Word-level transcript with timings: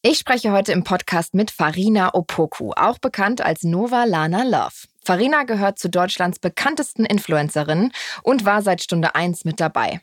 Ich 0.00 0.18
spreche 0.18 0.52
heute 0.52 0.70
im 0.70 0.84
Podcast 0.84 1.34
mit 1.34 1.50
Farina 1.50 2.14
Opoku, 2.14 2.70
auch 2.76 2.98
bekannt 2.98 3.40
als 3.40 3.64
Nova 3.64 4.04
Lana 4.04 4.44
Love. 4.44 4.86
Farina 5.04 5.42
gehört 5.42 5.80
zu 5.80 5.90
Deutschlands 5.90 6.38
bekanntesten 6.38 7.04
Influencerinnen 7.04 7.90
und 8.22 8.44
war 8.44 8.62
seit 8.62 8.80
Stunde 8.80 9.16
1 9.16 9.44
mit 9.44 9.58
dabei. 9.58 10.00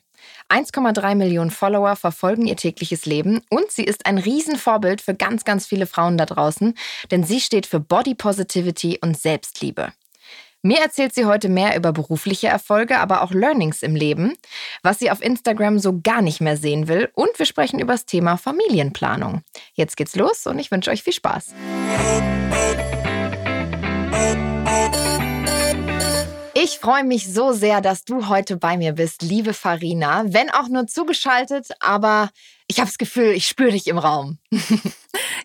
1,3 0.49 1.15
Millionen 1.15 1.49
Follower 1.49 1.95
verfolgen 1.95 2.45
ihr 2.45 2.57
tägliches 2.57 3.05
Leben 3.05 3.39
und 3.49 3.71
sie 3.71 3.85
ist 3.85 4.05
ein 4.05 4.17
Riesenvorbild 4.17 4.99
für 4.99 5.15
ganz, 5.15 5.45
ganz 5.45 5.65
viele 5.65 5.85
Frauen 5.85 6.17
da 6.17 6.25
draußen, 6.25 6.73
denn 7.11 7.23
sie 7.23 7.39
steht 7.39 7.65
für 7.65 7.79
Body 7.79 8.15
Positivity 8.15 8.99
und 9.01 9.17
Selbstliebe. 9.17 9.93
Mir 10.65 10.79
erzählt 10.79 11.13
sie 11.13 11.25
heute 11.25 11.47
mehr 11.47 11.77
über 11.77 11.93
berufliche 11.93 12.47
Erfolge, 12.47 12.97
aber 12.97 13.21
auch 13.21 13.31
Learnings 13.31 13.83
im 13.83 13.95
Leben, 13.95 14.33
was 14.81 14.97
sie 14.97 15.11
auf 15.11 15.21
Instagram 15.21 15.77
so 15.77 15.99
gar 16.01 16.23
nicht 16.23 16.41
mehr 16.41 16.57
sehen 16.57 16.87
will 16.87 17.11
und 17.13 17.37
wir 17.37 17.45
sprechen 17.45 17.79
über 17.79 17.93
das 17.93 18.07
Thema 18.07 18.35
Familienplanung. 18.35 19.43
Jetzt 19.75 19.95
geht's 19.95 20.15
los 20.15 20.47
und 20.47 20.57
ich 20.57 20.71
wünsche 20.71 20.89
euch 20.89 21.03
viel 21.03 21.13
Spaß. 21.13 21.53
Ich 26.55 26.79
freue 26.79 27.03
mich 27.03 27.31
so 27.31 27.51
sehr, 27.51 27.79
dass 27.81 28.03
du 28.03 28.27
heute 28.27 28.57
bei 28.57 28.75
mir 28.75 28.93
bist, 28.93 29.21
liebe 29.21 29.53
Farina. 29.53 30.23
Wenn 30.25 30.49
auch 30.49 30.67
nur 30.67 30.87
zugeschaltet, 30.87 31.67
aber 31.79 32.31
ich 32.67 32.79
habe 32.79 32.87
das 32.87 32.97
Gefühl, 32.97 33.31
ich 33.31 33.47
spüre 33.47 33.71
dich 33.71 33.87
im 33.87 33.97
Raum. 33.97 34.39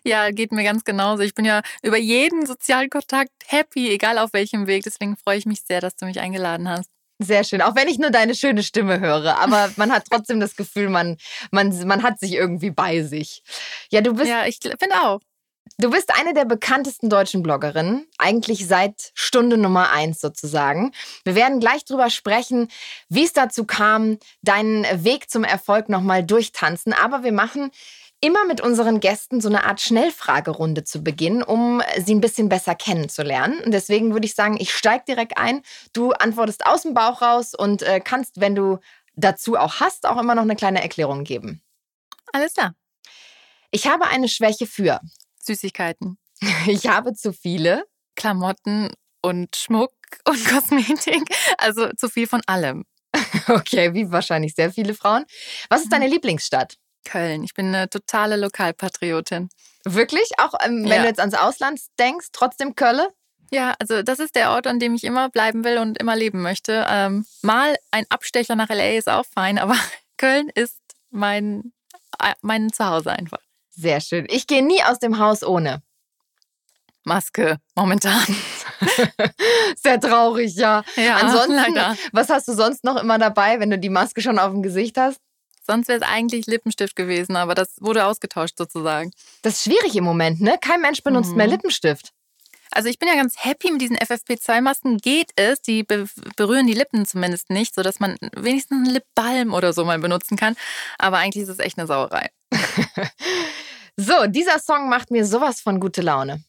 ja, 0.03 0.31
geht 0.31 0.51
mir 0.51 0.63
ganz 0.63 0.83
genauso. 0.83 1.23
Ich 1.23 1.35
bin 1.35 1.45
ja 1.45 1.61
über 1.83 1.97
jeden 1.97 2.45
sozialen 2.45 2.89
Kontakt 2.89 3.31
happy, 3.47 3.89
egal 3.89 4.17
auf 4.17 4.33
welchem 4.33 4.67
Weg. 4.67 4.83
Deswegen 4.83 5.15
freue 5.17 5.37
ich 5.37 5.45
mich 5.45 5.61
sehr, 5.61 5.81
dass 5.81 5.95
du 5.95 6.05
mich 6.05 6.19
eingeladen 6.19 6.67
hast. 6.67 6.89
Sehr 7.19 7.43
schön, 7.43 7.61
auch 7.61 7.75
wenn 7.75 7.87
ich 7.87 7.99
nur 7.99 8.09
deine 8.09 8.33
schöne 8.33 8.63
Stimme 8.63 8.99
höre. 8.99 9.37
Aber 9.37 9.71
man 9.77 9.91
hat 9.91 10.05
trotzdem 10.09 10.39
das 10.39 10.55
Gefühl, 10.55 10.89
man, 10.89 11.17
man, 11.51 11.87
man 11.87 12.01
hat 12.01 12.19
sich 12.19 12.33
irgendwie 12.33 12.71
bei 12.71 13.03
sich. 13.03 13.43
Ja, 13.91 14.01
du 14.01 14.13
bist. 14.13 14.27
Ja, 14.27 14.45
ich 14.47 14.57
finde 14.61 15.01
auch. 15.03 15.21
Du 15.77 15.89
bist 15.89 16.13
eine 16.13 16.35
der 16.35 16.45
bekanntesten 16.45 17.09
deutschen 17.09 17.41
Bloggerinnen, 17.41 18.05
eigentlich 18.19 18.67
seit 18.67 19.11
Stunde 19.15 19.57
Nummer 19.57 19.91
eins 19.91 20.21
sozusagen. 20.21 20.91
Wir 21.23 21.33
werden 21.33 21.59
gleich 21.59 21.85
drüber 21.85 22.11
sprechen, 22.11 22.67
wie 23.09 23.23
es 23.23 23.33
dazu 23.33 23.65
kam, 23.65 24.19
deinen 24.43 24.85
Weg 25.03 25.31
zum 25.31 25.43
Erfolg 25.43 25.89
nochmal 25.89 26.23
durchtanzen. 26.23 26.93
Aber 26.93 27.23
wir 27.23 27.31
machen 27.31 27.71
immer 28.19 28.45
mit 28.45 28.61
unseren 28.61 28.99
Gästen 28.99 29.41
so 29.41 29.49
eine 29.49 29.63
Art 29.63 29.81
Schnellfragerunde 29.81 30.83
zu 30.83 31.03
Beginn, 31.03 31.41
um 31.41 31.81
sie 31.97 32.13
ein 32.13 32.21
bisschen 32.21 32.47
besser 32.47 32.75
kennenzulernen. 32.75 33.59
Und 33.65 33.71
deswegen 33.71 34.13
würde 34.13 34.27
ich 34.27 34.35
sagen, 34.35 34.57
ich 34.59 34.73
steige 34.73 35.05
direkt 35.07 35.37
ein. 35.37 35.63
Du 35.93 36.11
antwortest 36.11 36.65
aus 36.65 36.83
dem 36.83 36.93
Bauch 36.93 37.23
raus 37.23 37.55
und 37.55 37.81
äh, 37.81 37.99
kannst, 37.99 38.39
wenn 38.39 38.53
du 38.53 38.77
dazu 39.15 39.57
auch 39.57 39.79
hast, 39.79 40.05
auch 40.05 40.19
immer 40.19 40.35
noch 40.35 40.43
eine 40.43 40.55
kleine 40.55 40.83
Erklärung 40.83 41.23
geben. 41.23 41.63
Alles 42.31 42.53
klar. 42.53 42.75
Ich 43.71 43.87
habe 43.87 44.05
eine 44.07 44.27
Schwäche 44.27 44.67
für 44.67 44.99
Süßigkeiten. 45.45 46.17
Ich 46.67 46.87
habe 46.87 47.13
zu 47.13 47.33
viele. 47.33 47.85
Klamotten 48.15 48.91
und 49.21 49.55
Schmuck 49.55 49.93
und 50.27 50.45
Kosmetik. 50.45 51.23
Also 51.57 51.89
zu 51.93 52.09
viel 52.09 52.27
von 52.27 52.41
allem. 52.47 52.85
Okay, 53.47 53.93
wie 53.93 54.11
wahrscheinlich 54.11 54.55
sehr 54.55 54.71
viele 54.71 54.93
Frauen. 54.93 55.25
Was 55.69 55.81
ist 55.81 55.91
deine 55.91 56.05
mhm. 56.05 56.13
Lieblingsstadt? 56.13 56.75
Köln. 57.03 57.43
Ich 57.43 57.53
bin 57.53 57.67
eine 57.67 57.89
totale 57.89 58.37
Lokalpatriotin. 58.37 59.49
Wirklich? 59.85 60.29
Auch 60.37 60.53
ähm, 60.63 60.83
wenn 60.83 60.91
ja. 60.91 61.01
du 61.01 61.07
jetzt 61.07 61.19
ans 61.19 61.33
Ausland 61.33 61.79
denkst, 61.99 62.27
trotzdem 62.31 62.75
Köln? 62.75 63.07
Ja, 63.51 63.73
also 63.79 64.01
das 64.01 64.19
ist 64.19 64.35
der 64.35 64.51
Ort, 64.51 64.67
an 64.67 64.79
dem 64.79 64.95
ich 64.95 65.03
immer 65.03 65.29
bleiben 65.29 65.63
will 65.63 65.77
und 65.79 65.97
immer 65.97 66.15
leben 66.15 66.41
möchte. 66.41 66.85
Ähm, 66.87 67.25
mal 67.41 67.75
ein 67.91 68.05
Abstecher 68.09 68.55
nach 68.55 68.69
LA 68.69 68.91
ist 68.91 69.09
auch 69.09 69.25
fein, 69.25 69.57
aber 69.57 69.75
Köln 70.17 70.49
ist 70.53 70.79
mein, 71.09 71.73
äh, 72.19 72.33
mein 72.41 72.71
Zuhause 72.71 73.11
einfach. 73.11 73.39
Sehr 73.71 74.01
schön. 74.01 74.27
Ich 74.29 74.47
gehe 74.47 74.65
nie 74.65 74.83
aus 74.83 74.99
dem 74.99 75.17
Haus 75.17 75.43
ohne. 75.43 75.81
Maske, 77.03 77.57
momentan. 77.75 78.23
Sehr 79.75 79.99
traurig, 79.99 80.55
ja. 80.55 80.83
ja 80.95 81.15
Ansonsten, 81.15 81.73
leider. 81.73 81.97
was 82.11 82.29
hast 82.29 82.47
du 82.47 82.53
sonst 82.53 82.83
noch 82.83 83.01
immer 83.01 83.17
dabei, 83.17 83.59
wenn 83.59 83.71
du 83.71 83.79
die 83.79 83.89
Maske 83.89 84.21
schon 84.21 84.37
auf 84.37 84.51
dem 84.51 84.61
Gesicht 84.61 84.97
hast? 84.97 85.19
Sonst 85.65 85.87
wäre 85.87 85.99
es 85.99 86.07
eigentlich 86.07 86.47
Lippenstift 86.47 86.95
gewesen, 86.95 87.35
aber 87.35 87.55
das 87.55 87.75
wurde 87.79 88.05
ausgetauscht 88.05 88.57
sozusagen. 88.57 89.11
Das 89.41 89.53
ist 89.53 89.63
schwierig 89.63 89.95
im 89.95 90.03
Moment, 90.03 90.41
ne? 90.41 90.57
Kein 90.59 90.81
Mensch 90.81 91.01
benutzt 91.01 91.31
mhm. 91.31 91.37
mehr 91.37 91.47
Lippenstift. 91.47 92.11
Also 92.71 92.87
ich 92.87 92.99
bin 92.99 93.09
ja 93.09 93.15
ganz 93.15 93.35
happy 93.37 93.71
mit 93.71 93.81
diesen 93.81 93.97
FFP2-Masken. 93.97 94.97
Geht 94.97 95.31
es? 95.35 95.61
Die 95.61 95.83
be 95.83 96.07
berühren 96.35 96.67
die 96.67 96.73
Lippen 96.73 97.05
zumindest 97.05 97.49
nicht, 97.49 97.75
sodass 97.75 97.99
man 97.99 98.15
wenigstens 98.35 98.77
einen 98.77 98.93
Lipbalm 98.93 99.53
oder 99.53 99.73
so 99.73 99.83
mal 99.83 99.99
benutzen 99.99 100.37
kann. 100.37 100.55
Aber 100.97 101.17
eigentlich 101.17 101.43
ist 101.43 101.49
es 101.49 101.59
echt 101.59 101.77
eine 101.77 101.87
Sauerei. 101.87 102.29
so, 103.97 104.27
dieser 104.27 104.59
Song 104.59 104.89
macht 104.89 105.11
mir 105.11 105.25
sowas 105.25 105.61
von 105.61 105.79
gute 105.79 106.01
Laune 106.01 106.43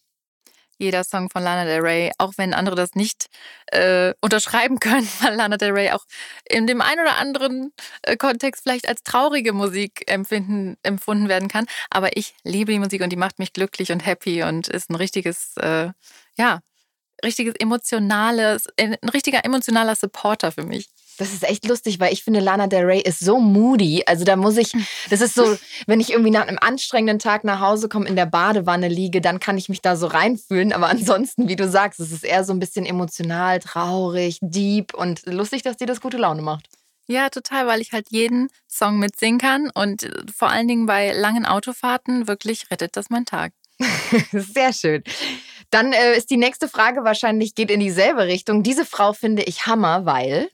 jeder 0.82 1.04
Song 1.04 1.30
von 1.30 1.42
Lana 1.42 1.64
Del 1.64 1.80
Rey, 1.80 2.10
auch 2.18 2.32
wenn 2.36 2.52
andere 2.52 2.74
das 2.74 2.94
nicht 2.94 3.26
äh, 3.66 4.12
unterschreiben 4.20 4.80
können, 4.80 5.08
weil 5.20 5.36
Lana 5.36 5.56
Del 5.56 5.70
Rey 5.70 5.90
auch 5.90 6.04
in 6.48 6.66
dem 6.66 6.80
einen 6.80 7.00
oder 7.00 7.16
anderen 7.16 7.72
äh, 8.02 8.16
Kontext 8.16 8.64
vielleicht 8.64 8.88
als 8.88 9.02
traurige 9.02 9.52
Musik 9.52 10.02
empfinden, 10.10 10.76
empfunden 10.82 11.28
werden 11.28 11.48
kann. 11.48 11.66
Aber 11.90 12.16
ich 12.16 12.34
liebe 12.42 12.72
die 12.72 12.78
Musik 12.78 13.00
und 13.02 13.10
die 13.10 13.16
macht 13.16 13.38
mich 13.38 13.52
glücklich 13.52 13.92
und 13.92 14.04
happy 14.04 14.42
und 14.42 14.68
ist 14.68 14.90
ein 14.90 14.96
richtiges, 14.96 15.56
äh, 15.56 15.90
ja, 16.36 16.60
richtiges 17.24 17.54
emotionales, 17.58 18.66
ein 18.78 18.96
richtiger 19.14 19.44
emotionaler 19.44 19.94
Supporter 19.94 20.50
für 20.50 20.64
mich. 20.64 20.88
Das 21.18 21.32
ist 21.32 21.44
echt 21.44 21.66
lustig, 21.66 22.00
weil 22.00 22.12
ich 22.12 22.24
finde, 22.24 22.40
Lana 22.40 22.66
Del 22.66 22.84
Rey 22.84 23.00
ist 23.00 23.20
so 23.20 23.38
moody. 23.38 24.02
Also 24.06 24.24
da 24.24 24.36
muss 24.36 24.56
ich, 24.56 24.72
das 25.10 25.20
ist 25.20 25.34
so, 25.34 25.56
wenn 25.86 26.00
ich 26.00 26.10
irgendwie 26.10 26.30
nach 26.30 26.46
einem 26.46 26.58
anstrengenden 26.60 27.18
Tag 27.18 27.44
nach 27.44 27.60
Hause 27.60 27.88
komme, 27.88 28.08
in 28.08 28.16
der 28.16 28.26
Badewanne 28.26 28.88
liege, 28.88 29.20
dann 29.20 29.40
kann 29.40 29.58
ich 29.58 29.68
mich 29.68 29.82
da 29.82 29.96
so 29.96 30.06
reinfühlen. 30.06 30.72
Aber 30.72 30.88
ansonsten, 30.88 31.48
wie 31.48 31.56
du 31.56 31.68
sagst, 31.68 32.00
es 32.00 32.12
ist 32.12 32.24
eher 32.24 32.44
so 32.44 32.52
ein 32.52 32.58
bisschen 32.58 32.86
emotional, 32.86 33.58
traurig, 33.60 34.38
deep 34.40 34.94
und 34.94 35.26
lustig, 35.26 35.62
dass 35.62 35.76
dir 35.76 35.86
das 35.86 36.00
gute 36.00 36.16
Laune 36.16 36.42
macht. 36.42 36.68
Ja, 37.06 37.28
total, 37.28 37.66
weil 37.66 37.80
ich 37.80 37.92
halt 37.92 38.06
jeden 38.10 38.48
Song 38.68 38.98
mitsingen 38.98 39.38
kann 39.38 39.70
und 39.74 40.08
vor 40.34 40.48
allen 40.48 40.68
Dingen 40.68 40.86
bei 40.86 41.12
langen 41.12 41.44
Autofahrten 41.44 42.28
wirklich 42.28 42.70
rettet 42.70 42.96
das 42.96 43.10
mein 43.10 43.26
Tag. 43.26 43.52
Sehr 44.32 44.72
schön. 44.72 45.02
Dann 45.70 45.92
äh, 45.92 46.16
ist 46.16 46.30
die 46.30 46.36
nächste 46.36 46.68
Frage 46.68 47.02
wahrscheinlich, 47.02 47.54
geht 47.54 47.70
in 47.70 47.80
dieselbe 47.80 48.26
Richtung. 48.26 48.62
Diese 48.62 48.84
Frau 48.84 49.12
finde 49.12 49.42
ich 49.42 49.66
Hammer, 49.66 50.04
weil. 50.06 50.50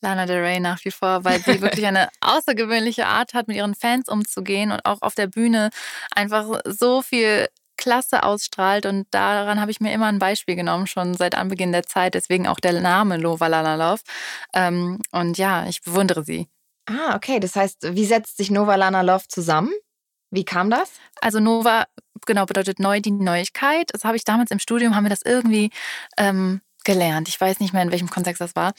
Lana 0.00 0.26
Del 0.26 0.40
Rey 0.40 0.60
nach 0.60 0.84
wie 0.84 0.90
vor, 0.90 1.24
weil 1.24 1.40
sie 1.40 1.60
wirklich 1.60 1.86
eine 1.86 2.08
außergewöhnliche 2.20 3.06
Art 3.06 3.34
hat, 3.34 3.48
mit 3.48 3.56
ihren 3.56 3.74
Fans 3.74 4.08
umzugehen 4.08 4.72
und 4.72 4.84
auch 4.84 5.02
auf 5.02 5.14
der 5.14 5.26
Bühne 5.26 5.70
einfach 6.14 6.60
so 6.64 7.02
viel 7.02 7.48
Klasse 7.76 8.22
ausstrahlt. 8.22 8.86
Und 8.86 9.06
daran 9.10 9.60
habe 9.60 9.70
ich 9.70 9.80
mir 9.80 9.92
immer 9.92 10.06
ein 10.06 10.18
Beispiel 10.18 10.54
genommen, 10.54 10.86
schon 10.86 11.14
seit 11.14 11.34
Anbeginn 11.34 11.72
der 11.72 11.84
Zeit. 11.84 12.14
Deswegen 12.14 12.46
auch 12.46 12.60
der 12.60 12.78
Name 12.80 13.16
Lova 13.16 13.46
Lala 13.48 13.74
Love. 13.74 14.02
Ähm, 14.54 15.00
und 15.12 15.38
ja, 15.38 15.66
ich 15.66 15.82
bewundere 15.82 16.22
sie. 16.22 16.48
Ah, 16.86 17.16
okay. 17.16 17.40
Das 17.40 17.56
heißt, 17.56 17.94
wie 17.94 18.04
setzt 18.04 18.36
sich 18.36 18.50
Nova 18.50 18.74
Lana 18.76 19.00
Love 19.00 19.24
zusammen? 19.28 19.72
Wie 20.30 20.44
kam 20.44 20.70
das? 20.70 20.92
Also 21.20 21.40
Nova, 21.40 21.86
genau, 22.26 22.46
bedeutet 22.46 22.78
neu 22.78 23.00
die 23.00 23.10
Neuigkeit. 23.10 23.90
Das 23.92 24.04
habe 24.04 24.16
ich 24.16 24.24
damals 24.24 24.50
im 24.50 24.60
Studium, 24.60 24.94
haben 24.94 25.04
wir 25.04 25.10
das 25.10 25.22
irgendwie 25.24 25.70
ähm, 26.16 26.60
gelernt. 26.84 27.28
Ich 27.28 27.40
weiß 27.40 27.60
nicht 27.60 27.72
mehr, 27.72 27.82
in 27.82 27.90
welchem 27.90 28.10
Kontext 28.10 28.40
das 28.40 28.56
war. 28.56 28.72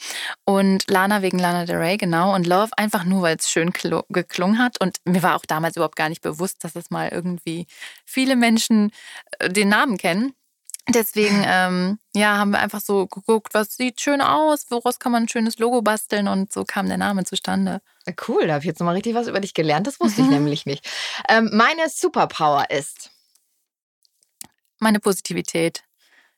Und 0.44 0.90
Lana 0.90 1.22
wegen 1.22 1.38
Lana 1.38 1.64
Del 1.64 1.76
Rey, 1.76 1.96
genau. 1.96 2.34
Und 2.34 2.46
Love 2.46 2.70
einfach 2.76 3.04
nur, 3.04 3.22
weil 3.22 3.36
es 3.36 3.50
schön 3.50 3.72
geklungen 4.08 4.58
hat. 4.58 4.80
Und 4.80 4.98
mir 5.04 5.22
war 5.22 5.36
auch 5.36 5.46
damals 5.46 5.76
überhaupt 5.76 5.96
gar 5.96 6.08
nicht 6.08 6.22
bewusst, 6.22 6.64
dass 6.64 6.76
es 6.76 6.90
mal 6.90 7.08
irgendwie 7.08 7.66
viele 8.04 8.36
Menschen 8.36 8.90
äh, 9.38 9.48
den 9.48 9.68
Namen 9.68 9.98
kennen. 9.98 10.34
Deswegen, 10.88 11.42
ähm, 11.46 11.98
ja, 12.14 12.38
haben 12.38 12.50
wir 12.50 12.58
einfach 12.58 12.80
so 12.80 13.06
geguckt, 13.06 13.54
was 13.54 13.76
sieht 13.76 14.00
schön 14.00 14.20
aus, 14.20 14.66
woraus 14.70 14.98
kann 14.98 15.12
man 15.12 15.24
ein 15.24 15.28
schönes 15.28 15.58
Logo 15.58 15.82
basteln 15.82 16.28
und 16.28 16.52
so 16.52 16.64
kam 16.64 16.88
der 16.88 16.98
Name 16.98 17.24
zustande. 17.24 17.80
Cool, 18.26 18.46
da 18.46 18.54
habe 18.54 18.64
ich 18.64 18.66
jetzt 18.66 18.80
nochmal 18.80 18.94
richtig 18.94 19.14
was 19.14 19.28
über 19.28 19.40
dich 19.40 19.54
gelernt. 19.54 19.86
Das 19.86 20.00
wusste 20.00 20.22
mhm. 20.22 20.28
ich 20.28 20.32
nämlich 20.34 20.66
nicht. 20.66 20.88
Ähm, 21.28 21.50
meine 21.52 21.88
Superpower 21.88 22.70
ist 22.70 23.10
meine 24.80 24.98
Positivität 24.98 25.84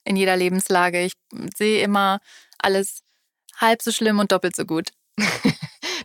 in 0.04 0.16
jeder 0.16 0.36
Lebenslage. 0.36 1.02
Ich 1.02 1.12
sehe 1.56 1.82
immer 1.82 2.20
alles 2.58 3.02
halb 3.56 3.82
so 3.82 3.92
schlimm 3.92 4.18
und 4.18 4.32
doppelt 4.32 4.56
so 4.56 4.64
gut. 4.64 4.90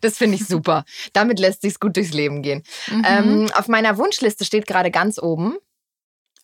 das 0.01 0.17
finde 0.17 0.35
ich 0.37 0.45
super. 0.45 0.85
Damit 1.13 1.39
lässt 1.39 1.61
sich 1.61 1.79
gut 1.79 1.95
durchs 1.95 2.13
Leben 2.13 2.41
gehen. 2.41 2.63
Mhm. 2.87 3.05
Ähm, 3.05 3.51
auf 3.53 3.67
meiner 3.67 3.97
Wunschliste 3.97 4.45
steht 4.45 4.67
gerade 4.67 4.91
ganz 4.91 5.19
oben 5.19 5.57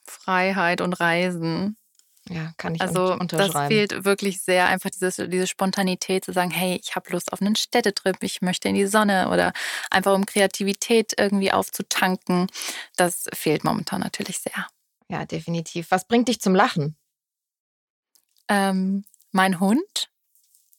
Freiheit 0.05 0.81
und 0.81 0.93
Reisen. 0.93 1.77
Ja, 2.27 2.53
kann 2.57 2.73
ich 2.73 2.81
also, 2.81 3.13
unterschreiben. 3.13 3.53
Das 3.53 3.67
fehlt 3.67 4.05
wirklich 4.05 4.41
sehr, 4.41 4.67
einfach 4.67 4.89
dieses, 4.89 5.17
diese 5.17 5.45
Spontanität 5.45 6.25
zu 6.25 6.33
sagen, 6.33 6.49
hey, 6.49 6.79
ich 6.83 6.95
habe 6.95 7.11
Lust 7.11 7.31
auf 7.31 7.39
einen 7.39 7.55
Städtetrip, 7.55 8.17
ich 8.21 8.41
möchte 8.41 8.67
in 8.67 8.73
die 8.73 8.87
Sonne 8.87 9.29
oder 9.29 9.53
einfach 9.91 10.15
um 10.15 10.25
Kreativität 10.25 11.13
irgendwie 11.19 11.51
aufzutanken. 11.51 12.47
Das 12.95 13.25
fehlt 13.33 13.63
momentan 13.63 14.01
natürlich 14.01 14.39
sehr. 14.39 14.65
Ja, 15.07 15.25
definitiv. 15.25 15.91
Was 15.91 16.07
bringt 16.07 16.27
dich 16.27 16.41
zum 16.41 16.55
Lachen? 16.55 16.95
Ähm, 18.49 19.05
mein 19.31 19.59
Hund 19.59 20.09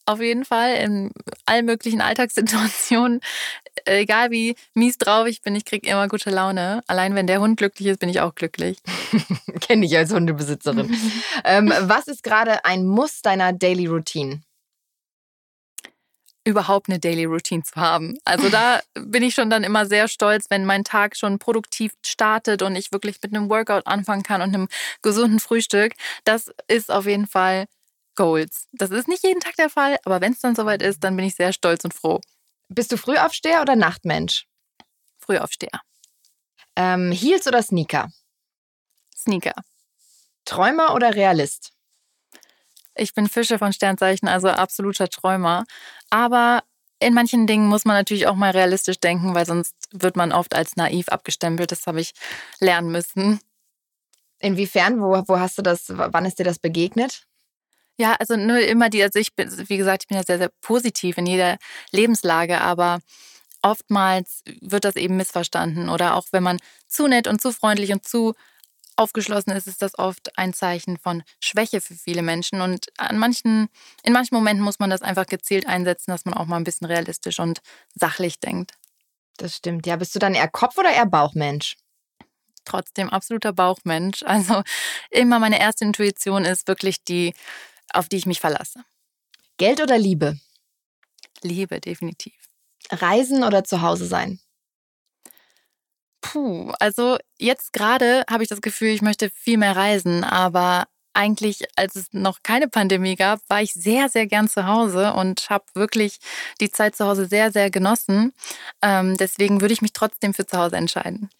auf 0.06 0.20
jeden 0.20 0.44
Fall 0.44 0.76
in 0.76 1.10
allen 1.46 1.66
möglichen 1.66 2.00
Alltagssituationen. 2.00 3.20
Egal 3.84 4.30
wie 4.30 4.54
mies 4.72 4.98
drauf 4.98 5.26
ich 5.26 5.42
bin, 5.42 5.54
ich 5.54 5.64
kriege 5.64 5.88
immer 5.90 6.08
gute 6.08 6.30
Laune. 6.30 6.82
Allein 6.86 7.14
wenn 7.14 7.26
der 7.26 7.40
Hund 7.40 7.58
glücklich 7.58 7.88
ist, 7.88 7.98
bin 7.98 8.08
ich 8.08 8.20
auch 8.20 8.34
glücklich. 8.34 8.78
Kenne 9.60 9.84
ich 9.84 9.96
als 9.96 10.12
Hundebesitzerin. 10.12 10.96
ähm, 11.44 11.72
was 11.80 12.06
ist 12.06 12.22
gerade 12.22 12.64
ein 12.64 12.86
Muss 12.86 13.20
deiner 13.20 13.52
Daily 13.52 13.86
Routine? 13.86 14.40
Überhaupt 16.46 16.88
eine 16.88 17.00
Daily 17.00 17.24
Routine 17.24 17.64
zu 17.64 17.74
haben. 17.74 18.16
Also 18.24 18.48
da 18.48 18.80
bin 18.94 19.22
ich 19.22 19.34
schon 19.34 19.50
dann 19.50 19.64
immer 19.64 19.84
sehr 19.84 20.06
stolz, 20.08 20.46
wenn 20.48 20.64
mein 20.64 20.84
Tag 20.84 21.16
schon 21.16 21.38
produktiv 21.38 21.92
startet 22.04 22.62
und 22.62 22.76
ich 22.76 22.92
wirklich 22.92 23.18
mit 23.22 23.34
einem 23.34 23.50
Workout 23.50 23.86
anfangen 23.86 24.22
kann 24.22 24.40
und 24.40 24.54
einem 24.54 24.68
gesunden 25.02 25.40
Frühstück. 25.40 25.94
Das 26.24 26.50
ist 26.68 26.90
auf 26.90 27.06
jeden 27.06 27.26
Fall 27.26 27.66
Goals. 28.14 28.68
Das 28.72 28.90
ist 28.90 29.08
nicht 29.08 29.24
jeden 29.24 29.40
Tag 29.40 29.56
der 29.56 29.68
Fall, 29.68 29.98
aber 30.04 30.20
wenn 30.20 30.32
es 30.32 30.40
dann 30.40 30.54
soweit 30.54 30.82
ist, 30.82 31.04
dann 31.04 31.16
bin 31.16 31.26
ich 31.26 31.34
sehr 31.34 31.52
stolz 31.52 31.84
und 31.84 31.92
froh. 31.92 32.20
Bist 32.68 32.92
du 32.92 32.96
Frühaufsteher 32.96 33.60
oder 33.60 33.76
Nachtmensch? 33.76 34.46
Frühaufsteher. 35.18 35.80
Ähm, 36.76 37.10
Heels 37.10 37.46
oder 37.46 37.62
Sneaker? 37.62 38.10
Sneaker. 39.14 39.54
Träumer 40.44 40.94
oder 40.94 41.14
Realist? 41.14 41.72
Ich 42.96 43.14
bin 43.14 43.28
Fische 43.28 43.58
von 43.58 43.72
Sternzeichen, 43.72 44.28
also 44.28 44.48
absoluter 44.48 45.08
Träumer. 45.08 45.64
Aber 46.10 46.62
in 46.98 47.14
manchen 47.14 47.46
Dingen 47.46 47.68
muss 47.68 47.84
man 47.84 47.96
natürlich 47.96 48.26
auch 48.26 48.36
mal 48.36 48.50
realistisch 48.50 48.98
denken, 48.98 49.34
weil 49.34 49.46
sonst 49.46 49.74
wird 49.92 50.16
man 50.16 50.32
oft 50.32 50.54
als 50.54 50.76
naiv 50.76 51.08
abgestempelt. 51.08 51.70
Das 51.72 51.86
habe 51.86 52.00
ich 52.00 52.12
lernen 52.58 52.90
müssen. 52.90 53.40
Inwiefern? 54.38 55.00
Wo, 55.00 55.22
wo 55.26 55.38
hast 55.38 55.58
du 55.58 55.62
das, 55.62 55.84
wann 55.88 56.24
ist 56.24 56.38
dir 56.38 56.44
das 56.44 56.58
begegnet? 56.58 57.26
Ja, 57.98 58.14
also 58.14 58.36
nur 58.36 58.58
immer 58.60 58.90
die, 58.90 59.02
also 59.02 59.18
ich 59.18 59.34
bin, 59.34 59.50
wie 59.68 59.76
gesagt, 59.78 60.04
ich 60.04 60.08
bin 60.08 60.18
ja 60.18 60.24
sehr, 60.24 60.38
sehr 60.38 60.50
positiv 60.60 61.16
in 61.16 61.26
jeder 61.26 61.56
Lebenslage, 61.92 62.60
aber 62.60 63.00
oftmals 63.62 64.42
wird 64.60 64.84
das 64.84 64.96
eben 64.96 65.16
missverstanden. 65.16 65.88
Oder 65.88 66.14
auch 66.14 66.26
wenn 66.30 66.42
man 66.42 66.58
zu 66.86 67.06
nett 67.08 67.26
und 67.26 67.40
zu 67.40 67.52
freundlich 67.52 67.92
und 67.92 68.06
zu 68.06 68.34
aufgeschlossen 68.96 69.52
ist, 69.52 69.66
ist 69.66 69.82
das 69.82 69.98
oft 69.98 70.36
ein 70.38 70.52
Zeichen 70.52 70.98
von 70.98 71.22
Schwäche 71.40 71.80
für 71.80 71.94
viele 71.94 72.22
Menschen. 72.22 72.60
Und 72.60 72.86
an 72.98 73.18
manchen, 73.18 73.68
in 74.02 74.12
manchen 74.12 74.34
Momenten 74.34 74.64
muss 74.64 74.78
man 74.78 74.90
das 74.90 75.02
einfach 75.02 75.26
gezielt 75.26 75.66
einsetzen, 75.66 76.10
dass 76.10 76.24
man 76.24 76.34
auch 76.34 76.46
mal 76.46 76.56
ein 76.56 76.64
bisschen 76.64 76.86
realistisch 76.86 77.38
und 77.38 77.60
sachlich 77.94 78.40
denkt. 78.40 78.72
Das 79.36 79.56
stimmt. 79.56 79.86
Ja, 79.86 79.96
bist 79.96 80.14
du 80.14 80.18
dann 80.18 80.34
eher 80.34 80.48
Kopf- 80.48 80.78
oder 80.78 80.92
eher 80.92 81.06
Bauchmensch? 81.06 81.76
Trotzdem 82.64 83.10
absoluter 83.10 83.52
Bauchmensch. 83.52 84.22
Also 84.24 84.62
immer 85.10 85.38
meine 85.38 85.60
erste 85.60 85.84
Intuition 85.84 86.44
ist 86.44 86.66
wirklich 86.68 87.04
die, 87.04 87.34
auf 87.92 88.08
die 88.08 88.16
ich 88.16 88.26
mich 88.26 88.40
verlasse. 88.40 88.84
Geld 89.58 89.80
oder 89.80 89.98
Liebe? 89.98 90.38
Liebe, 91.42 91.80
definitiv. 91.80 92.34
Reisen 92.90 93.44
oder 93.44 93.64
zu 93.64 93.82
Hause 93.82 94.06
sein? 94.06 94.40
Puh, 96.32 96.72
also 96.80 97.18
jetzt 97.38 97.72
gerade 97.72 98.24
habe 98.28 98.42
ich 98.42 98.48
das 98.48 98.60
Gefühl, 98.60 98.88
ich 98.88 99.02
möchte 99.02 99.30
viel 99.30 99.58
mehr 99.58 99.76
reisen, 99.76 100.24
aber 100.24 100.86
eigentlich, 101.14 101.64
als 101.76 101.96
es 101.96 102.12
noch 102.12 102.42
keine 102.42 102.68
Pandemie 102.68 103.16
gab, 103.16 103.40
war 103.48 103.62
ich 103.62 103.72
sehr, 103.72 104.08
sehr 104.08 104.26
gern 104.26 104.48
zu 104.48 104.66
Hause 104.66 105.14
und 105.14 105.48
habe 105.48 105.64
wirklich 105.74 106.18
die 106.60 106.70
Zeit 106.70 106.94
zu 106.96 107.06
Hause 107.06 107.26
sehr, 107.26 107.50
sehr 107.52 107.70
genossen. 107.70 108.34
Ähm, 108.82 109.16
deswegen 109.16 109.60
würde 109.60 109.72
ich 109.72 109.82
mich 109.82 109.92
trotzdem 109.94 110.34
für 110.34 110.46
zu 110.46 110.58
Hause 110.58 110.76
entscheiden. 110.76 111.30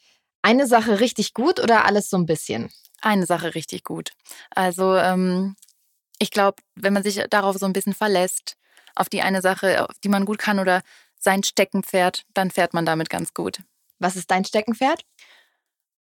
Eine 0.43 0.67
Sache 0.67 1.01
richtig 1.01 1.35
gut 1.35 1.61
oder 1.61 1.85
alles 1.85 2.09
so 2.09 2.17
ein 2.17 2.27
bisschen? 2.27 2.71
Eine 3.03 3.27
Sache 3.27 3.55
richtig 3.55 3.85
gut. 3.85 4.13
Also 4.51 4.97
ähm, 4.97 5.57
ich 6.19 6.31
glaube, 6.31 6.63
wenn 6.75 6.95
man 6.95 7.03
sich 7.03 7.23
darauf 7.29 7.57
so 7.57 7.67
ein 7.67 7.73
bisschen 7.75 7.95
verlässt, 7.95 8.57
auf 8.95 9.09
die 9.11 9.21
eine 9.21 9.43
Sache, 9.43 9.87
die 10.05 10.09
man 10.09 10.25
gut 10.25 10.39
kann 10.39 10.59
oder 10.59 10.83
sein 11.19 11.43
Steckenpferd, 11.43 12.25
dann 12.33 12.51
fährt 12.51 12.73
man 12.73 12.87
damit 12.87 13.11
ganz 13.11 13.35
gut. 13.35 13.59
Was 13.99 14.17
ist 14.17 14.31
dein 14.31 14.45
Steckenpferd? 14.45 15.03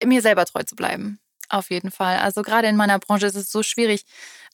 Mir 0.03 0.21
selber 0.21 0.45
treu 0.45 0.63
zu 0.63 0.75
bleiben. 0.75 1.19
Auf 1.49 1.69
jeden 1.69 1.91
Fall. 1.91 2.17
Also 2.17 2.41
gerade 2.41 2.67
in 2.67 2.75
meiner 2.75 2.99
Branche 2.99 3.27
ist 3.27 3.35
es 3.35 3.51
so 3.51 3.61
schwierig, 3.63 4.03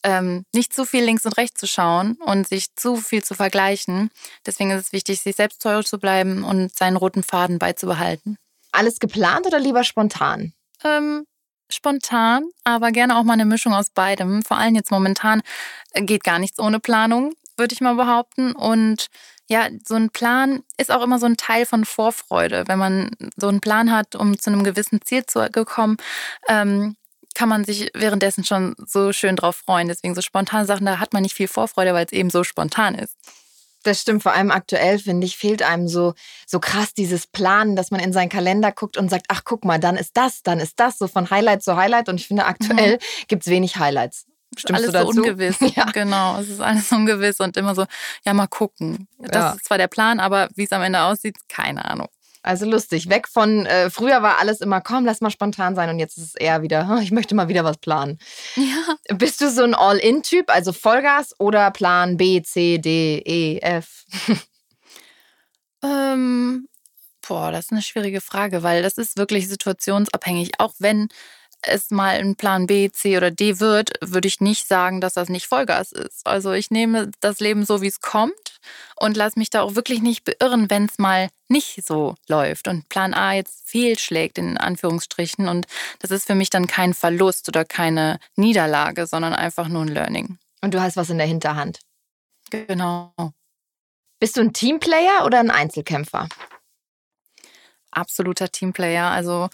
ähm, 0.03 0.45
nicht 0.53 0.73
zu 0.73 0.85
viel 0.85 1.03
links 1.03 1.25
und 1.25 1.37
rechts 1.37 1.59
zu 1.59 1.67
schauen 1.67 2.17
und 2.25 2.47
sich 2.47 2.75
zu 2.75 2.97
viel 2.97 3.23
zu 3.23 3.33
vergleichen. 3.33 4.09
Deswegen 4.45 4.71
ist 4.71 4.87
es 4.87 4.93
wichtig, 4.93 5.21
sich 5.21 5.35
selbst 5.35 5.61
treu 5.61 5.81
zu 5.83 5.99
bleiben 5.99 6.43
und 6.43 6.75
seinen 6.77 6.97
roten 6.97 7.23
Faden 7.23 7.59
beizubehalten. 7.59 8.37
Alles 8.71 8.99
geplant 8.99 9.45
oder 9.45 9.59
lieber 9.59 9.83
spontan? 9.83 10.53
Ähm, 10.83 11.25
spontan, 11.69 12.49
aber 12.63 12.91
gerne 12.91 13.17
auch 13.17 13.23
mal 13.23 13.33
eine 13.33 13.45
Mischung 13.45 13.73
aus 13.73 13.89
beidem. 13.89 14.43
Vor 14.43 14.57
allem 14.57 14.75
jetzt 14.75 14.91
momentan 14.91 15.41
äh, 15.91 16.01
geht 16.01 16.23
gar 16.23 16.39
nichts 16.39 16.59
ohne 16.59 16.79
Planung, 16.79 17.33
würde 17.57 17.73
ich 17.73 17.81
mal 17.81 17.95
behaupten. 17.95 18.53
Und 18.53 19.07
ja, 19.51 19.67
so 19.85 19.95
ein 19.95 20.11
Plan 20.11 20.63
ist 20.77 20.91
auch 20.91 21.03
immer 21.03 21.19
so 21.19 21.25
ein 21.25 21.35
Teil 21.35 21.65
von 21.65 21.83
Vorfreude. 21.83 22.63
Wenn 22.67 22.79
man 22.79 23.11
so 23.35 23.49
einen 23.49 23.59
Plan 23.59 23.91
hat, 23.91 24.15
um 24.15 24.39
zu 24.39 24.49
einem 24.49 24.63
gewissen 24.63 25.01
Ziel 25.03 25.25
zu 25.25 25.45
kommen, 25.65 25.97
ähm, 26.47 26.95
kann 27.35 27.49
man 27.49 27.65
sich 27.65 27.89
währenddessen 27.93 28.45
schon 28.45 28.75
so 28.77 29.11
schön 29.11 29.35
drauf 29.35 29.57
freuen. 29.57 29.89
Deswegen 29.89 30.15
so 30.15 30.21
spontane 30.21 30.65
Sachen, 30.65 30.85
da 30.85 30.99
hat 30.99 31.11
man 31.11 31.23
nicht 31.23 31.35
viel 31.35 31.49
Vorfreude, 31.49 31.93
weil 31.93 32.05
es 32.05 32.13
eben 32.13 32.29
so 32.29 32.45
spontan 32.45 32.95
ist. 32.95 33.17
Das 33.83 33.99
stimmt, 33.99 34.23
vor 34.23 34.31
allem 34.31 34.51
aktuell, 34.51 34.99
finde 34.99 35.27
ich, 35.27 35.35
fehlt 35.35 35.63
einem 35.63 35.89
so, 35.89 36.13
so 36.47 36.61
krass 36.61 36.93
dieses 36.93 37.27
Planen, 37.27 37.75
dass 37.75 37.91
man 37.91 37.99
in 37.99 38.13
seinen 38.13 38.29
Kalender 38.29 38.71
guckt 38.71 38.95
und 38.95 39.09
sagt, 39.09 39.25
ach 39.27 39.41
guck 39.43 39.65
mal, 39.65 39.79
dann 39.79 39.97
ist 39.97 40.15
das, 40.15 40.43
dann 40.43 40.61
ist 40.61 40.79
das, 40.79 40.97
so 40.97 41.09
von 41.09 41.29
Highlight 41.29 41.61
zu 41.61 41.75
Highlight. 41.75 42.07
Und 42.07 42.21
ich 42.21 42.27
finde, 42.27 42.45
aktuell 42.45 42.93
mhm. 42.93 43.27
gibt 43.27 43.43
es 43.43 43.49
wenig 43.49 43.75
Highlights. 43.77 44.27
Stimmst 44.57 44.95
alles 44.95 45.13
so 45.13 45.21
ungewiss. 45.21 45.57
Ja. 45.75 45.85
Genau, 45.85 46.39
es 46.39 46.49
ist 46.49 46.61
alles 46.61 46.91
ungewiss 46.91 47.39
und 47.39 47.55
immer 47.55 47.73
so, 47.73 47.85
ja, 48.25 48.33
mal 48.33 48.47
gucken. 48.47 49.07
Das 49.19 49.35
ja. 49.35 49.51
ist 49.51 49.65
zwar 49.65 49.77
der 49.77 49.87
Plan, 49.87 50.19
aber 50.19 50.49
wie 50.55 50.63
es 50.63 50.71
am 50.71 50.81
Ende 50.81 51.01
aussieht, 51.01 51.37
keine 51.47 51.85
Ahnung. 51.85 52.09
Also 52.43 52.65
lustig. 52.65 53.07
Weg 53.07 53.27
von, 53.27 53.65
äh, 53.67 53.89
früher 53.91 54.23
war 54.23 54.39
alles 54.39 54.61
immer, 54.61 54.81
komm, 54.81 55.05
lass 55.05 55.21
mal 55.21 55.29
spontan 55.29 55.75
sein 55.75 55.89
und 55.89 55.99
jetzt 55.99 56.17
ist 56.17 56.23
es 56.23 56.35
eher 56.35 56.63
wieder, 56.63 56.99
ich 57.01 57.11
möchte 57.11 57.35
mal 57.35 57.47
wieder 57.47 57.63
was 57.63 57.77
planen. 57.77 58.19
Ja. 58.55 59.15
Bist 59.15 59.41
du 59.41 59.49
so 59.49 59.63
ein 59.63 59.75
All-In-Typ, 59.75 60.49
also 60.49 60.73
Vollgas 60.73 61.35
oder 61.39 61.71
Plan 61.71 62.17
B, 62.17 62.41
C, 62.41 62.79
D, 62.79 63.19
E, 63.19 63.59
F? 63.59 64.05
ähm, 65.83 66.67
boah, 67.27 67.51
das 67.51 67.65
ist 67.65 67.71
eine 67.71 67.83
schwierige 67.83 68.21
Frage, 68.21 68.63
weil 68.63 68.81
das 68.81 68.97
ist 68.97 69.17
wirklich 69.17 69.47
situationsabhängig. 69.47 70.53
Auch 70.57 70.73
wenn 70.79 71.09
es 71.63 71.91
mal 71.91 72.17
ein 72.17 72.35
Plan 72.35 72.67
B, 72.67 72.91
C 72.91 73.17
oder 73.17 73.31
D 73.31 73.59
wird, 73.59 73.91
würde 74.01 74.27
ich 74.27 74.41
nicht 74.41 74.67
sagen, 74.67 75.01
dass 75.01 75.13
das 75.13 75.29
nicht 75.29 75.47
Vollgas 75.47 75.91
ist. 75.91 76.25
Also 76.25 76.51
ich 76.51 76.71
nehme 76.71 77.11
das 77.19 77.39
Leben 77.39 77.65
so, 77.65 77.81
wie 77.81 77.87
es 77.87 78.01
kommt 78.01 78.59
und 78.95 79.17
lasse 79.17 79.39
mich 79.39 79.49
da 79.49 79.61
auch 79.61 79.75
wirklich 79.75 80.01
nicht 80.01 80.23
beirren, 80.23 80.69
wenn 80.69 80.85
es 80.85 80.97
mal 80.97 81.29
nicht 81.47 81.85
so 81.85 82.15
läuft 82.27 82.67
und 82.67 82.89
Plan 82.89 83.13
A 83.13 83.33
jetzt 83.33 83.69
fehlschlägt 83.69 84.37
in 84.37 84.57
Anführungsstrichen. 84.57 85.47
Und 85.47 85.67
das 85.99 86.11
ist 86.11 86.25
für 86.27 86.35
mich 86.35 86.49
dann 86.49 86.67
kein 86.67 86.93
Verlust 86.93 87.47
oder 87.47 87.65
keine 87.65 88.19
Niederlage, 88.35 89.07
sondern 89.07 89.33
einfach 89.33 89.67
nur 89.67 89.83
ein 89.83 89.89
Learning. 89.89 90.37
Und 90.61 90.73
du 90.73 90.81
hast 90.81 90.95
was 90.97 91.09
in 91.09 91.17
der 91.17 91.27
Hinterhand. 91.27 91.79
Genau. 92.49 93.13
Bist 94.19 94.37
du 94.37 94.41
ein 94.41 94.53
Teamplayer 94.53 95.25
oder 95.25 95.39
ein 95.39 95.51
Einzelkämpfer? 95.51 96.29
Absoluter 97.91 98.51
Teamplayer. 98.51 99.09
Also 99.09 99.49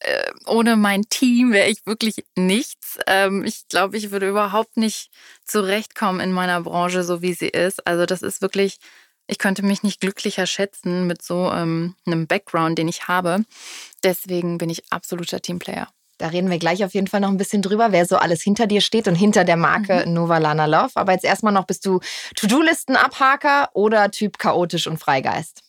äh, 0.00 0.30
ohne 0.46 0.76
mein 0.76 1.02
Team 1.08 1.52
wäre 1.52 1.68
ich 1.68 1.86
wirklich 1.86 2.24
nichts. 2.36 2.98
Ähm, 3.06 3.44
ich 3.44 3.68
glaube, 3.68 3.96
ich 3.96 4.10
würde 4.10 4.28
überhaupt 4.28 4.76
nicht 4.76 5.10
zurechtkommen 5.44 6.20
in 6.20 6.32
meiner 6.32 6.60
Branche, 6.62 7.04
so 7.04 7.22
wie 7.22 7.34
sie 7.34 7.48
ist. 7.48 7.86
Also 7.86 8.06
das 8.06 8.22
ist 8.22 8.40
wirklich, 8.42 8.78
ich 9.26 9.38
könnte 9.38 9.62
mich 9.62 9.82
nicht 9.82 10.00
glücklicher 10.00 10.46
schätzen 10.46 11.06
mit 11.06 11.22
so 11.22 11.50
ähm, 11.52 11.94
einem 12.06 12.26
Background, 12.26 12.78
den 12.78 12.88
ich 12.88 13.08
habe. 13.08 13.44
Deswegen 14.02 14.58
bin 14.58 14.70
ich 14.70 14.90
absoluter 14.90 15.40
Teamplayer. 15.40 15.88
Da 16.16 16.28
reden 16.28 16.50
wir 16.50 16.58
gleich 16.58 16.84
auf 16.84 16.92
jeden 16.92 17.06
Fall 17.06 17.20
noch 17.20 17.30
ein 17.30 17.38
bisschen 17.38 17.62
drüber, 17.62 17.92
wer 17.92 18.04
so 18.04 18.16
alles 18.16 18.42
hinter 18.42 18.66
dir 18.66 18.82
steht 18.82 19.08
und 19.08 19.14
hinter 19.14 19.44
der 19.44 19.56
Marke 19.56 20.04
mhm. 20.06 20.14
Nova 20.14 20.38
Lana 20.38 20.66
Love. 20.66 20.92
Aber 20.94 21.12
jetzt 21.12 21.24
erstmal 21.24 21.52
noch, 21.52 21.64
bist 21.64 21.86
du 21.86 22.00
To-Do-Listen-Abhaker 22.36 23.70
oder 23.72 24.10
Typ 24.10 24.38
chaotisch 24.38 24.86
und 24.86 24.98
Freigeist? 24.98 25.62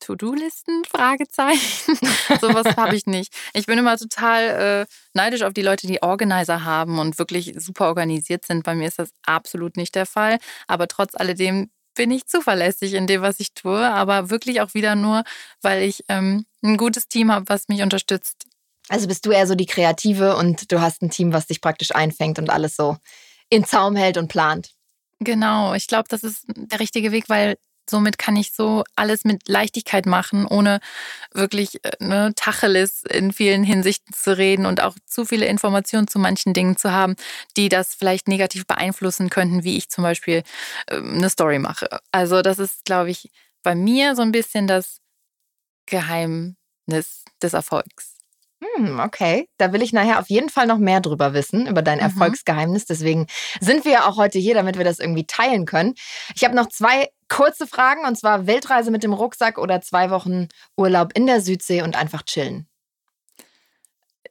To-Do-Listen? 0.00 0.84
Fragezeichen. 0.84 1.96
Sowas 2.40 2.76
habe 2.76 2.96
ich 2.96 3.06
nicht. 3.06 3.32
Ich 3.54 3.66
bin 3.66 3.78
immer 3.78 3.96
total 3.96 4.42
äh, 4.82 4.86
neidisch 5.14 5.42
auf 5.42 5.52
die 5.52 5.62
Leute, 5.62 5.86
die 5.86 6.02
Organizer 6.02 6.64
haben 6.64 6.98
und 6.98 7.18
wirklich 7.18 7.54
super 7.56 7.86
organisiert 7.86 8.44
sind. 8.44 8.64
Bei 8.64 8.74
mir 8.74 8.88
ist 8.88 8.98
das 8.98 9.10
absolut 9.24 9.76
nicht 9.76 9.94
der 9.94 10.06
Fall. 10.06 10.38
Aber 10.66 10.88
trotz 10.88 11.14
alledem 11.14 11.70
bin 11.94 12.10
ich 12.10 12.26
zuverlässig 12.26 12.94
in 12.94 13.06
dem, 13.06 13.22
was 13.22 13.40
ich 13.40 13.54
tue. 13.54 13.88
Aber 13.90 14.30
wirklich 14.30 14.60
auch 14.60 14.74
wieder 14.74 14.94
nur, 14.94 15.24
weil 15.62 15.82
ich 15.82 16.04
ähm, 16.08 16.46
ein 16.62 16.76
gutes 16.76 17.08
Team 17.08 17.32
habe, 17.32 17.48
was 17.48 17.68
mich 17.68 17.82
unterstützt. 17.82 18.46
Also 18.88 19.08
bist 19.08 19.26
du 19.26 19.30
eher 19.32 19.46
so 19.46 19.54
die 19.54 19.66
Kreative 19.66 20.36
und 20.36 20.70
du 20.70 20.80
hast 20.80 21.02
ein 21.02 21.10
Team, 21.10 21.32
was 21.32 21.46
dich 21.46 21.60
praktisch 21.60 21.94
einfängt 21.94 22.38
und 22.38 22.50
alles 22.50 22.76
so 22.76 22.96
in 23.48 23.64
Zaum 23.64 23.96
hält 23.96 24.16
und 24.16 24.28
plant. 24.28 24.70
Genau, 25.18 25.74
ich 25.74 25.86
glaube, 25.86 26.08
das 26.08 26.22
ist 26.22 26.44
der 26.48 26.78
richtige 26.78 27.10
Weg, 27.10 27.28
weil 27.28 27.56
somit 27.88 28.18
kann 28.18 28.36
ich 28.36 28.52
so 28.52 28.84
alles 28.96 29.24
mit 29.24 29.48
Leichtigkeit 29.48 30.06
machen, 30.06 30.46
ohne 30.46 30.80
wirklich 31.32 31.84
äh, 31.84 31.92
ne, 32.00 32.32
Tacheles 32.36 33.02
in 33.04 33.32
vielen 33.32 33.64
Hinsichten 33.64 34.12
zu 34.14 34.36
reden 34.36 34.66
und 34.66 34.82
auch 34.82 34.96
zu 35.06 35.24
viele 35.24 35.46
Informationen 35.46 36.08
zu 36.08 36.18
manchen 36.18 36.52
Dingen 36.52 36.76
zu 36.76 36.92
haben, 36.92 37.16
die 37.56 37.68
das 37.68 37.94
vielleicht 37.94 38.28
negativ 38.28 38.66
beeinflussen 38.66 39.30
könnten, 39.30 39.64
wie 39.64 39.76
ich 39.76 39.88
zum 39.88 40.02
Beispiel 40.02 40.42
äh, 40.86 40.96
eine 40.96 41.30
Story 41.30 41.58
mache. 41.58 41.88
Also 42.12 42.42
das 42.42 42.58
ist, 42.58 42.84
glaube 42.84 43.10
ich, 43.10 43.30
bei 43.62 43.74
mir 43.74 44.14
so 44.14 44.22
ein 44.22 44.32
bisschen 44.32 44.66
das 44.66 45.00
Geheimnis 45.86 47.24
des 47.42 47.52
Erfolgs. 47.52 48.16
Hm, 48.62 49.00
okay, 49.00 49.48
da 49.58 49.72
will 49.72 49.82
ich 49.82 49.92
nachher 49.92 50.18
auf 50.18 50.30
jeden 50.30 50.48
Fall 50.48 50.66
noch 50.66 50.78
mehr 50.78 51.00
drüber 51.00 51.34
wissen, 51.34 51.66
über 51.66 51.82
dein 51.82 51.98
mhm. 51.98 52.04
Erfolgsgeheimnis. 52.04 52.86
Deswegen 52.86 53.26
sind 53.60 53.84
wir 53.84 53.92
ja 53.92 54.08
auch 54.08 54.16
heute 54.16 54.38
hier, 54.38 54.54
damit 54.54 54.78
wir 54.78 54.84
das 54.84 54.98
irgendwie 54.98 55.26
teilen 55.26 55.66
können. 55.66 55.94
Ich 56.34 56.42
habe 56.44 56.54
noch 56.54 56.68
zwei 56.68 57.08
kurze 57.28 57.66
Fragen, 57.66 58.04
und 58.04 58.16
zwar 58.16 58.46
Weltreise 58.46 58.90
mit 58.90 59.02
dem 59.02 59.12
Rucksack 59.12 59.58
oder 59.58 59.80
zwei 59.80 60.10
Wochen 60.10 60.48
Urlaub 60.76 61.12
in 61.14 61.26
der 61.26 61.40
Südsee 61.40 61.82
und 61.82 61.96
einfach 61.96 62.22
chillen. 62.22 62.68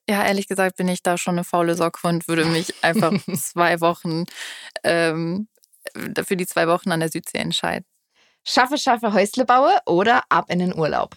Ja, 0.07 0.23
ehrlich 0.23 0.47
gesagt 0.47 0.77
bin 0.77 0.87
ich 0.87 1.01
da 1.01 1.17
schon 1.17 1.35
eine 1.35 1.43
faule 1.43 1.75
Socke 1.75 2.07
und 2.07 2.27
würde 2.27 2.45
mich 2.45 2.83
einfach 2.83 3.11
zwei 3.35 3.81
Wochen 3.81 4.25
ähm, 4.83 5.47
für 6.25 6.37
die 6.37 6.45
zwei 6.45 6.67
Wochen 6.67 6.91
an 6.91 6.99
der 6.99 7.09
Südsee 7.09 7.39
entscheiden. 7.39 7.85
Schaffe, 8.43 8.77
schaffe, 8.77 9.13
Häusle 9.13 9.45
baue 9.45 9.79
oder 9.87 10.23
ab 10.29 10.45
in 10.49 10.59
den 10.59 10.75
Urlaub? 10.75 11.15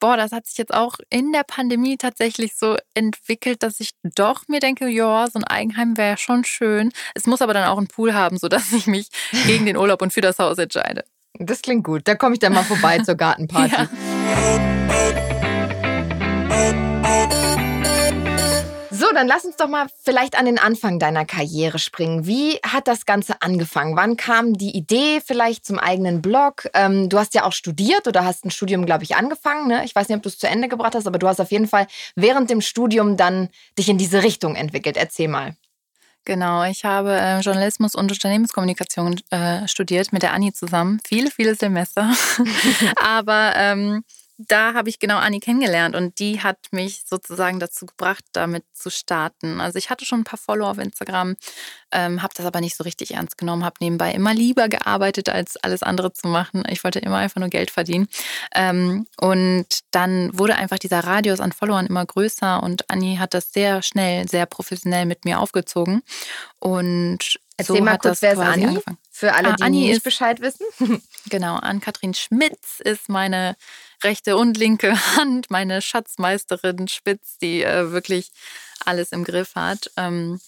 Boah, 0.00 0.16
das 0.16 0.32
hat 0.32 0.46
sich 0.46 0.58
jetzt 0.58 0.74
auch 0.74 0.96
in 1.10 1.32
der 1.32 1.44
Pandemie 1.44 1.96
tatsächlich 1.96 2.56
so 2.56 2.76
entwickelt, 2.94 3.62
dass 3.62 3.80
ich 3.80 3.90
doch 4.02 4.48
mir 4.48 4.60
denke, 4.60 4.88
ja, 4.88 5.26
so 5.30 5.38
ein 5.38 5.44
Eigenheim 5.44 5.96
wäre 5.96 6.16
schon 6.16 6.44
schön. 6.44 6.92
Es 7.14 7.26
muss 7.26 7.42
aber 7.42 7.54
dann 7.54 7.68
auch 7.68 7.78
einen 7.78 7.88
Pool 7.88 8.14
haben, 8.14 8.38
sodass 8.38 8.72
ich 8.72 8.86
mich 8.86 9.08
gegen 9.46 9.66
den 9.66 9.76
Urlaub 9.76 10.02
und 10.02 10.12
für 10.12 10.20
das 10.20 10.38
Haus 10.38 10.58
entscheide. 10.58 11.04
Das 11.38 11.62
klingt 11.62 11.84
gut. 11.84 12.02
Da 12.04 12.14
komme 12.14 12.34
ich 12.34 12.38
dann 12.38 12.52
mal 12.52 12.64
vorbei 12.64 12.98
zur 13.00 13.14
Gartenparty. 13.16 13.74
Ja. 13.74 14.95
Dann 19.16 19.26
lass 19.26 19.44
uns 19.44 19.56
doch 19.56 19.68
mal 19.68 19.86
vielleicht 20.02 20.38
an 20.38 20.44
den 20.44 20.58
Anfang 20.58 20.98
deiner 20.98 21.24
Karriere 21.24 21.78
springen. 21.78 22.26
Wie 22.26 22.58
hat 22.64 22.86
das 22.86 23.06
Ganze 23.06 23.40
angefangen? 23.40 23.96
Wann 23.96 24.16
kam 24.16 24.52
die 24.52 24.76
Idee 24.76 25.22
vielleicht 25.24 25.64
zum 25.64 25.78
eigenen 25.78 26.20
Blog? 26.20 26.68
Ähm, 26.74 27.08
du 27.08 27.18
hast 27.18 27.34
ja 27.34 27.44
auch 27.44 27.52
studiert 27.52 28.06
oder 28.06 28.24
hast 28.24 28.44
ein 28.44 28.50
Studium, 28.50 28.84
glaube 28.84 29.04
ich, 29.04 29.16
angefangen. 29.16 29.68
Ne? 29.68 29.84
Ich 29.84 29.94
weiß 29.94 30.08
nicht, 30.08 30.16
ob 30.16 30.22
du 30.22 30.28
es 30.28 30.38
zu 30.38 30.46
Ende 30.46 30.68
gebracht 30.68 30.94
hast, 30.94 31.06
aber 31.06 31.18
du 31.18 31.26
hast 31.26 31.40
auf 31.40 31.50
jeden 31.50 31.66
Fall 31.66 31.86
während 32.14 32.50
dem 32.50 32.60
Studium 32.60 33.16
dann 33.16 33.48
dich 33.78 33.88
in 33.88 33.96
diese 33.96 34.22
Richtung 34.22 34.54
entwickelt. 34.54 34.96
Erzähl 34.98 35.28
mal. 35.28 35.56
Genau, 36.26 36.64
ich 36.64 36.84
habe 36.84 37.16
äh, 37.18 37.40
Journalismus 37.40 37.94
und 37.94 38.10
Unternehmenskommunikation 38.10 39.20
äh, 39.30 39.66
studiert 39.66 40.12
mit 40.12 40.22
der 40.22 40.32
Anni 40.32 40.52
zusammen. 40.52 41.00
Viele, 41.06 41.30
viele 41.30 41.54
Semester. 41.54 42.12
aber 42.96 43.52
ähm, 43.56 44.04
da 44.38 44.74
habe 44.74 44.88
ich 44.88 44.98
genau 44.98 45.16
Anni 45.16 45.40
kennengelernt 45.40 45.96
und 45.96 46.18
die 46.18 46.42
hat 46.42 46.58
mich 46.70 47.04
sozusagen 47.06 47.58
dazu 47.58 47.86
gebracht, 47.86 48.24
damit 48.32 48.64
zu 48.72 48.90
starten. 48.90 49.60
Also 49.60 49.78
ich 49.78 49.88
hatte 49.88 50.04
schon 50.04 50.20
ein 50.20 50.24
paar 50.24 50.38
Follower 50.38 50.70
auf 50.70 50.78
Instagram, 50.78 51.36
ähm, 51.90 52.22
habe 52.22 52.34
das 52.36 52.44
aber 52.44 52.60
nicht 52.60 52.76
so 52.76 52.84
richtig 52.84 53.14
ernst 53.14 53.38
genommen, 53.38 53.64
habe 53.64 53.76
nebenbei 53.80 54.12
immer 54.12 54.34
lieber 54.34 54.68
gearbeitet, 54.68 55.30
als 55.30 55.56
alles 55.56 55.82
andere 55.82 56.12
zu 56.12 56.28
machen. 56.28 56.64
Ich 56.68 56.84
wollte 56.84 56.98
immer 56.98 57.16
einfach 57.16 57.40
nur 57.40 57.48
Geld 57.48 57.70
verdienen. 57.70 58.08
Ähm, 58.54 59.06
und 59.18 59.66
dann 59.90 60.38
wurde 60.38 60.56
einfach 60.56 60.78
dieser 60.78 61.00
Radius 61.00 61.40
an 61.40 61.52
Followern 61.52 61.86
immer 61.86 62.04
größer 62.04 62.62
und 62.62 62.90
Anni 62.90 63.16
hat 63.16 63.32
das 63.32 63.52
sehr 63.52 63.82
schnell, 63.82 64.28
sehr 64.28 64.46
professionell 64.46 65.06
mit 65.06 65.24
mir 65.24 65.40
aufgezogen. 65.40 66.02
Und 66.58 67.38
Erzähl 67.56 67.76
so 67.76 67.82
mal 67.82 67.96
kurz, 67.96 68.20
wer 68.20 68.32
ist 68.34 68.38
Anni? 68.38 68.66
Angefangen. 68.66 68.98
Für 69.18 69.32
alle, 69.32 69.48
ah, 69.48 69.56
die 69.56 69.62
Anni 69.62 69.80
nicht 69.86 69.92
ist, 69.92 70.02
Bescheid 70.02 70.42
wissen. 70.42 70.66
genau, 71.30 71.54
Ann-Kathrin 71.54 72.12
Schmitz 72.12 72.80
ist 72.80 73.08
meine 73.08 73.56
rechte 74.04 74.36
und 74.36 74.58
linke 74.58 74.92
Hand, 75.16 75.50
meine 75.50 75.80
Schatzmeisterin 75.80 76.86
Spitz, 76.86 77.38
die 77.38 77.62
äh, 77.62 77.92
wirklich 77.92 78.30
alles 78.84 79.12
im 79.12 79.24
Griff 79.24 79.54
hat. 79.54 79.90
Ähm, 79.96 80.38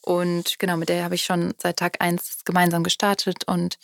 und 0.00 0.58
genau, 0.58 0.76
mit 0.76 0.88
der 0.88 1.04
habe 1.04 1.14
ich 1.14 1.22
schon 1.22 1.54
seit 1.58 1.76
Tag 1.76 1.98
eins 2.00 2.38
gemeinsam 2.44 2.82
gestartet. 2.82 3.44
Und 3.46 3.78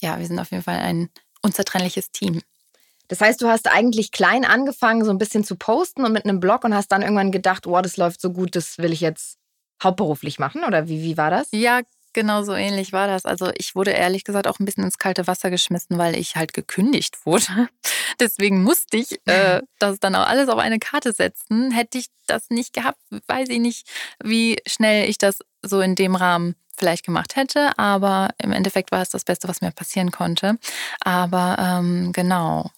ja, 0.00 0.18
wir 0.18 0.26
sind 0.26 0.40
auf 0.40 0.50
jeden 0.50 0.64
Fall 0.64 0.80
ein 0.80 1.08
unzertrennliches 1.42 2.10
Team. 2.10 2.42
Das 3.06 3.20
heißt, 3.20 3.40
du 3.40 3.46
hast 3.46 3.68
eigentlich 3.68 4.10
klein 4.10 4.44
angefangen, 4.44 5.04
so 5.04 5.12
ein 5.12 5.18
bisschen 5.18 5.44
zu 5.44 5.54
posten 5.54 6.04
und 6.04 6.12
mit 6.12 6.24
einem 6.24 6.40
Blog 6.40 6.64
und 6.64 6.74
hast 6.74 6.90
dann 6.90 7.02
irgendwann 7.02 7.30
gedacht, 7.30 7.64
wow, 7.66 7.80
das 7.80 7.96
läuft 7.96 8.20
so 8.20 8.32
gut, 8.32 8.56
das 8.56 8.78
will 8.78 8.92
ich 8.92 9.02
jetzt 9.02 9.38
hauptberuflich 9.80 10.40
machen? 10.40 10.64
Oder 10.64 10.88
wie, 10.88 11.00
wie 11.04 11.16
war 11.16 11.30
das? 11.30 11.46
Ja, 11.52 11.82
Genau 12.12 12.42
so 12.42 12.54
ähnlich 12.54 12.92
war 12.92 13.06
das. 13.06 13.24
Also 13.24 13.50
ich 13.56 13.74
wurde 13.74 13.90
ehrlich 13.90 14.24
gesagt 14.24 14.46
auch 14.46 14.58
ein 14.58 14.64
bisschen 14.64 14.84
ins 14.84 14.98
kalte 14.98 15.26
Wasser 15.26 15.50
geschmissen, 15.50 15.98
weil 15.98 16.16
ich 16.16 16.36
halt 16.36 16.52
gekündigt 16.52 17.18
wurde. 17.26 17.68
Deswegen 18.20 18.62
musste 18.62 18.96
ich 18.96 19.20
äh, 19.26 19.62
das 19.78 20.00
dann 20.00 20.14
auch 20.14 20.26
alles 20.26 20.48
auf 20.48 20.58
eine 20.58 20.78
Karte 20.78 21.12
setzen. 21.12 21.70
Hätte 21.70 21.98
ich 21.98 22.06
das 22.26 22.50
nicht 22.50 22.72
gehabt, 22.72 22.98
weiß 23.26 23.48
ich 23.48 23.58
nicht, 23.58 23.88
wie 24.22 24.58
schnell 24.66 25.08
ich 25.08 25.18
das 25.18 25.38
so 25.62 25.80
in 25.80 25.94
dem 25.94 26.14
Rahmen 26.14 26.54
vielleicht 26.76 27.04
gemacht 27.04 27.36
hätte. 27.36 27.76
Aber 27.78 28.30
im 28.42 28.52
Endeffekt 28.52 28.92
war 28.92 29.02
es 29.02 29.10
das 29.10 29.24
Beste, 29.24 29.48
was 29.48 29.60
mir 29.60 29.72
passieren 29.72 30.10
konnte. 30.10 30.58
Aber 31.00 31.56
ähm, 31.58 32.12
genau. 32.12 32.70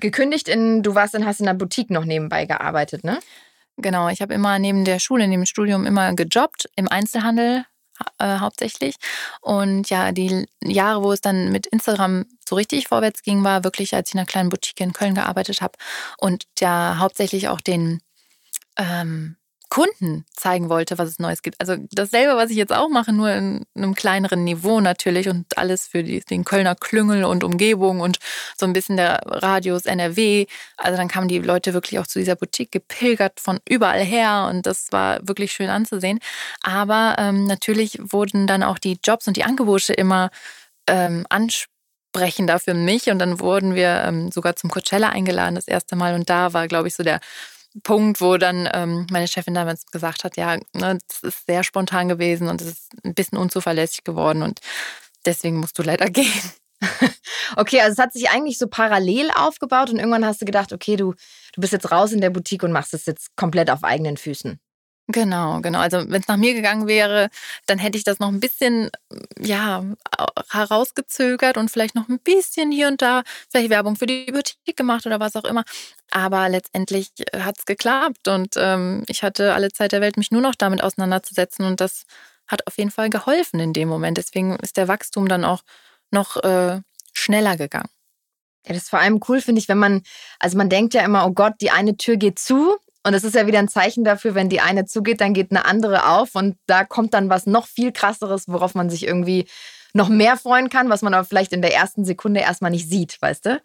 Gekündigt 0.00 0.48
in, 0.48 0.82
du 0.82 0.94
warst 0.94 1.14
in, 1.14 1.26
hast 1.26 1.40
in 1.40 1.46
der 1.46 1.54
Boutique 1.54 1.90
noch 1.90 2.04
nebenbei 2.04 2.46
gearbeitet, 2.46 3.04
ne? 3.04 3.20
Genau, 3.76 4.08
ich 4.08 4.20
habe 4.20 4.34
immer 4.34 4.58
neben 4.58 4.84
der 4.84 4.98
Schule, 4.98 5.26
neben 5.28 5.42
dem 5.42 5.46
Studium 5.46 5.86
immer 5.86 6.14
gejobbt 6.14 6.68
im 6.76 6.88
Einzelhandel 6.88 7.64
äh, 8.18 8.38
hauptsächlich. 8.38 8.96
Und 9.40 9.90
ja, 9.90 10.12
die 10.12 10.46
Jahre, 10.62 11.02
wo 11.02 11.12
es 11.12 11.20
dann 11.20 11.50
mit 11.52 11.66
Instagram 11.66 12.26
so 12.48 12.56
richtig 12.56 12.88
vorwärts 12.88 13.22
ging, 13.22 13.44
war 13.44 13.64
wirklich, 13.64 13.94
als 13.94 14.08
ich 14.10 14.14
in 14.14 14.20
einer 14.20 14.26
kleinen 14.26 14.48
Boutique 14.48 14.80
in 14.80 14.92
Köln 14.92 15.14
gearbeitet 15.14 15.60
habe 15.60 15.74
und 16.18 16.44
ja 16.60 16.96
hauptsächlich 16.98 17.48
auch 17.48 17.60
den 17.60 18.00
ähm, 18.78 19.36
Kunden 19.72 20.26
zeigen 20.36 20.68
wollte, 20.68 20.98
was 20.98 21.08
es 21.08 21.18
Neues 21.18 21.40
gibt. 21.40 21.58
Also 21.58 21.76
dasselbe, 21.92 22.36
was 22.36 22.50
ich 22.50 22.58
jetzt 22.58 22.74
auch 22.74 22.90
mache, 22.90 23.10
nur 23.10 23.30
in 23.30 23.64
einem 23.74 23.94
kleineren 23.94 24.44
Niveau 24.44 24.82
natürlich 24.82 25.30
und 25.30 25.56
alles 25.56 25.86
für 25.86 26.02
die, 26.02 26.20
den 26.20 26.44
Kölner 26.44 26.74
Klüngel 26.74 27.24
und 27.24 27.42
Umgebung 27.42 28.00
und 28.00 28.18
so 28.54 28.66
ein 28.66 28.74
bisschen 28.74 28.98
der 28.98 29.22
Radius 29.24 29.86
NRW. 29.86 30.44
Also 30.76 30.98
dann 30.98 31.08
kamen 31.08 31.26
die 31.26 31.38
Leute 31.38 31.72
wirklich 31.72 31.98
auch 31.98 32.06
zu 32.06 32.18
dieser 32.18 32.36
Boutique 32.36 32.70
gepilgert 32.70 33.40
von 33.40 33.60
überall 33.66 34.04
her 34.04 34.46
und 34.50 34.66
das 34.66 34.88
war 34.90 35.26
wirklich 35.26 35.52
schön 35.52 35.70
anzusehen. 35.70 36.18
Aber 36.62 37.16
ähm, 37.18 37.46
natürlich 37.46 37.98
wurden 37.98 38.46
dann 38.46 38.62
auch 38.62 38.78
die 38.78 38.98
Jobs 39.02 39.26
und 39.26 39.38
die 39.38 39.44
Angebote 39.44 39.94
immer 39.94 40.28
ähm, 40.86 41.24
ansprechender 41.30 42.58
für 42.58 42.74
mich 42.74 43.08
und 43.08 43.18
dann 43.18 43.40
wurden 43.40 43.74
wir 43.74 44.04
ähm, 44.06 44.30
sogar 44.32 44.54
zum 44.54 44.68
Coachella 44.68 45.08
eingeladen 45.08 45.54
das 45.54 45.66
erste 45.66 45.96
Mal 45.96 46.14
und 46.14 46.28
da 46.28 46.52
war, 46.52 46.68
glaube 46.68 46.88
ich, 46.88 46.94
so 46.94 47.02
der 47.02 47.20
Punkt, 47.82 48.20
wo 48.20 48.36
dann 48.36 48.68
ähm, 48.72 49.06
meine 49.10 49.28
Chefin 49.28 49.54
damals 49.54 49.86
gesagt 49.86 50.24
hat, 50.24 50.36
ja, 50.36 50.56
ne, 50.74 50.98
das 51.08 51.22
ist 51.22 51.46
sehr 51.46 51.64
spontan 51.64 52.08
gewesen 52.08 52.48
und 52.48 52.60
es 52.60 52.68
ist 52.68 52.92
ein 53.04 53.14
bisschen 53.14 53.38
unzuverlässig 53.38 54.04
geworden 54.04 54.42
und 54.42 54.60
deswegen 55.24 55.58
musst 55.58 55.78
du 55.78 55.82
leider 55.82 56.06
gehen. 56.10 56.52
Okay, 57.56 57.80
also 57.80 57.92
es 57.92 57.98
hat 57.98 58.12
sich 58.12 58.30
eigentlich 58.30 58.58
so 58.58 58.66
parallel 58.66 59.30
aufgebaut 59.36 59.90
und 59.90 59.98
irgendwann 59.98 60.24
hast 60.24 60.40
du 60.40 60.46
gedacht, 60.46 60.72
okay, 60.72 60.96
du, 60.96 61.12
du 61.52 61.60
bist 61.60 61.72
jetzt 61.72 61.92
raus 61.92 62.12
in 62.12 62.20
der 62.20 62.30
Boutique 62.30 62.62
und 62.64 62.72
machst 62.72 62.94
es 62.94 63.06
jetzt 63.06 63.36
komplett 63.36 63.70
auf 63.70 63.84
eigenen 63.84 64.16
Füßen. 64.16 64.58
Genau, 65.12 65.60
genau. 65.60 65.78
Also 65.80 65.98
wenn 66.08 66.22
es 66.22 66.28
nach 66.28 66.36
mir 66.38 66.54
gegangen 66.54 66.86
wäre, 66.86 67.28
dann 67.66 67.78
hätte 67.78 67.98
ich 67.98 68.04
das 68.04 68.18
noch 68.18 68.28
ein 68.28 68.40
bisschen 68.40 68.90
ja 69.38 69.84
herausgezögert 70.50 71.58
und 71.58 71.70
vielleicht 71.70 71.94
noch 71.94 72.08
ein 72.08 72.18
bisschen 72.18 72.72
hier 72.72 72.88
und 72.88 73.02
da 73.02 73.22
vielleicht 73.50 73.68
Werbung 73.70 73.96
für 73.96 74.06
die 74.06 74.26
Boutique 74.32 74.76
gemacht 74.76 75.04
oder 75.06 75.20
was 75.20 75.36
auch 75.36 75.44
immer. 75.44 75.64
Aber 76.10 76.48
letztendlich 76.48 77.10
hat 77.36 77.58
es 77.58 77.66
geklappt 77.66 78.26
und 78.28 78.54
ähm, 78.56 79.04
ich 79.08 79.22
hatte 79.22 79.54
alle 79.54 79.70
Zeit 79.72 79.92
der 79.92 80.00
Welt, 80.00 80.16
mich 80.16 80.30
nur 80.30 80.40
noch 80.40 80.54
damit 80.54 80.82
auseinanderzusetzen 80.82 81.66
und 81.66 81.80
das 81.80 82.04
hat 82.48 82.66
auf 82.66 82.78
jeden 82.78 82.90
Fall 82.90 83.10
geholfen 83.10 83.60
in 83.60 83.72
dem 83.74 83.88
Moment. 83.88 84.16
Deswegen 84.18 84.56
ist 84.56 84.76
der 84.78 84.88
Wachstum 84.88 85.28
dann 85.28 85.44
auch 85.44 85.62
noch 86.10 86.36
äh, 86.42 86.80
schneller 87.12 87.56
gegangen. 87.56 87.88
Ja, 88.66 88.74
das 88.74 88.84
ist 88.84 88.90
vor 88.90 89.00
allem 89.00 89.20
cool, 89.28 89.40
finde 89.40 89.60
ich, 89.60 89.68
wenn 89.68 89.78
man, 89.78 90.02
also 90.38 90.56
man 90.56 90.68
denkt 90.68 90.94
ja 90.94 91.02
immer, 91.04 91.26
oh 91.26 91.32
Gott, 91.32 91.54
die 91.60 91.70
eine 91.70 91.96
Tür 91.96 92.16
geht 92.16 92.38
zu 92.38 92.76
und 93.04 93.14
es 93.14 93.24
ist 93.24 93.34
ja 93.34 93.46
wieder 93.46 93.58
ein 93.58 93.68
Zeichen 93.68 94.04
dafür, 94.04 94.34
wenn 94.34 94.48
die 94.48 94.60
eine 94.60 94.84
zugeht, 94.84 95.20
dann 95.20 95.34
geht 95.34 95.50
eine 95.50 95.64
andere 95.64 96.08
auf 96.08 96.34
und 96.34 96.56
da 96.66 96.84
kommt 96.84 97.14
dann 97.14 97.28
was 97.28 97.46
noch 97.46 97.66
viel 97.66 97.92
krasseres, 97.92 98.48
worauf 98.48 98.74
man 98.74 98.90
sich 98.90 99.06
irgendwie 99.06 99.46
noch 99.92 100.08
mehr 100.08 100.36
freuen 100.36 100.68
kann, 100.68 100.88
was 100.88 101.02
man 101.02 101.14
aber 101.14 101.24
vielleicht 101.24 101.52
in 101.52 101.62
der 101.62 101.74
ersten 101.74 102.04
Sekunde 102.04 102.40
erstmal 102.40 102.70
nicht 102.70 102.88
sieht, 102.88 103.20
weißt 103.20 103.46
du? 103.46 103.62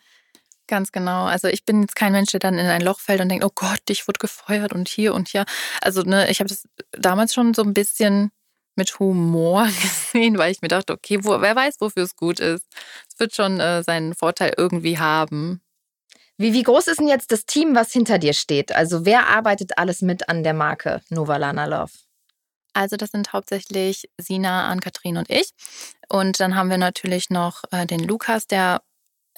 Ganz 0.67 0.91
genau. 0.91 1.25
Also 1.25 1.47
ich 1.47 1.63
bin 1.63 1.81
jetzt 1.81 1.95
kein 1.95 2.11
Mensch, 2.11 2.31
der 2.31 2.41
dann 2.41 2.57
in 2.57 2.65
ein 2.65 2.81
Loch 2.81 2.99
fällt 2.99 3.21
und 3.21 3.29
denkt, 3.29 3.45
oh 3.45 3.51
Gott, 3.55 3.79
ich 3.89 4.07
wurde 4.07 4.19
gefeuert 4.19 4.73
und 4.73 4.89
hier 4.89 5.13
und 5.13 5.29
hier. 5.29 5.45
Also 5.81 6.01
ne, 6.01 6.29
ich 6.29 6.39
habe 6.39 6.49
das 6.49 6.63
damals 6.91 7.33
schon 7.33 7.53
so 7.53 7.63
ein 7.63 7.73
bisschen 7.73 8.31
mit 8.75 8.99
Humor 8.99 9.65
gesehen, 9.81 10.37
weil 10.37 10.51
ich 10.51 10.61
mir 10.61 10.67
dachte, 10.67 10.93
okay, 10.93 11.19
wo, 11.23 11.39
wer 11.41 11.55
weiß, 11.55 11.75
wofür 11.79 12.03
es 12.03 12.17
gut 12.17 12.39
ist. 12.39 12.65
Es 13.09 13.19
wird 13.19 13.33
schon 13.33 13.59
äh, 13.61 13.81
seinen 13.83 14.13
Vorteil 14.13 14.53
irgendwie 14.57 14.99
haben. 14.99 15.61
Wie, 16.37 16.53
wie 16.53 16.63
groß 16.63 16.87
ist 16.87 16.99
denn 16.99 17.07
jetzt 17.07 17.31
das 17.31 17.45
Team, 17.45 17.75
was 17.75 17.91
hinter 17.91 18.19
dir 18.19 18.33
steht? 18.33 18.71
Also 18.71 19.05
wer 19.05 19.27
arbeitet 19.27 19.77
alles 19.77 20.01
mit 20.01 20.29
an 20.29 20.43
der 20.43 20.53
Marke 20.53 21.01
Novalana 21.09 21.65
Love? 21.65 21.91
Also 22.73 22.95
das 22.95 23.09
sind 23.09 23.33
hauptsächlich 23.33 24.07
Sina, 24.19 24.67
Ann-Kathrin 24.67 25.17
und 25.17 25.31
ich. 25.31 25.49
Und 26.09 26.39
dann 26.39 26.55
haben 26.55 26.69
wir 26.69 26.77
natürlich 26.77 27.31
noch 27.31 27.63
äh, 27.71 27.87
den 27.87 28.01
Lukas, 28.01 28.45
der 28.45 28.83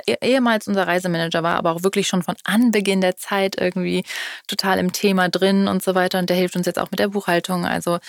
eh, 0.06 0.18
ehemals 0.22 0.68
unser 0.68 0.88
Reisemanager 0.88 1.42
war, 1.42 1.56
aber 1.56 1.72
auch 1.72 1.84
wirklich 1.84 2.08
schon 2.08 2.22
von 2.22 2.36
Anbeginn 2.44 3.00
der 3.00 3.16
Zeit 3.16 3.56
irgendwie 3.58 4.04
total 4.48 4.78
im 4.78 4.92
Thema 4.92 5.30
drin 5.30 5.70
und 5.70 5.82
so 5.82 5.96
weiter. 5.96 6.20
Und 6.20 6.30
der 6.30 6.36
hilft 6.36 6.58
uns 6.58 6.66
jetzt 6.66 6.80
auch 6.80 6.92
mit 6.92 7.00
der 7.00 7.08
Buchhaltung. 7.08 7.66
Also 7.66 8.00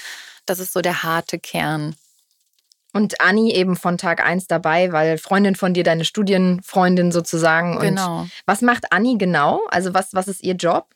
das 0.47 0.59
ist 0.59 0.73
so 0.73 0.81
der 0.81 1.05
harte 1.05 1.39
Kern. 1.39 1.95
Und 2.93 3.21
Anni 3.21 3.53
eben 3.53 3.77
von 3.77 3.99
Tag 3.99 4.25
1 4.25 4.49
dabei, 4.49 4.93
weil 4.93 5.17
Freundin 5.19 5.55
von 5.55 5.75
dir, 5.75 5.85
deine 5.85 6.05
Studienfreundin 6.05 7.13
sozusagen. 7.13 7.77
Und 7.77 7.83
genau. 7.83 8.27
Was 8.47 8.63
macht 8.63 8.93
Anni 8.93 9.17
genau? 9.17 9.61
Also 9.71 9.95
was, 9.95 10.13
was 10.13 10.27
ist 10.27 10.43
ihr 10.43 10.55
Job? 10.55 10.89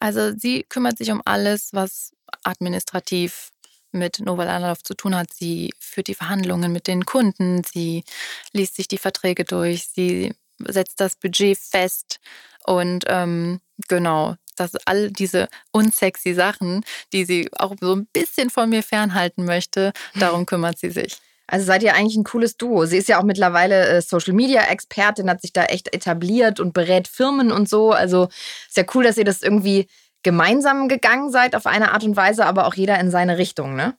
Also 0.00 0.32
sie 0.36 0.62
kümmert 0.62 0.96
sich 0.96 1.10
um 1.10 1.20
alles, 1.24 1.70
was 1.72 2.12
administrativ 2.44 3.50
mit 3.92 4.20
Noval 4.20 4.48
Anlauf 4.48 4.82
zu 4.82 4.94
tun 4.94 5.14
hat. 5.14 5.32
Sie 5.32 5.74
führt 5.78 6.08
die 6.08 6.14
Verhandlungen 6.14 6.72
mit 6.72 6.86
den 6.86 7.04
Kunden, 7.04 7.62
sie 7.64 8.04
liest 8.52 8.76
sich 8.76 8.88
die 8.88 8.98
Verträge 8.98 9.44
durch, 9.44 9.88
sie 9.88 10.34
setzt 10.58 11.00
das 11.00 11.16
Budget 11.16 11.58
fest 11.58 12.20
und 12.64 13.04
ähm, 13.08 13.60
genau, 13.88 14.36
dass 14.60 14.72
all 14.84 15.10
diese 15.10 15.48
unsexy 15.72 16.34
Sachen, 16.34 16.84
die 17.12 17.24
sie 17.24 17.48
auch 17.58 17.74
so 17.80 17.94
ein 17.94 18.06
bisschen 18.12 18.50
von 18.50 18.68
mir 18.68 18.82
fernhalten 18.82 19.44
möchte, 19.44 19.92
darum 20.14 20.46
kümmert 20.46 20.78
sie 20.78 20.90
sich. 20.90 21.18
Also 21.46 21.64
seid 21.64 21.82
ihr 21.82 21.94
eigentlich 21.94 22.16
ein 22.16 22.24
cooles 22.24 22.58
Duo. 22.58 22.84
Sie 22.84 22.98
ist 22.98 23.08
ja 23.08 23.18
auch 23.18 23.24
mittlerweile 23.24 23.88
äh, 23.88 24.02
Social 24.02 24.34
Media 24.34 24.62
Expertin, 24.64 25.30
hat 25.30 25.40
sich 25.40 25.54
da 25.54 25.64
echt 25.64 25.94
etabliert 25.94 26.60
und 26.60 26.74
berät 26.74 27.08
Firmen 27.08 27.50
und 27.50 27.68
so. 27.68 27.92
Also 27.92 28.28
ist 28.68 28.76
ja 28.76 28.84
cool, 28.94 29.04
dass 29.04 29.16
ihr 29.16 29.24
das 29.24 29.42
irgendwie 29.42 29.88
gemeinsam 30.22 30.88
gegangen 30.88 31.30
seid 31.30 31.56
auf 31.56 31.66
eine 31.66 31.92
Art 31.92 32.04
und 32.04 32.16
Weise, 32.16 32.44
aber 32.44 32.66
auch 32.66 32.74
jeder 32.74 33.00
in 33.00 33.10
seine 33.10 33.38
Richtung, 33.38 33.76
ne? 33.76 33.94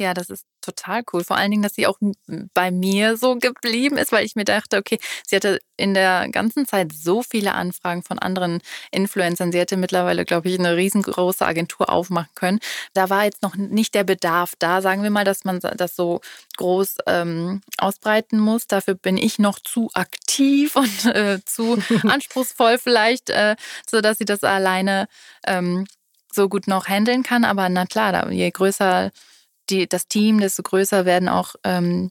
Ja, 0.00 0.14
das 0.14 0.30
ist 0.30 0.46
total 0.60 1.02
cool. 1.12 1.24
Vor 1.24 1.36
allen 1.36 1.50
Dingen, 1.50 1.62
dass 1.64 1.74
sie 1.74 1.88
auch 1.88 1.98
bei 2.54 2.70
mir 2.70 3.16
so 3.16 3.34
geblieben 3.36 3.96
ist, 3.96 4.12
weil 4.12 4.24
ich 4.24 4.36
mir 4.36 4.44
dachte, 4.44 4.76
okay, 4.76 4.98
sie 5.26 5.34
hatte 5.34 5.58
in 5.76 5.92
der 5.92 6.28
ganzen 6.28 6.66
Zeit 6.66 6.92
so 6.92 7.22
viele 7.24 7.54
Anfragen 7.54 8.04
von 8.04 8.20
anderen 8.20 8.60
Influencern. 8.92 9.50
Sie 9.50 9.58
hätte 9.58 9.76
mittlerweile, 9.76 10.24
glaube 10.24 10.48
ich, 10.48 10.58
eine 10.58 10.76
riesengroße 10.76 11.44
Agentur 11.44 11.90
aufmachen 11.90 12.30
können. 12.36 12.60
Da 12.94 13.10
war 13.10 13.24
jetzt 13.24 13.42
noch 13.42 13.56
nicht 13.56 13.94
der 13.96 14.04
Bedarf 14.04 14.52
da, 14.60 14.82
sagen 14.82 15.02
wir 15.02 15.10
mal, 15.10 15.24
dass 15.24 15.44
man 15.44 15.58
das 15.60 15.96
so 15.96 16.20
groß 16.58 16.98
ähm, 17.06 17.60
ausbreiten 17.78 18.38
muss. 18.38 18.68
Dafür 18.68 18.94
bin 18.94 19.16
ich 19.16 19.40
noch 19.40 19.58
zu 19.58 19.90
aktiv 19.94 20.76
und 20.76 21.06
äh, 21.06 21.40
zu 21.44 21.76
anspruchsvoll 22.06 22.78
vielleicht, 22.78 23.30
äh, 23.30 23.56
sodass 23.88 24.18
sie 24.18 24.24
das 24.26 24.44
alleine 24.44 25.08
ähm, 25.44 25.86
so 26.32 26.48
gut 26.48 26.68
noch 26.68 26.86
handeln 26.86 27.24
kann. 27.24 27.44
Aber 27.44 27.68
na 27.68 27.84
klar, 27.86 28.30
je 28.30 28.48
größer 28.50 29.10
die, 29.70 29.88
das 29.88 30.08
Team, 30.08 30.40
desto 30.40 30.62
größer 30.62 31.04
werden 31.04 31.28
auch 31.28 31.54
ähm, 31.64 32.10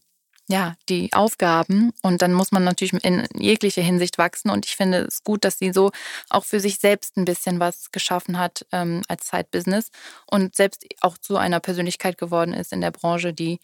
ja, 0.50 0.76
die 0.88 1.12
Aufgaben. 1.14 1.92
Und 2.02 2.22
dann 2.22 2.34
muss 2.34 2.52
man 2.52 2.64
natürlich 2.64 2.94
in 3.04 3.28
jeglicher 3.36 3.82
Hinsicht 3.82 4.18
wachsen. 4.18 4.50
Und 4.50 4.66
ich 4.66 4.76
finde 4.76 5.00
es 5.00 5.24
gut, 5.24 5.44
dass 5.44 5.60
sie 5.60 5.74
so 5.74 5.92
auch 6.30 6.46
für 6.46 6.60
sich 6.60 6.80
selbst 6.80 7.18
ein 7.18 7.26
bisschen 7.26 7.60
was 7.60 7.92
geschaffen 7.92 8.40
hat 8.40 8.66
ähm, 8.72 9.02
als 9.08 9.28
Side-Business 9.28 9.90
und 10.32 10.56
selbst 10.56 10.86
auch 11.02 11.18
zu 11.18 11.38
einer 11.38 11.60
Persönlichkeit 11.60 12.18
geworden 12.18 12.54
ist 12.54 12.72
in 12.72 12.82
der 12.82 12.92
Branche, 12.92 13.34
die 13.34 13.60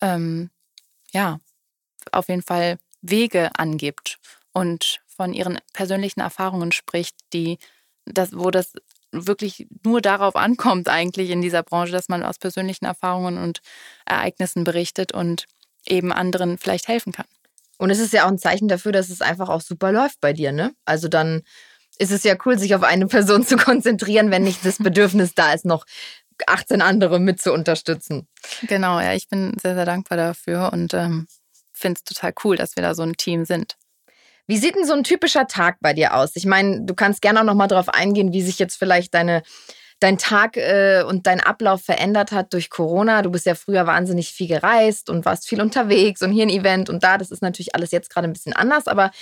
ähm, 0.00 0.50
ja 1.12 1.38
auf 2.12 2.28
jeden 2.28 2.42
Fall 2.42 2.78
Wege 3.00 3.50
angibt 3.56 4.18
und 4.52 5.00
von 5.06 5.32
ihren 5.32 5.60
persönlichen 5.72 6.20
Erfahrungen 6.20 6.72
spricht, 6.72 7.16
die 7.32 7.58
das, 8.06 8.36
wo 8.36 8.50
das 8.50 8.72
wirklich 9.14 9.66
nur 9.84 10.00
darauf 10.00 10.36
ankommt, 10.36 10.88
eigentlich 10.88 11.30
in 11.30 11.40
dieser 11.40 11.62
Branche, 11.62 11.92
dass 11.92 12.08
man 12.08 12.22
aus 12.22 12.38
persönlichen 12.38 12.84
Erfahrungen 12.84 13.38
und 13.38 13.60
Ereignissen 14.06 14.64
berichtet 14.64 15.12
und 15.12 15.46
eben 15.86 16.12
anderen 16.12 16.58
vielleicht 16.58 16.88
helfen 16.88 17.12
kann. 17.12 17.26
Und 17.78 17.90
es 17.90 17.98
ist 17.98 18.12
ja 18.12 18.24
auch 18.24 18.28
ein 18.28 18.38
Zeichen 18.38 18.68
dafür, 18.68 18.92
dass 18.92 19.10
es 19.10 19.20
einfach 19.20 19.48
auch 19.48 19.60
super 19.60 19.92
läuft 19.92 20.20
bei 20.20 20.32
dir, 20.32 20.52
ne? 20.52 20.74
Also 20.84 21.08
dann 21.08 21.42
ist 21.98 22.10
es 22.10 22.24
ja 22.24 22.36
cool, 22.44 22.58
sich 22.58 22.74
auf 22.74 22.82
eine 22.82 23.06
Person 23.06 23.44
zu 23.46 23.56
konzentrieren, 23.56 24.30
wenn 24.30 24.42
nicht 24.42 24.64
das 24.64 24.78
Bedürfnis 24.82 25.34
da 25.34 25.52
ist, 25.52 25.64
noch 25.64 25.84
18 26.46 26.82
andere 26.82 27.20
mit 27.20 27.40
zu 27.40 27.52
unterstützen. 27.52 28.28
Genau, 28.62 29.00
ja, 29.00 29.14
ich 29.14 29.28
bin 29.28 29.56
sehr, 29.60 29.74
sehr 29.74 29.84
dankbar 29.84 30.18
dafür 30.18 30.72
und 30.72 30.94
ähm, 30.94 31.26
finde 31.72 31.98
es 31.98 32.04
total 32.04 32.32
cool, 32.44 32.56
dass 32.56 32.76
wir 32.76 32.82
da 32.82 32.94
so 32.94 33.02
ein 33.02 33.16
Team 33.16 33.44
sind. 33.44 33.76
Wie 34.46 34.58
sieht 34.58 34.76
denn 34.76 34.86
so 34.86 34.92
ein 34.92 35.04
typischer 35.04 35.46
Tag 35.46 35.78
bei 35.80 35.92
dir 35.92 36.14
aus? 36.14 36.32
Ich 36.34 36.46
meine, 36.46 36.82
du 36.82 36.94
kannst 36.94 37.22
gerne 37.22 37.40
auch 37.40 37.44
noch 37.44 37.54
mal 37.54 37.68
darauf 37.68 37.88
eingehen, 37.88 38.32
wie 38.32 38.42
sich 38.42 38.58
jetzt 38.58 38.76
vielleicht 38.76 39.14
deine 39.14 39.42
dein 40.00 40.18
Tag 40.18 40.56
äh, 40.56 41.02
und 41.06 41.26
dein 41.26 41.40
Ablauf 41.40 41.82
verändert 41.82 42.32
hat 42.32 42.52
durch 42.52 42.68
Corona. 42.68 43.22
Du 43.22 43.30
bist 43.30 43.46
ja 43.46 43.54
früher 43.54 43.86
wahnsinnig 43.86 44.32
viel 44.32 44.48
gereist 44.48 45.08
und 45.08 45.24
warst 45.24 45.48
viel 45.48 45.62
unterwegs 45.62 46.20
und 46.20 46.32
hier 46.32 46.44
ein 46.44 46.50
Event 46.50 46.90
und 46.90 47.02
da. 47.02 47.16
Das 47.16 47.30
ist 47.30 47.42
natürlich 47.42 47.74
alles 47.74 47.90
jetzt 47.90 48.10
gerade 48.10 48.28
ein 48.28 48.32
bisschen 48.32 48.52
anders. 48.52 48.86
Aber 48.86 49.12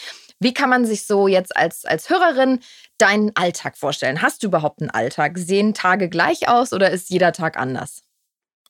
wie 0.41 0.55
kann 0.55 0.71
man 0.71 0.85
sich 0.85 1.07
so 1.07 1.29
jetzt 1.29 1.57
als, 1.57 1.85
als 1.85 2.11
Hörerin 2.11 2.61
deinen 2.99 3.31
Alltag 3.37 3.77
vorstellen? 3.77 4.23
Hast 4.23 4.43
du 4.43 4.49
überhaupt 4.49 4.81
einen 4.81 4.91
Alltag? 4.91 5.39
Sehen 5.39 5.75
Tage 5.75 6.09
gleich 6.09 6.49
aus 6.49 6.73
oder 6.73 6.91
ist 6.91 7.11
jeder 7.11 7.33
Tag 7.33 7.57
anders? 7.57 8.03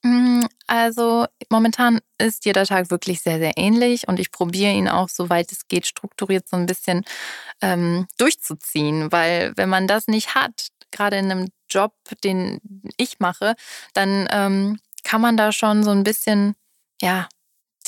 Mm, 0.04 0.44
also 0.66 1.26
momentan 1.48 2.00
ist 2.18 2.44
jeder 2.44 2.64
Tag 2.66 2.90
wirklich 2.90 3.20
sehr, 3.20 3.38
sehr 3.38 3.56
ähnlich 3.56 4.08
und 4.08 4.18
ich 4.18 4.32
probiere 4.32 4.72
ihn 4.72 4.88
auch, 4.88 5.08
soweit 5.08 5.52
es 5.52 5.68
geht, 5.68 5.86
strukturiert 5.86 6.48
so 6.48 6.56
ein 6.56 6.66
bisschen 6.66 7.04
ähm, 7.60 8.08
durchzuziehen, 8.18 9.12
weil 9.12 9.52
wenn 9.56 9.68
man 9.68 9.86
das 9.86 10.08
nicht 10.08 10.34
hat, 10.34 10.68
gerade 10.90 11.16
in 11.18 11.30
einem 11.30 11.48
Job, 11.70 11.94
den 12.24 12.60
ich 12.96 13.20
mache, 13.20 13.54
dann 13.94 14.28
ähm, 14.32 14.80
kann 15.04 15.20
man 15.20 15.36
da 15.36 15.52
schon 15.52 15.84
so 15.84 15.90
ein 15.90 16.04
bisschen, 16.04 16.54
ja, 17.00 17.28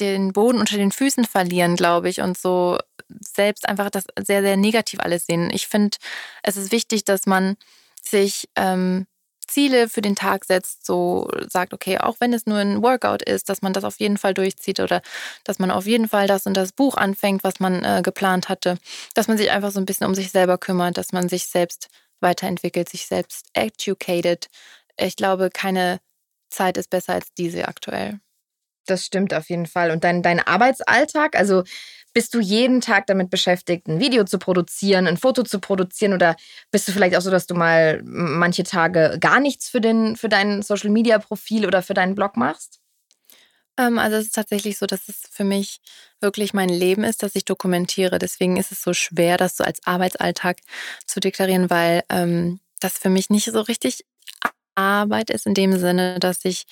den 0.00 0.32
Boden 0.32 0.58
unter 0.58 0.76
den 0.76 0.92
Füßen 0.92 1.24
verlieren, 1.24 1.76
glaube 1.76 2.08
ich, 2.08 2.20
und 2.20 2.36
so 2.38 2.78
selbst 3.20 3.68
einfach 3.68 3.90
das 3.90 4.04
sehr, 4.18 4.42
sehr 4.42 4.56
negativ 4.56 5.00
alles 5.00 5.26
sehen. 5.26 5.50
Ich 5.52 5.68
finde, 5.68 5.96
es 6.42 6.56
ist 6.56 6.72
wichtig, 6.72 7.04
dass 7.04 7.26
man 7.26 7.56
sich 8.02 8.48
ähm, 8.56 9.06
Ziele 9.46 9.88
für 9.88 10.02
den 10.02 10.16
Tag 10.16 10.44
setzt, 10.44 10.86
so 10.86 11.28
sagt, 11.48 11.72
okay, 11.74 11.98
auch 11.98 12.16
wenn 12.20 12.32
es 12.32 12.46
nur 12.46 12.58
ein 12.58 12.82
Workout 12.82 13.22
ist, 13.22 13.48
dass 13.48 13.62
man 13.62 13.72
das 13.72 13.84
auf 13.84 13.98
jeden 14.00 14.18
Fall 14.18 14.34
durchzieht 14.34 14.80
oder 14.80 15.02
dass 15.44 15.58
man 15.58 15.70
auf 15.70 15.86
jeden 15.86 16.08
Fall 16.08 16.26
das 16.26 16.46
und 16.46 16.56
das 16.56 16.72
Buch 16.72 16.96
anfängt, 16.96 17.44
was 17.44 17.60
man 17.60 17.84
äh, 17.84 18.02
geplant 18.02 18.48
hatte, 18.48 18.78
dass 19.14 19.28
man 19.28 19.38
sich 19.38 19.50
einfach 19.50 19.70
so 19.70 19.80
ein 19.80 19.86
bisschen 19.86 20.06
um 20.06 20.14
sich 20.14 20.30
selber 20.30 20.58
kümmert, 20.58 20.98
dass 20.98 21.12
man 21.12 21.28
sich 21.28 21.46
selbst 21.46 21.88
weiterentwickelt, 22.20 22.88
sich 22.88 23.06
selbst 23.06 23.46
educated. 23.54 24.48
Ich 24.96 25.16
glaube, 25.16 25.50
keine 25.52 26.00
Zeit 26.50 26.76
ist 26.76 26.90
besser 26.90 27.14
als 27.14 27.32
diese 27.34 27.68
aktuell. 27.68 28.20
Das 28.86 29.04
stimmt 29.04 29.32
auf 29.34 29.48
jeden 29.48 29.66
Fall. 29.66 29.90
Und 29.90 30.04
dein, 30.04 30.22
dein 30.22 30.40
Arbeitsalltag, 30.40 31.36
also 31.36 31.64
bist 32.14 32.32
du 32.32 32.40
jeden 32.40 32.80
Tag 32.80 33.06
damit 33.06 33.28
beschäftigt, 33.28 33.88
ein 33.88 34.00
Video 34.00 34.24
zu 34.24 34.38
produzieren, 34.38 35.06
ein 35.06 35.16
Foto 35.16 35.42
zu 35.42 35.58
produzieren 35.58 36.14
oder 36.14 36.36
bist 36.70 36.88
du 36.88 36.92
vielleicht 36.92 37.16
auch 37.16 37.20
so, 37.20 37.30
dass 37.30 37.46
du 37.46 37.54
mal 37.54 38.00
manche 38.04 38.62
Tage 38.62 39.18
gar 39.20 39.40
nichts 39.40 39.68
für, 39.68 39.80
den, 39.80 40.16
für 40.16 40.28
dein 40.28 40.62
Social-Media-Profil 40.62 41.66
oder 41.66 41.82
für 41.82 41.94
deinen 41.94 42.14
Blog 42.14 42.36
machst? 42.36 42.80
Ähm, 43.76 43.98
also 43.98 44.16
es 44.16 44.26
ist 44.26 44.34
tatsächlich 44.34 44.78
so, 44.78 44.86
dass 44.86 45.08
es 45.08 45.22
für 45.30 45.44
mich 45.44 45.80
wirklich 46.20 46.54
mein 46.54 46.68
Leben 46.68 47.04
ist, 47.04 47.22
dass 47.22 47.34
ich 47.34 47.44
dokumentiere. 47.44 48.18
Deswegen 48.18 48.56
ist 48.56 48.72
es 48.72 48.82
so 48.82 48.94
schwer, 48.94 49.36
das 49.36 49.56
so 49.56 49.64
als 49.64 49.84
Arbeitsalltag 49.84 50.58
zu 51.06 51.20
deklarieren, 51.20 51.68
weil 51.68 52.04
ähm, 52.08 52.60
das 52.80 52.96
für 52.96 53.10
mich 53.10 53.28
nicht 53.28 53.50
so 53.50 53.60
richtig 53.60 54.04
Arbeit 54.76 55.30
ist 55.30 55.46
in 55.46 55.54
dem 55.54 55.78
Sinne, 55.78 56.18
dass 56.18 56.44
ich 56.44 56.64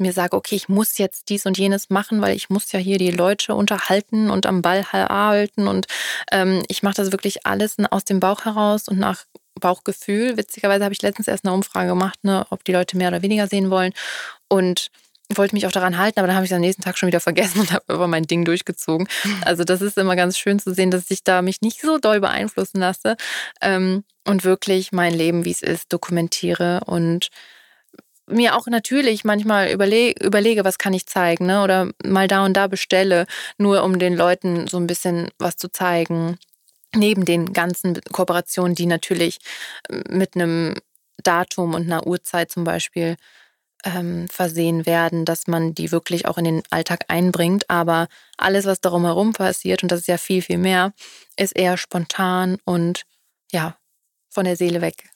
mir 0.00 0.12
sage, 0.12 0.36
okay, 0.36 0.56
ich 0.56 0.68
muss 0.68 0.98
jetzt 0.98 1.28
dies 1.28 1.46
und 1.46 1.58
jenes 1.58 1.90
machen, 1.90 2.20
weil 2.20 2.36
ich 2.36 2.50
muss 2.50 2.72
ja 2.72 2.78
hier 2.78 2.98
die 2.98 3.10
Leute 3.10 3.54
unterhalten 3.54 4.30
und 4.30 4.46
am 4.46 4.62
Ball 4.62 4.84
halten. 4.92 5.68
Und 5.68 5.86
ähm, 6.32 6.62
ich 6.68 6.82
mache 6.82 6.94
das 6.94 7.12
wirklich 7.12 7.46
alles 7.46 7.76
aus 7.90 8.04
dem 8.04 8.20
Bauch 8.20 8.44
heraus 8.44 8.88
und 8.88 8.98
nach 8.98 9.24
Bauchgefühl. 9.58 10.36
Witzigerweise 10.36 10.84
habe 10.84 10.94
ich 10.94 11.02
letztens 11.02 11.28
erst 11.28 11.44
eine 11.44 11.54
Umfrage 11.54 11.90
gemacht, 11.90 12.18
ne, 12.22 12.46
ob 12.50 12.64
die 12.64 12.72
Leute 12.72 12.96
mehr 12.96 13.08
oder 13.08 13.22
weniger 13.22 13.46
sehen 13.46 13.70
wollen. 13.70 13.92
Und 14.48 14.90
wollte 15.36 15.54
mich 15.54 15.66
auch 15.66 15.72
daran 15.72 15.98
halten, 15.98 16.18
aber 16.18 16.26
dann 16.26 16.36
habe 16.36 16.44
ich 16.44 16.50
es 16.50 16.54
am 16.54 16.60
nächsten 16.60 16.82
Tag 16.82 16.98
schon 16.98 17.06
wieder 17.06 17.20
vergessen 17.20 17.60
und 17.60 17.72
habe 17.72 17.92
über 17.92 18.08
mein 18.08 18.24
Ding 18.24 18.44
durchgezogen. 18.44 19.08
Also 19.44 19.64
das 19.64 19.80
ist 19.80 19.98
immer 19.98 20.16
ganz 20.16 20.38
schön 20.38 20.58
zu 20.58 20.74
sehen, 20.74 20.90
dass 20.90 21.10
ich 21.10 21.22
da 21.22 21.42
mich 21.42 21.60
nicht 21.60 21.80
so 21.80 21.98
doll 21.98 22.20
beeinflussen 22.20 22.80
lasse 22.80 23.16
ähm, 23.60 24.04
und 24.26 24.44
wirklich 24.44 24.92
mein 24.92 25.14
Leben, 25.14 25.44
wie 25.44 25.52
es 25.52 25.62
ist, 25.62 25.92
dokumentiere 25.92 26.80
und 26.86 27.28
mir 28.30 28.56
auch 28.56 28.66
natürlich 28.66 29.24
manchmal 29.24 29.70
überlege, 29.70 30.24
überlege, 30.24 30.64
was 30.64 30.78
kann 30.78 30.92
ich 30.94 31.06
zeigen, 31.06 31.46
ne? 31.46 31.62
Oder 31.62 31.90
mal 32.04 32.28
da 32.28 32.44
und 32.44 32.54
da 32.54 32.66
bestelle, 32.66 33.26
nur 33.58 33.82
um 33.84 33.98
den 33.98 34.16
Leuten 34.16 34.66
so 34.66 34.76
ein 34.78 34.86
bisschen 34.86 35.30
was 35.38 35.56
zu 35.56 35.70
zeigen. 35.70 36.38
Neben 36.94 37.24
den 37.24 37.52
ganzen 37.52 38.00
Kooperationen, 38.12 38.74
die 38.74 38.86
natürlich 38.86 39.38
äh, 39.88 40.02
mit 40.08 40.34
einem 40.34 40.74
Datum 41.22 41.74
und 41.74 41.82
einer 41.84 42.06
Uhrzeit 42.06 42.50
zum 42.50 42.64
Beispiel 42.64 43.16
ähm, 43.84 44.28
versehen 44.28 44.86
werden, 44.86 45.24
dass 45.24 45.46
man 45.46 45.74
die 45.74 45.92
wirklich 45.92 46.26
auch 46.26 46.38
in 46.38 46.44
den 46.44 46.62
Alltag 46.70 47.04
einbringt. 47.08 47.68
Aber 47.70 48.08
alles, 48.36 48.66
was 48.66 48.80
darum 48.80 49.04
herum 49.04 49.32
passiert, 49.32 49.82
und 49.82 49.92
das 49.92 50.00
ist 50.00 50.08
ja 50.08 50.18
viel, 50.18 50.42
viel 50.42 50.58
mehr, 50.58 50.92
ist 51.36 51.56
eher 51.56 51.76
spontan 51.76 52.58
und 52.64 53.04
ja, 53.52 53.76
von 54.28 54.44
der 54.44 54.56
Seele 54.56 54.80
weg. 54.80 55.10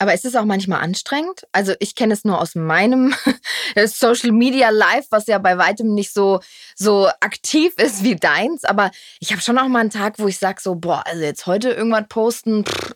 Aber 0.00 0.14
ist 0.14 0.24
es 0.24 0.34
auch 0.34 0.46
manchmal 0.46 0.80
anstrengend? 0.80 1.46
Also 1.52 1.74
ich 1.78 1.94
kenne 1.94 2.14
es 2.14 2.24
nur 2.24 2.40
aus 2.40 2.54
meinem 2.54 3.14
Social 3.86 4.32
Media 4.32 4.70
Live, 4.70 5.06
was 5.10 5.26
ja 5.26 5.36
bei 5.36 5.58
weitem 5.58 5.92
nicht 5.92 6.14
so, 6.14 6.40
so 6.74 7.08
aktiv 7.20 7.74
ist 7.76 8.02
wie 8.02 8.16
deins. 8.16 8.64
Aber 8.64 8.92
ich 9.20 9.30
habe 9.30 9.42
schon 9.42 9.58
auch 9.58 9.68
mal 9.68 9.80
einen 9.80 9.90
Tag, 9.90 10.14
wo 10.18 10.26
ich 10.26 10.38
sage 10.38 10.62
so, 10.62 10.74
boah, 10.74 11.02
also 11.06 11.22
jetzt 11.22 11.44
heute 11.44 11.72
irgendwas 11.72 12.06
posten, 12.08 12.64
pff, 12.64 12.94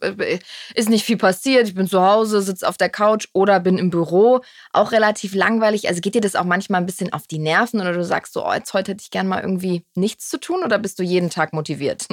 ist 0.75 0.89
nicht 0.89 1.05
viel 1.05 1.19
passiert. 1.19 1.69
Ich 1.69 1.75
bin 1.75 1.87
zu 1.87 2.01
Hause, 2.01 2.41
sitze 2.41 2.67
auf 2.67 2.79
der 2.79 2.89
Couch 2.89 3.29
oder 3.35 3.61
bin 3.61 3.77
im 3.77 3.91
Büro. 3.91 4.41
Auch 4.73 4.91
relativ 4.91 5.35
langweilig. 5.35 5.89
Also 5.89 6.01
geht 6.01 6.15
dir 6.15 6.23
das 6.23 6.37
auch 6.37 6.45
manchmal 6.45 6.81
ein 6.81 6.87
bisschen 6.87 7.13
auf 7.13 7.27
die 7.27 7.39
Nerven 7.39 7.83
oder 7.83 7.93
du 7.93 8.03
sagst 8.03 8.33
so, 8.33 8.47
oh, 8.47 8.53
jetzt 8.55 8.73
heute 8.73 8.93
hätte 8.93 9.03
ich 9.03 9.11
gern 9.11 9.29
mal 9.29 9.43
irgendwie 9.43 9.85
nichts 9.95 10.31
zu 10.31 10.41
tun 10.41 10.63
oder 10.65 10.79
bist 10.79 10.99
du 10.99 11.03
jeden 11.03 11.29
Tag 11.29 11.53
motiviert? 11.53 12.07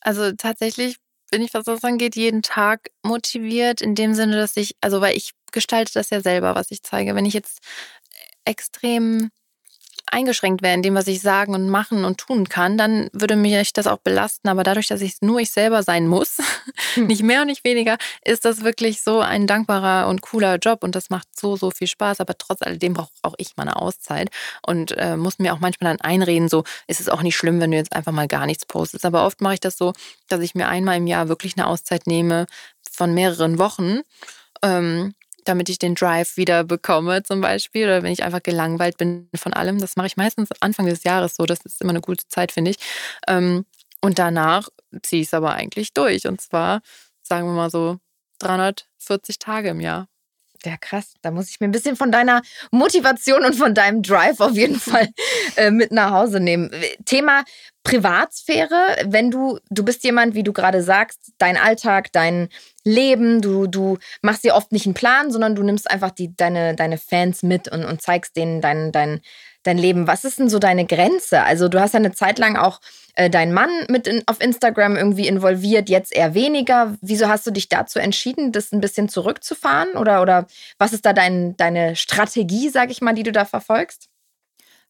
Also 0.00 0.30
tatsächlich 0.30 0.98
bin 1.30 1.42
ich, 1.42 1.54
was 1.54 1.64
das 1.64 1.84
angeht, 1.84 2.16
jeden 2.16 2.42
Tag 2.42 2.90
motiviert, 3.02 3.80
in 3.80 3.94
dem 3.94 4.14
Sinne, 4.14 4.36
dass 4.36 4.56
ich, 4.56 4.76
also 4.80 5.00
weil 5.00 5.16
ich 5.16 5.32
gestalte 5.52 5.92
das 5.94 6.10
ja 6.10 6.20
selber, 6.20 6.54
was 6.54 6.70
ich 6.70 6.82
zeige. 6.82 7.14
Wenn 7.14 7.26
ich 7.26 7.34
jetzt 7.34 7.60
extrem 8.44 9.30
eingeschränkt 10.12 10.62
wäre 10.62 10.74
in 10.74 10.82
dem, 10.82 10.94
was 10.94 11.06
ich 11.06 11.20
sagen 11.20 11.54
und 11.54 11.68
machen 11.68 12.04
und 12.04 12.18
tun 12.18 12.48
kann, 12.48 12.78
dann 12.78 13.08
würde 13.12 13.36
mich 13.36 13.72
das 13.72 13.86
auch 13.86 13.98
belasten. 13.98 14.48
Aber 14.48 14.62
dadurch, 14.62 14.86
dass 14.86 15.00
ich 15.00 15.20
nur 15.20 15.40
ich 15.40 15.50
selber 15.50 15.82
sein 15.82 16.06
muss, 16.06 16.38
hm. 16.94 17.06
nicht 17.06 17.22
mehr 17.22 17.42
und 17.42 17.48
nicht 17.48 17.64
weniger, 17.64 17.96
ist 18.24 18.44
das 18.44 18.64
wirklich 18.64 19.02
so 19.02 19.20
ein 19.20 19.46
dankbarer 19.46 20.08
und 20.08 20.22
cooler 20.22 20.56
Job 20.56 20.82
und 20.82 20.94
das 20.94 21.10
macht 21.10 21.28
so, 21.38 21.56
so 21.56 21.70
viel 21.70 21.86
Spaß. 21.86 22.20
Aber 22.20 22.36
trotz 22.36 22.62
alledem 22.62 22.94
brauche 22.94 23.10
auch 23.22 23.34
ich 23.38 23.56
mal 23.56 23.62
eine 23.62 23.76
Auszeit 23.76 24.30
und 24.66 24.92
äh, 24.92 25.16
muss 25.16 25.38
mir 25.38 25.54
auch 25.54 25.60
manchmal 25.60 25.96
dann 25.96 26.00
einreden, 26.00 26.48
so 26.48 26.64
ist 26.86 27.00
es 27.00 27.08
auch 27.08 27.22
nicht 27.22 27.36
schlimm, 27.36 27.60
wenn 27.60 27.70
du 27.70 27.76
jetzt 27.76 27.94
einfach 27.94 28.12
mal 28.12 28.28
gar 28.28 28.46
nichts 28.46 28.66
postest. 28.66 29.04
Aber 29.04 29.26
oft 29.26 29.40
mache 29.40 29.54
ich 29.54 29.60
das 29.60 29.76
so, 29.76 29.92
dass 30.28 30.40
ich 30.40 30.54
mir 30.54 30.68
einmal 30.68 30.96
im 30.96 31.06
Jahr 31.06 31.28
wirklich 31.28 31.56
eine 31.56 31.66
Auszeit 31.66 32.06
nehme 32.06 32.46
von 32.90 33.14
mehreren 33.14 33.58
Wochen. 33.58 34.00
Ähm, 34.62 35.14
damit 35.48 35.68
ich 35.68 35.78
den 35.78 35.94
Drive 35.94 36.36
wieder 36.36 36.64
bekomme 36.64 37.22
zum 37.22 37.40
Beispiel 37.40 37.84
oder 37.84 38.02
wenn 38.02 38.12
ich 38.12 38.22
einfach 38.22 38.42
gelangweilt 38.42 38.98
bin 38.98 39.28
von 39.34 39.52
allem. 39.52 39.78
Das 39.80 39.96
mache 39.96 40.08
ich 40.08 40.16
meistens 40.16 40.50
Anfang 40.60 40.86
des 40.86 41.04
Jahres 41.04 41.36
so. 41.36 41.46
Das 41.46 41.60
ist 41.64 41.80
immer 41.80 41.90
eine 41.90 42.00
gute 42.00 42.26
Zeit, 42.28 42.52
finde 42.52 42.70
ich. 42.72 42.76
Ähm, 43.26 43.64
und 44.00 44.18
danach 44.18 44.68
ziehe 45.02 45.22
ich 45.22 45.28
es 45.28 45.34
aber 45.34 45.54
eigentlich 45.54 45.92
durch. 45.92 46.26
Und 46.26 46.40
zwar, 46.40 46.80
sagen 47.22 47.46
wir 47.46 47.54
mal 47.54 47.70
so, 47.70 47.98
340 48.40 49.38
Tage 49.38 49.70
im 49.70 49.80
Jahr. 49.80 50.08
Ja, 50.64 50.76
krass. 50.76 51.14
Da 51.22 51.30
muss 51.30 51.50
ich 51.50 51.60
mir 51.60 51.68
ein 51.68 51.72
bisschen 51.72 51.96
von 51.96 52.10
deiner 52.10 52.42
Motivation 52.70 53.44
und 53.44 53.54
von 53.54 53.74
deinem 53.74 54.02
Drive 54.02 54.40
auf 54.40 54.54
jeden 54.54 54.80
Fall 54.80 55.08
äh, 55.56 55.70
mit 55.70 55.92
nach 55.92 56.10
Hause 56.10 56.40
nehmen. 56.40 56.70
Thema 57.04 57.44
Privatsphäre, 57.84 58.96
wenn 59.06 59.30
du, 59.30 59.58
du 59.70 59.84
bist 59.84 60.04
jemand, 60.04 60.34
wie 60.34 60.42
du 60.42 60.52
gerade 60.52 60.82
sagst, 60.82 61.32
dein 61.38 61.56
Alltag, 61.56 62.12
dein 62.12 62.48
Leben, 62.84 63.40
du, 63.40 63.66
du 63.66 63.98
machst 64.20 64.44
dir 64.44 64.54
oft 64.54 64.72
nicht 64.72 64.86
einen 64.86 64.94
Plan, 64.94 65.30
sondern 65.30 65.54
du 65.54 65.62
nimmst 65.62 65.90
einfach 65.90 66.10
die, 66.10 66.34
deine, 66.36 66.74
deine 66.74 66.98
Fans 66.98 67.42
mit 67.42 67.68
und, 67.68 67.84
und 67.84 68.02
zeigst 68.02 68.36
denen 68.36 68.60
dein, 68.60 68.92
dein, 68.92 69.20
dein 69.62 69.78
Leben. 69.78 70.06
Was 70.06 70.24
ist 70.24 70.38
denn 70.38 70.48
so 70.48 70.58
deine 70.58 70.86
Grenze? 70.86 71.42
Also 71.42 71.68
du 71.68 71.80
hast 71.80 71.94
ja 71.94 71.98
eine 71.98 72.12
Zeit 72.12 72.38
lang 72.38 72.56
auch 72.56 72.80
äh, 73.14 73.28
deinen 73.28 73.52
Mann 73.52 73.70
mit 73.88 74.06
in, 74.06 74.22
auf 74.26 74.40
Instagram 74.40 74.96
irgendwie 74.96 75.26
involviert, 75.26 75.88
jetzt 75.88 76.14
eher 76.14 76.34
weniger. 76.34 76.96
Wieso 77.00 77.28
hast 77.28 77.46
du 77.46 77.50
dich 77.50 77.68
dazu 77.68 77.98
entschieden, 77.98 78.52
das 78.52 78.72
ein 78.72 78.80
bisschen 78.80 79.08
zurückzufahren? 79.08 79.92
Oder, 79.96 80.22
oder 80.22 80.46
was 80.78 80.92
ist 80.92 81.04
da 81.04 81.12
dein, 81.12 81.56
deine 81.56 81.96
Strategie, 81.96 82.68
sag 82.68 82.90
ich 82.90 83.00
mal, 83.00 83.14
die 83.14 83.24
du 83.24 83.32
da 83.32 83.44
verfolgst? 83.44 84.08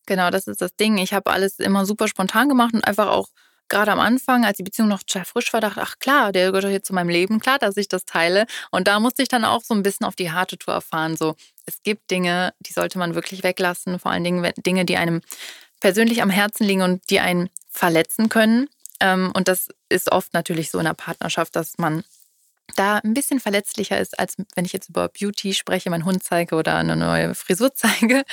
Genau, 0.07 0.31
das 0.31 0.47
ist 0.47 0.63
das 0.63 0.75
Ding. 0.77 0.99
Ich 0.99 1.13
habe 1.13 1.31
alles 1.31 1.59
immer 1.59 1.85
super 1.85 2.09
spontan 2.09 2.49
gemacht 2.49 2.75
und 2.75 2.85
einfach 2.85 3.09
auch 3.09 3.29
gerade 3.69 3.93
am 3.93 4.01
Anfang, 4.01 4.45
als 4.45 4.57
die 4.57 4.63
Beziehung 4.63 4.89
noch 4.89 5.03
frisch 5.25 5.53
war, 5.53 5.61
dachte, 5.61 5.83
ach 5.83 5.99
klar, 5.99 6.33
der 6.33 6.47
gehört 6.49 6.65
doch 6.65 6.71
jetzt 6.71 6.87
zu 6.87 6.95
meinem 6.95 7.11
Leben, 7.11 7.41
klar, 7.41 7.59
dass 7.59 7.77
ich 7.77 7.89
das 7.89 8.05
teile. 8.05 8.47
Und 8.71 8.89
da 8.89 9.01
musste 9.01 9.23
ich 9.23 9.29
dann 9.29 9.45
auch 9.45 9.63
so 9.63 9.75
ein 9.75 9.83
bisschen 9.83 10.07
auf 10.07 10.17
die 10.17 10.31
harte 10.31 10.59
Tour 10.59 10.75
erfahren. 10.75 11.17
So, 11.17 11.35
es 11.69 11.83
gibt 11.83 12.11
Dinge, 12.11 12.55
die 12.61 12.73
sollte 12.73 12.99
man 12.99 13.15
wirklich 13.15 13.45
weglassen, 13.45 13.99
vor 13.99 14.11
allen 14.11 14.25
Dingen 14.25 14.53
Dinge, 14.57 14.85
die 14.85 14.97
einem 14.97 15.21
persönlich 15.81 16.23
am 16.23 16.31
Herzen 16.31 16.65
liegen 16.65 16.83
und 16.83 17.09
die 17.11 17.21
einen 17.21 17.51
verletzen 17.71 18.29
können. 18.29 18.69
Ähm, 19.01 19.31
und 19.35 19.47
das 19.49 19.69
ist 19.89 20.11
oft 20.11 20.33
natürlich 20.33 20.71
so 20.71 20.79
in 20.79 20.87
einer 20.87 20.95
Partnerschaft, 20.95 21.55
dass 21.55 21.79
man 21.79 22.03
da 22.77 22.99
ein 22.99 23.15
bisschen 23.15 23.41
verletzlicher 23.41 23.99
ist, 23.99 24.19
als 24.19 24.37
wenn 24.55 24.65
ich 24.65 24.73
jetzt 24.73 24.89
über 24.89 25.09
Beauty 25.09 25.55
spreche, 25.55 25.91
meinen 25.91 26.05
Hund 26.05 26.23
zeige 26.23 26.57
oder 26.57 26.77
eine 26.77 26.97
neue 26.97 27.35
Frisur 27.35 27.75
zeige. 27.75 28.25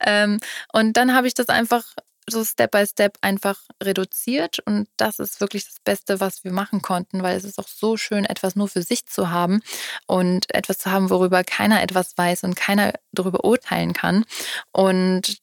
Ähm, 0.00 0.38
und 0.72 0.96
dann 0.96 1.14
habe 1.14 1.26
ich 1.26 1.34
das 1.34 1.48
einfach 1.48 1.84
so 2.28 2.44
Step 2.44 2.70
by 2.70 2.86
Step 2.86 3.18
einfach 3.20 3.58
reduziert 3.82 4.58
und 4.60 4.88
das 4.96 5.18
ist 5.18 5.40
wirklich 5.40 5.64
das 5.64 5.80
Beste, 5.84 6.20
was 6.20 6.44
wir 6.44 6.52
machen 6.52 6.82
konnten, 6.82 7.22
weil 7.22 7.36
es 7.36 7.44
ist 7.44 7.58
auch 7.58 7.68
so 7.68 7.96
schön, 7.96 8.24
etwas 8.24 8.54
nur 8.56 8.68
für 8.68 8.82
sich 8.82 9.06
zu 9.06 9.30
haben 9.30 9.60
und 10.06 10.54
etwas 10.54 10.78
zu 10.78 10.90
haben, 10.90 11.10
worüber 11.10 11.42
keiner 11.44 11.82
etwas 11.82 12.16
weiß 12.16 12.44
und 12.44 12.54
keiner 12.54 12.92
darüber 13.12 13.44
urteilen 13.44 13.92
kann. 13.92 14.24
Und 14.72 15.38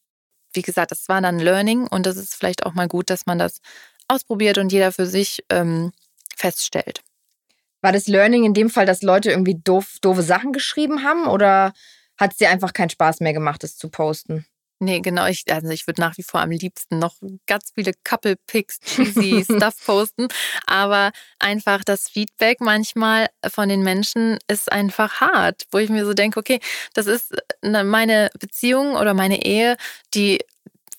wie 0.54 0.62
gesagt, 0.62 0.92
das 0.92 1.08
war 1.10 1.22
dann 1.22 1.40
Learning 1.40 1.86
und 1.88 2.06
das 2.06 2.18
ist 2.18 2.36
vielleicht 2.36 2.66
auch 2.66 2.74
mal 2.74 2.88
gut, 2.88 3.10
dass 3.10 3.26
man 3.26 3.38
das 3.38 3.62
ausprobiert 4.08 4.58
und 4.58 4.72
jeder 4.72 4.92
für 4.92 5.06
sich 5.06 5.44
ähm, 5.50 5.92
feststellt. 6.36 7.02
War 7.82 7.92
das 7.92 8.08
Learning 8.08 8.44
in 8.44 8.54
dem 8.54 8.70
Fall, 8.70 8.86
dass 8.86 9.02
Leute 9.02 9.32
irgendwie 9.32 9.60
doof, 9.64 9.98
doofe 10.02 10.24
Sachen 10.24 10.52
geschrieben 10.52 11.04
haben 11.04 11.28
oder 11.28 11.74
hat 12.18 12.32
es 12.32 12.38
dir 12.38 12.50
einfach 12.50 12.74
keinen 12.74 12.90
Spaß 12.90 13.22
mehr 13.22 13.34
gemacht, 13.34 13.64
es 13.64 13.78
zu 13.78 13.90
posten? 13.90 14.46
Nee, 14.82 15.02
genau. 15.02 15.26
Ich, 15.28 15.44
also 15.52 15.70
ich 15.70 15.88
würde 15.88 16.00
nach 16.00 16.18
wie 16.18 16.24
vor 16.24 16.40
am 16.40 16.52
liebsten 16.52 17.00
noch 17.00 17.16
ganz 17.48 17.72
viele 17.76 17.92
Couple-Picks, 18.06 18.80
cheesy 18.80 19.44
Stuff 19.44 19.76
posten. 19.86 20.30
Aber 20.66 21.12
einfach 21.38 21.84
das 21.84 22.08
Feedback 22.08 22.62
manchmal 22.62 23.28
von 23.46 23.68
den 23.68 23.84
Menschen 23.84 24.40
ist 24.48 24.72
einfach 24.72 25.20
hart, 25.20 25.64
wo 25.72 25.80
ich 25.80 25.90
mir 25.90 26.06
so 26.06 26.14
denke, 26.14 26.40
okay, 26.40 26.62
das 26.94 27.08
ist 27.08 27.34
äh, 27.62 27.84
meine 27.84 28.30
Beziehung 28.40 28.96
oder 28.96 29.14
meine 29.14 29.44
Ehe, 29.44 29.76
die 30.14 30.40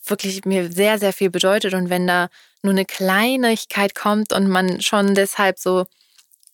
wirklich 0.04 0.44
mir 0.44 0.70
sehr, 0.70 0.98
sehr 0.98 1.14
viel 1.14 1.30
bedeutet. 1.30 1.72
Und 1.72 1.88
wenn 1.88 2.06
da 2.06 2.28
nur 2.62 2.72
eine 2.72 2.84
Kleinigkeit 2.84 3.94
kommt 3.94 4.34
und 4.34 4.46
man 4.48 4.82
schon 4.82 5.14
deshalb 5.14 5.58
so 5.58 5.86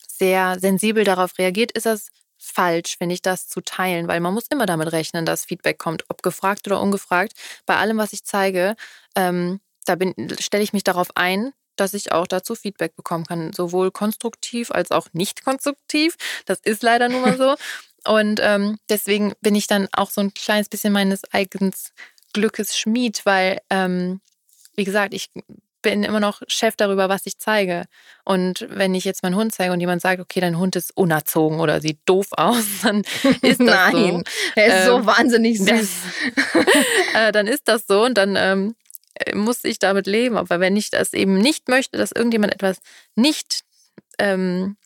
sehr 0.09 0.59
sensibel 0.61 1.03
darauf 1.03 1.39
reagiert, 1.39 1.73
ist 1.73 1.87
das 1.87 2.09
falsch, 2.39 2.99
finde 2.99 3.15
ich, 3.15 3.23
das 3.23 3.49
zu 3.49 3.61
teilen, 3.61 4.09
weil 4.09 4.21
man 4.21 4.35
muss 4.35 4.47
immer 4.49 4.67
damit 4.67 4.93
rechnen, 4.93 5.25
dass 5.27 5.45
Feedback 5.45 5.79
kommt, 5.79 6.05
ob 6.09 6.23
gefragt 6.23 6.67
oder 6.67 6.81
ungefragt. 6.81 7.33
Bei 7.67 7.77
allem, 7.77 7.99
was 7.99 8.13
ich 8.13 8.25
zeige, 8.25 8.77
ähm, 9.15 9.61
da 9.85 9.97
stelle 10.41 10.63
ich 10.65 10.73
mich 10.73 10.85
darauf 10.85 11.09
ein, 11.15 11.53
dass 11.77 11.95
ich 11.95 12.13
auch 12.13 12.27
dazu 12.27 12.55
Feedback 12.55 12.97
bekommen 12.97 13.25
kann, 13.25 13.53
sowohl 13.53 13.91
konstruktiv 13.91 14.71
als 14.71 14.91
auch 14.91 15.09
nicht 15.13 15.45
konstruktiv. 15.45 16.17
Das 16.47 16.59
ist 16.61 16.83
leider 16.83 17.09
nun 17.09 17.23
mal 17.23 17.37
so. 17.37 17.55
Und 18.11 18.41
ähm, 18.43 18.79
deswegen 18.89 19.33
bin 19.41 19.57
ich 19.57 19.67
dann 19.67 19.89
auch 19.93 20.11
so 20.11 20.21
ein 20.21 20.33
kleines 20.33 20.69
bisschen 20.69 20.93
meines 20.93 21.23
eigenen 21.33 21.73
Glückes 22.33 22.79
Schmied, 22.79 23.23
weil, 23.25 23.61
ähm, 23.69 24.21
wie 24.77 24.85
gesagt, 24.85 25.13
ich 25.13 25.31
bin 25.87 26.03
immer 26.03 26.19
noch 26.19 26.43
Chef 26.49 26.75
darüber, 26.75 27.09
was 27.09 27.27
ich 27.27 27.39
zeige. 27.39 27.85
Und 28.25 28.67
wenn 28.71 28.93
ich 28.97 29.05
jetzt 29.05 29.23
meinen 29.23 29.37
Hund 29.37 29.55
zeige 29.55 29.73
und 29.73 29.79
jemand 29.79 30.03
sagt, 30.03 30.21
okay, 30.21 30.41
dein 30.41 30.59
Hund 30.59 30.75
ist 30.75 30.91
unerzogen 30.97 31.61
oder 31.61 31.81
sieht 31.81 32.01
doof 32.07 32.27
aus, 32.33 32.65
dann 32.83 33.03
ist 33.41 33.61
das 33.61 33.93
Nein, 33.93 34.25
so. 34.27 34.51
er 34.57 34.67
ist 34.67 34.81
ähm, 34.81 34.87
so 34.87 35.07
wahnsinnig 35.07 35.59
süß. 35.59 35.69
Das, 35.69 37.15
äh, 37.15 37.31
dann 37.31 37.47
ist 37.47 37.69
das 37.69 37.87
so 37.87 38.05
und 38.05 38.19
dann 38.19 38.35
ähm, 38.35 38.75
muss 39.33 39.63
ich 39.63 39.79
damit 39.79 40.09
leben. 40.09 40.37
Aber 40.37 40.59
wenn 40.59 40.77
ich 40.77 40.91
das 40.91 41.13
eben 41.13 41.39
nicht 41.39 41.69
möchte, 41.69 41.97
dass 41.99 42.11
irgendjemand 42.11 42.53
etwas 42.53 42.79
nicht 43.15 43.61
ähm, 44.19 44.77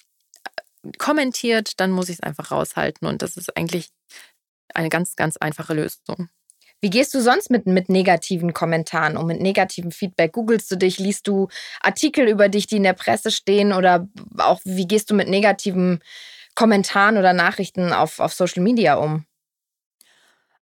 kommentiert, 0.99 1.81
dann 1.81 1.93
muss 1.93 2.11
ich 2.11 2.17
es 2.17 2.23
einfach 2.23 2.51
raushalten. 2.51 3.09
Und 3.09 3.23
das 3.23 3.39
ist 3.39 3.57
eigentlich 3.57 3.89
eine 4.75 4.91
ganz, 4.91 5.17
ganz 5.17 5.39
einfache 5.39 5.73
Lösung. 5.73 6.29
Wie 6.81 6.91
gehst 6.91 7.13
du 7.15 7.21
sonst 7.21 7.51
mit, 7.51 7.67
mit 7.67 7.89
negativen 7.91 8.55
Kommentaren 8.55 9.17
um, 9.17 9.27
mit 9.27 9.41
negativem 9.41 9.91
Feedback? 9.91 10.33
Googlest 10.33 10.71
du 10.71 10.77
dich, 10.77 10.99
liest 10.99 11.29
du 11.29 11.49
Artikel 11.83 12.27
über 12.27 12.49
dich, 12.49 12.67
die 12.67 12.77
in 12.77 12.85
der 12.85 12.95
Presse 12.95 13.31
stehen 13.31 13.73
oder 13.73 14.09
auch 14.39 14.61
wie 14.65 14.89
gehst 14.89 15.11
du 15.11 15.15
mit 15.15 15.29
negativen 15.29 16.01
Kommentaren 16.55 17.19
oder 17.19 17.33
Nachrichten 17.33 17.93
auf, 17.93 18.19
auf 18.19 18.33
Social 18.33 18.63
Media 18.63 18.95
um? 18.95 19.27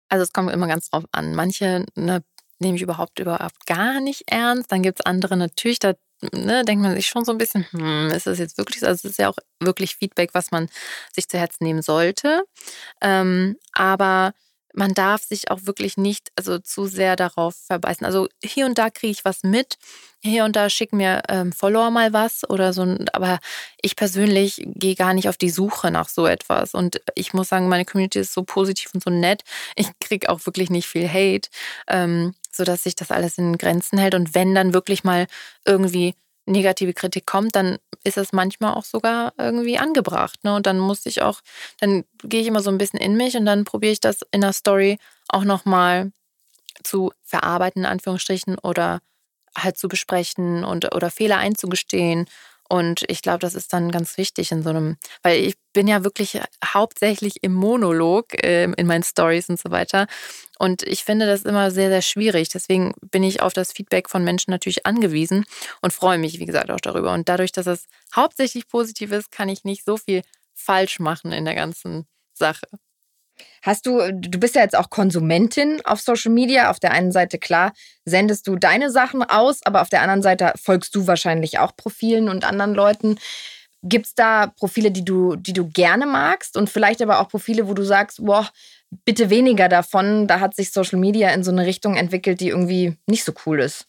Also 0.08 0.22
es 0.22 0.32
kommt 0.32 0.50
immer 0.50 0.66
ganz 0.66 0.90
drauf 0.90 1.04
an. 1.12 1.34
Manche 1.34 1.84
ne, 1.94 2.22
nehme 2.58 2.76
ich 2.76 2.82
überhaupt 2.82 3.18
überhaupt 3.18 3.66
gar 3.66 4.00
nicht 4.00 4.24
ernst. 4.30 4.72
Dann 4.72 4.82
gibt 4.82 5.00
es 5.00 5.06
andere 5.06 5.36
natürlich, 5.36 5.78
da 5.80 5.94
ne, 6.32 6.64
denkt 6.64 6.82
man 6.82 6.94
sich 6.94 7.06
schon 7.06 7.24
so 7.24 7.32
ein 7.32 7.38
bisschen, 7.38 7.66
hm, 7.72 8.10
ist 8.10 8.26
das 8.26 8.38
jetzt 8.38 8.56
wirklich 8.56 8.80
so? 8.80 8.86
Also 8.86 9.06
es 9.06 9.12
ist 9.12 9.18
ja 9.18 9.28
auch 9.28 9.36
wirklich 9.60 9.96
Feedback, 9.96 10.30
was 10.32 10.50
man 10.50 10.68
sich 11.12 11.28
zu 11.28 11.38
Herzen 11.38 11.64
nehmen 11.64 11.82
sollte. 11.82 12.44
Ähm, 13.02 13.56
aber 13.72 14.32
man 14.76 14.94
darf 14.94 15.22
sich 15.22 15.50
auch 15.50 15.60
wirklich 15.62 15.96
nicht 15.96 16.30
also 16.36 16.58
zu 16.58 16.86
sehr 16.86 17.16
darauf 17.16 17.54
verbeißen. 17.66 18.06
Also 18.06 18.28
hier 18.44 18.66
und 18.66 18.78
da 18.78 18.90
kriege 18.90 19.10
ich 19.10 19.24
was 19.24 19.42
mit, 19.42 19.76
hier 20.20 20.44
und 20.44 20.54
da 20.56 20.68
schicken 20.68 20.98
mir 20.98 21.22
ähm, 21.28 21.52
Follower 21.52 21.90
mal 21.90 22.12
was 22.12 22.48
oder 22.48 22.72
so, 22.72 22.96
aber 23.12 23.38
ich 23.80 23.96
persönlich 23.96 24.62
gehe 24.66 24.94
gar 24.94 25.14
nicht 25.14 25.28
auf 25.28 25.36
die 25.36 25.50
Suche 25.50 25.90
nach 25.90 26.08
so 26.08 26.26
etwas. 26.26 26.74
Und 26.74 27.00
ich 27.14 27.32
muss 27.32 27.48
sagen, 27.48 27.68
meine 27.68 27.84
Community 27.84 28.18
ist 28.20 28.34
so 28.34 28.42
positiv 28.42 28.92
und 28.94 29.02
so 29.02 29.10
nett. 29.10 29.42
Ich 29.76 29.88
kriege 30.00 30.28
auch 30.28 30.44
wirklich 30.46 30.70
nicht 30.70 30.86
viel 30.86 31.08
Hate, 31.08 31.48
ähm, 31.88 32.34
sodass 32.52 32.82
sich 32.82 32.94
das 32.94 33.10
alles 33.10 33.38
in 33.38 33.56
Grenzen 33.58 33.98
hält. 33.98 34.14
Und 34.14 34.34
wenn 34.34 34.54
dann 34.54 34.74
wirklich 34.74 35.04
mal 35.04 35.26
irgendwie 35.64 36.14
negative 36.46 36.94
Kritik 36.94 37.26
kommt, 37.26 37.56
dann 37.56 37.78
ist 38.04 38.16
das 38.16 38.32
manchmal 38.32 38.74
auch 38.74 38.84
sogar 38.84 39.34
irgendwie 39.36 39.78
angebracht. 39.78 40.42
Ne? 40.44 40.54
Und 40.54 40.66
dann 40.66 40.78
muss 40.78 41.04
ich 41.06 41.22
auch, 41.22 41.40
dann 41.80 42.04
gehe 42.22 42.40
ich 42.40 42.46
immer 42.46 42.62
so 42.62 42.70
ein 42.70 42.78
bisschen 42.78 43.00
in 43.00 43.16
mich 43.16 43.36
und 43.36 43.46
dann 43.46 43.64
probiere 43.64 43.92
ich 43.92 44.00
das 44.00 44.20
in 44.30 44.40
der 44.40 44.52
Story 44.52 44.98
auch 45.28 45.44
nochmal 45.44 46.12
zu 46.82 47.12
verarbeiten, 47.22 47.82
in 47.82 47.86
Anführungsstrichen, 47.86 48.58
oder 48.58 49.00
halt 49.56 49.76
zu 49.78 49.88
besprechen 49.88 50.64
und 50.64 50.94
oder 50.94 51.10
Fehler 51.10 51.38
einzugestehen 51.38 52.26
und 52.68 53.04
ich 53.08 53.22
glaube, 53.22 53.38
das 53.38 53.54
ist 53.54 53.72
dann 53.72 53.90
ganz 53.90 54.16
wichtig 54.18 54.50
in 54.50 54.62
so 54.62 54.70
einem, 54.70 54.96
weil 55.22 55.40
ich 55.40 55.54
bin 55.76 55.88
ja 55.88 56.04
wirklich 56.04 56.40
hauptsächlich 56.64 57.42
im 57.42 57.52
Monolog 57.52 58.32
äh, 58.42 58.64
in 58.64 58.86
meinen 58.86 59.02
Stories 59.02 59.50
und 59.50 59.60
so 59.60 59.70
weiter. 59.70 60.06
Und 60.58 60.82
ich 60.84 61.04
finde 61.04 61.26
das 61.26 61.42
immer 61.42 61.70
sehr, 61.70 61.90
sehr 61.90 62.00
schwierig. 62.00 62.48
Deswegen 62.48 62.94
bin 63.10 63.22
ich 63.22 63.42
auf 63.42 63.52
das 63.52 63.72
Feedback 63.72 64.08
von 64.08 64.24
Menschen 64.24 64.52
natürlich 64.52 64.86
angewiesen 64.86 65.44
und 65.82 65.92
freue 65.92 66.16
mich, 66.16 66.40
wie 66.40 66.46
gesagt, 66.46 66.70
auch 66.70 66.80
darüber. 66.80 67.12
Und 67.12 67.28
dadurch, 67.28 67.52
dass 67.52 67.66
es 67.66 67.88
hauptsächlich 68.14 68.68
positiv 68.68 69.12
ist, 69.12 69.30
kann 69.30 69.50
ich 69.50 69.64
nicht 69.64 69.84
so 69.84 69.98
viel 69.98 70.22
falsch 70.54 70.98
machen 70.98 71.30
in 71.30 71.44
der 71.44 71.54
ganzen 71.54 72.06
Sache. 72.32 72.66
Hast 73.60 73.84
du, 73.84 74.00
du 74.12 74.40
bist 74.40 74.54
ja 74.54 74.62
jetzt 74.62 74.78
auch 74.78 74.88
Konsumentin 74.88 75.82
auf 75.84 76.00
Social 76.00 76.32
Media. 76.32 76.70
Auf 76.70 76.80
der 76.80 76.92
einen 76.92 77.12
Seite, 77.12 77.38
klar, 77.38 77.74
sendest 78.06 78.46
du 78.46 78.56
deine 78.56 78.90
Sachen 78.90 79.22
aus, 79.22 79.60
aber 79.62 79.82
auf 79.82 79.90
der 79.90 80.00
anderen 80.00 80.22
Seite 80.22 80.54
folgst 80.56 80.94
du 80.94 81.06
wahrscheinlich 81.06 81.58
auch 81.58 81.76
Profilen 81.76 82.30
und 82.30 82.44
anderen 82.46 82.72
Leuten. 82.72 83.18
Gibt 83.82 84.06
es 84.06 84.14
da 84.14 84.48
Profile, 84.48 84.90
die 84.90 85.04
du, 85.04 85.36
die 85.36 85.52
du 85.52 85.68
gerne 85.68 86.06
magst 86.06 86.56
und 86.56 86.70
vielleicht 86.70 87.02
aber 87.02 87.20
auch 87.20 87.28
Profile, 87.28 87.68
wo 87.68 87.74
du 87.74 87.82
sagst, 87.82 88.24
boah, 88.24 88.48
bitte 89.04 89.30
weniger 89.30 89.68
davon, 89.68 90.26
da 90.26 90.40
hat 90.40 90.56
sich 90.56 90.72
Social 90.72 90.98
Media 90.98 91.30
in 91.30 91.44
so 91.44 91.50
eine 91.50 91.66
Richtung 91.66 91.94
entwickelt, 91.94 92.40
die 92.40 92.48
irgendwie 92.48 92.96
nicht 93.06 93.24
so 93.24 93.32
cool 93.44 93.60
ist? 93.60 93.86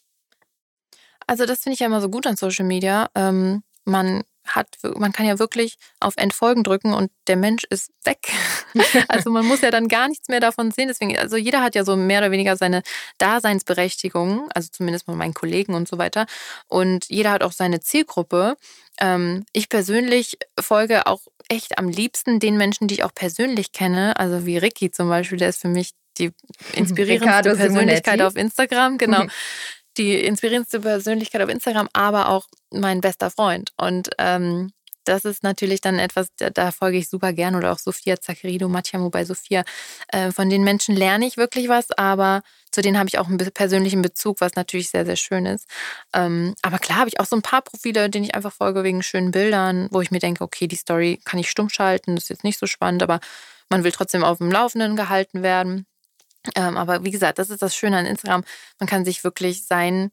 Also 1.26 1.46
das 1.46 1.60
finde 1.60 1.74
ich 1.74 1.80
ja 1.80 1.86
immer 1.86 2.00
so 2.00 2.08
gut 2.08 2.26
an 2.26 2.36
Social 2.36 2.64
Media. 2.64 3.08
Ähm, 3.14 3.62
man 3.84 4.22
hat, 4.48 4.68
man 4.96 5.12
kann 5.12 5.26
ja 5.26 5.38
wirklich 5.38 5.76
auf 6.00 6.14
Entfolgen 6.16 6.64
drücken 6.64 6.92
und 6.94 7.10
der 7.26 7.36
Mensch 7.36 7.64
ist 7.70 7.90
weg. 8.04 8.28
also 9.08 9.30
man 9.30 9.46
muss 9.46 9.60
ja 9.60 9.70
dann 9.70 9.88
gar 9.88 10.08
nichts 10.08 10.28
mehr 10.28 10.40
davon 10.40 10.70
sehen. 10.70 10.88
Deswegen, 10.88 11.16
also 11.18 11.36
jeder 11.36 11.62
hat 11.62 11.74
ja 11.74 11.84
so 11.84 11.96
mehr 11.96 12.20
oder 12.20 12.30
weniger 12.30 12.56
seine 12.56 12.82
Daseinsberechtigung, 13.18 14.48
also 14.54 14.68
zumindest 14.72 15.06
von 15.06 15.16
meinen 15.16 15.34
Kollegen 15.34 15.74
und 15.74 15.88
so 15.88 15.98
weiter. 15.98 16.26
Und 16.66 17.08
jeder 17.08 17.32
hat 17.32 17.42
auch 17.42 17.52
seine 17.52 17.80
Zielgruppe. 17.80 18.56
Ähm, 19.00 19.44
ich 19.52 19.68
persönlich 19.68 20.38
folge 20.58 21.06
auch 21.06 21.20
echt 21.48 21.78
am 21.78 21.88
liebsten 21.88 22.40
den 22.40 22.56
Menschen, 22.56 22.88
die 22.88 22.96
ich 22.96 23.04
auch 23.04 23.14
persönlich 23.14 23.72
kenne. 23.72 24.18
Also 24.18 24.46
wie 24.46 24.58
Ricky 24.58 24.90
zum 24.90 25.08
Beispiel, 25.08 25.38
der 25.38 25.48
ist 25.48 25.60
für 25.60 25.68
mich 25.68 25.92
die 26.18 26.32
inspirierendste 26.74 27.56
Persönlichkeit 27.56 28.20
auf 28.22 28.36
Instagram. 28.36 28.98
Genau. 28.98 29.24
die 29.98 30.14
inspirierendste 30.24 30.80
Persönlichkeit 30.80 31.42
auf 31.42 31.48
Instagram, 31.48 31.88
aber 31.92 32.28
auch 32.28 32.46
mein 32.70 33.00
bester 33.00 33.30
Freund. 33.30 33.72
Und 33.76 34.10
ähm, 34.18 34.72
das 35.08 35.24
ist 35.24 35.42
natürlich 35.42 35.80
dann 35.80 35.98
etwas, 35.98 36.28
da, 36.36 36.50
da, 36.50 36.70
folge 36.70 36.98
ich 36.98 37.08
super 37.08 37.32
gern 37.32 37.54
oder 37.54 37.72
auch 37.72 37.78
Sophia 37.78 38.20
Zaccherido, 38.20 38.68
Mathiamo 38.68 39.08
bei 39.08 39.24
Sophia. 39.24 39.64
Äh, 40.08 40.32
von 40.32 40.50
den 40.50 40.64
Menschen 40.64 40.94
lerne 40.94 41.26
ich 41.26 41.38
wirklich 41.38 41.68
was, 41.68 41.90
aber 41.92 42.42
zu 42.70 42.82
denen 42.82 42.98
habe 42.98 43.08
ich 43.08 43.18
auch 43.18 43.26
einen 43.26 43.38
persönlichen 43.38 44.02
Bezug, 44.02 44.40
was 44.40 44.54
natürlich 44.54 44.90
sehr, 44.90 45.06
sehr 45.06 45.16
schön 45.16 45.46
ist. 45.46 45.66
Ähm, 46.12 46.54
aber 46.62 46.78
klar 46.78 46.98
habe 46.98 47.08
ich 47.08 47.20
auch 47.20 47.24
so 47.24 47.36
ein 47.36 47.42
paar 47.42 47.62
Profile, 47.62 48.10
denen 48.10 48.26
ich 48.26 48.34
einfach 48.34 48.52
folge 48.52 48.84
wegen 48.84 49.02
schönen 49.02 49.30
Bildern, 49.30 49.88
wo 49.90 50.02
ich 50.02 50.10
mir 50.10 50.20
denke, 50.20 50.44
okay, 50.44 50.66
die 50.66 50.76
Story 50.76 51.20
kann 51.24 51.40
ich 51.40 51.50
stumm 51.50 51.70
schalten, 51.70 52.14
das 52.14 52.24
ist 52.24 52.30
jetzt 52.30 52.44
nicht 52.44 52.58
so 52.58 52.66
spannend, 52.66 53.02
aber 53.02 53.20
man 53.70 53.84
will 53.84 53.92
trotzdem 53.92 54.24
auf 54.24 54.38
dem 54.38 54.50
Laufenden 54.50 54.96
gehalten 54.96 55.42
werden. 55.42 55.86
Ähm, 56.54 56.76
aber 56.76 57.04
wie 57.04 57.10
gesagt, 57.10 57.38
das 57.38 57.50
ist 57.50 57.62
das 57.62 57.74
Schöne 57.74 57.98
an 57.98 58.06
Instagram. 58.06 58.44
Man 58.78 58.88
kann 58.88 59.04
sich 59.04 59.24
wirklich 59.24 59.66
sein, 59.66 60.10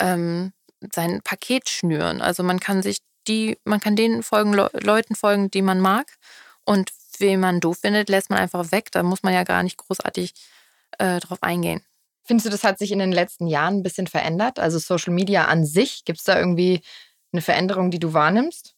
ähm, 0.00 0.52
sein 0.92 1.20
Paket 1.22 1.68
schnüren. 1.68 2.20
Also 2.20 2.42
man 2.42 2.60
kann 2.60 2.82
sich 2.82 2.98
die, 3.28 3.58
man 3.64 3.80
kann 3.80 3.96
den 3.96 4.22
folgen, 4.22 4.52
Le 4.52 4.70
Leuten 4.72 5.14
folgen, 5.14 5.50
die 5.50 5.62
man 5.62 5.80
mag. 5.80 6.16
Und 6.64 6.92
wen 7.18 7.40
man 7.40 7.60
doof 7.60 7.78
findet, 7.82 8.08
lässt 8.08 8.30
man 8.30 8.38
einfach 8.38 8.72
weg. 8.72 8.90
Da 8.92 9.02
muss 9.02 9.22
man 9.22 9.34
ja 9.34 9.44
gar 9.44 9.62
nicht 9.62 9.76
großartig 9.76 10.34
äh, 10.98 11.20
drauf 11.20 11.42
eingehen. 11.42 11.82
Findest 12.24 12.46
du, 12.46 12.50
das 12.50 12.64
hat 12.64 12.78
sich 12.78 12.92
in 12.92 12.98
den 12.98 13.12
letzten 13.12 13.46
Jahren 13.46 13.78
ein 13.78 13.82
bisschen 13.82 14.06
verändert? 14.06 14.58
Also 14.58 14.78
Social 14.78 15.12
Media 15.12 15.46
an 15.46 15.64
sich, 15.66 16.04
gibt 16.04 16.18
es 16.18 16.24
da 16.24 16.38
irgendwie 16.38 16.80
eine 17.32 17.42
Veränderung, 17.42 17.90
die 17.90 17.98
du 17.98 18.12
wahrnimmst? 18.12 18.74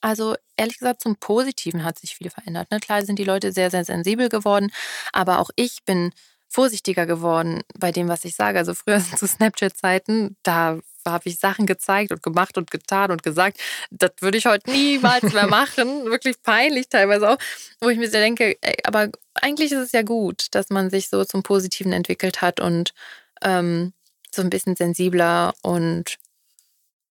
Also 0.00 0.34
ehrlich 0.56 0.78
gesagt, 0.78 1.02
zum 1.02 1.16
Positiven 1.16 1.84
hat 1.84 1.98
sich 1.98 2.14
viel 2.14 2.30
verändert. 2.30 2.70
Ne? 2.70 2.80
Klar 2.80 3.04
sind 3.04 3.18
die 3.18 3.24
Leute 3.24 3.52
sehr, 3.52 3.70
sehr 3.70 3.84
sensibel 3.84 4.28
geworden, 4.28 4.70
aber 5.12 5.38
auch 5.38 5.50
ich 5.56 5.84
bin 5.84 6.12
vorsichtiger 6.48 7.06
geworden 7.06 7.62
bei 7.78 7.90
dem, 7.90 8.08
was 8.08 8.24
ich 8.24 8.36
sage. 8.36 8.58
Also 8.58 8.74
früher 8.74 9.00
zu 9.16 9.26
Snapchat-Zeiten, 9.26 10.36
da 10.42 10.78
habe 11.06 11.28
ich 11.28 11.38
Sachen 11.38 11.66
gezeigt 11.66 12.12
und 12.12 12.22
gemacht 12.22 12.56
und 12.56 12.70
getan 12.70 13.10
und 13.10 13.22
gesagt, 13.22 13.60
das 13.90 14.12
würde 14.20 14.38
ich 14.38 14.46
heute 14.46 14.70
niemals 14.70 15.32
mehr 15.34 15.46
machen. 15.46 16.04
Wirklich 16.10 16.40
peinlich 16.42 16.88
teilweise 16.88 17.30
auch, 17.30 17.38
wo 17.80 17.88
ich 17.88 17.98
mir 17.98 18.06
so 18.06 18.18
denke, 18.18 18.56
ey, 18.60 18.76
aber 18.84 19.08
eigentlich 19.34 19.72
ist 19.72 19.78
es 19.78 19.92
ja 19.92 20.02
gut, 20.02 20.46
dass 20.52 20.70
man 20.70 20.90
sich 20.90 21.08
so 21.08 21.24
zum 21.24 21.42
Positiven 21.42 21.92
entwickelt 21.92 22.40
hat 22.40 22.60
und 22.60 22.94
ähm, 23.42 23.92
so 24.30 24.42
ein 24.42 24.50
bisschen 24.50 24.76
sensibler 24.76 25.54
und 25.62 26.16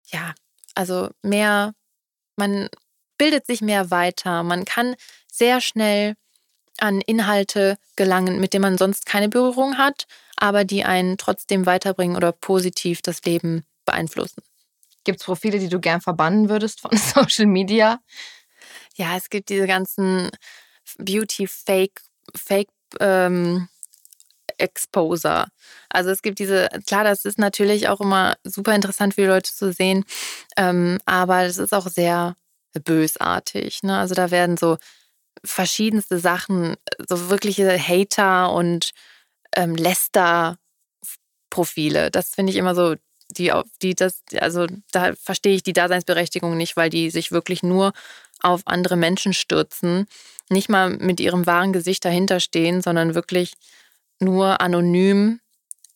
ja, 0.07 0.35
also 0.75 1.11
mehr 1.23 1.73
man 2.37 2.69
bildet 3.19 3.47
sich 3.47 3.61
mehr 3.61 3.91
weiter, 3.91 4.43
man 4.43 4.65
kann 4.65 4.95
sehr 5.31 5.61
schnell 5.61 6.17
an 6.79 7.01
Inhalte 7.01 7.79
gelangen, 7.97 8.41
mit 8.41 8.53
denen 8.53 8.63
man 8.63 8.79
sonst 8.79 9.07
keine 9.07 9.29
Berührung 9.29 9.79
hat, 9.79 10.07
aber 10.37 10.65
die 10.65 10.85
einen 10.85 11.17
trotzdem 11.17 11.67
weiterbringen 11.67 12.17
oder 12.17 12.33
positiv 12.33 13.01
das 13.03 13.23
Leben 13.23 13.65
beeinflussen. 13.85 14.43
Gibt 15.05 15.21
es 15.21 15.25
Profile, 15.25 15.59
die 15.59 15.69
du 15.69 15.81
gern 15.81 16.01
verbannen 16.01 16.49
würdest 16.49 16.81
von 16.81 16.91
Social 16.97 17.47
Media? 17.47 18.01
Ja, 18.97 19.17
es 19.17 19.31
gibt 19.31 19.49
diese 19.49 19.67
ganzen 19.67 20.31
Beauty-Fake, 20.99 22.03
Fake, 22.35 22.69
ähm, 23.01 23.69
Exposer. 24.59 25.49
Also 25.89 26.11
es 26.11 26.23
gibt 26.23 26.39
diese, 26.39 26.69
klar, 26.87 27.05
das 27.05 27.25
ist 27.25 27.39
natürlich 27.39 27.89
auch 27.89 28.01
immer 28.01 28.37
super 28.45 28.75
interessant 28.75 29.15
für 29.15 29.23
die 29.23 29.29
Leute 29.29 29.53
zu 29.53 29.73
sehen, 29.73 30.05
ähm, 30.57 30.99
aber 31.07 31.45
es 31.45 31.59
ist 31.59 31.75
auch 31.75 31.89
sehr 31.89 32.37
bösartig. 32.85 33.83
Ne? 33.83 33.99
Also 33.99 34.15
da 34.15 34.31
werden 34.31 34.57
so 34.57 34.79
verschiedenste 35.45 36.19
Sachen, 36.19 36.77
so 37.09 37.29
wirkliche 37.31 37.79
Hater 37.79 38.53
und 38.53 38.91
ähm, 39.55 39.77
Läster-Profile. 39.77 42.11
Das 42.11 42.31
finde 42.31 42.53
ich 42.53 42.59
immer 42.59 42.75
so, 42.75 42.97
die, 43.31 43.53
die 43.83 43.95
das, 43.95 44.23
also 44.39 44.67
da 44.93 45.15
verstehe 45.15 45.55
ich 45.55 45.63
die 45.63 45.73
Daseinsberechtigung 45.73 46.57
nicht, 46.57 46.77
weil 46.77 46.91
die 46.91 47.11
sich 47.11 47.33
wirklich 47.33 47.63
nur 47.63 47.93
auf 48.41 48.63
andere 48.67 48.97
Menschen 48.97 49.33
stürzen, 49.33 50.07
nicht 50.49 50.69
mal 50.69 50.91
mit 50.91 51.21
ihrem 51.21 51.47
wahren 51.47 51.73
Gesicht 51.73 52.05
dahinter 52.05 52.41
stehen, 52.41 52.83
sondern 52.83 53.15
wirklich 53.15 53.55
nur 54.21 54.61
anonym 54.61 55.41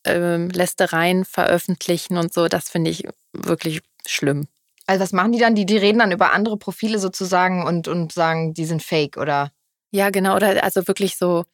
ähm, 0.05 0.49
Lästereien 0.51 1.25
veröffentlichen 1.25 2.17
und 2.17 2.33
so. 2.33 2.49
Das 2.49 2.69
finde 2.69 2.91
ich 2.91 3.05
wirklich 3.33 3.83
schlimm. 4.07 4.47
Also 4.87 5.03
was 5.03 5.13
machen 5.13 5.33
die 5.33 5.39
dann? 5.39 5.55
Die, 5.55 5.67
die 5.67 5.77
reden 5.77 6.01
dann 6.01 6.13
über 6.13 6.33
andere 6.33 6.57
Profile 6.57 6.99
sozusagen 6.99 7.65
und, 7.65 7.87
und 7.87 8.13
sagen, 8.13 8.55
die 8.55 8.65
sind 8.65 8.83
fake, 8.83 9.17
oder? 9.17 9.53
Ja, 9.91 10.11
genau. 10.11 10.37
Oder 10.37 10.65
also 10.65 10.87
wirklich 10.89 11.17
so 11.17 11.45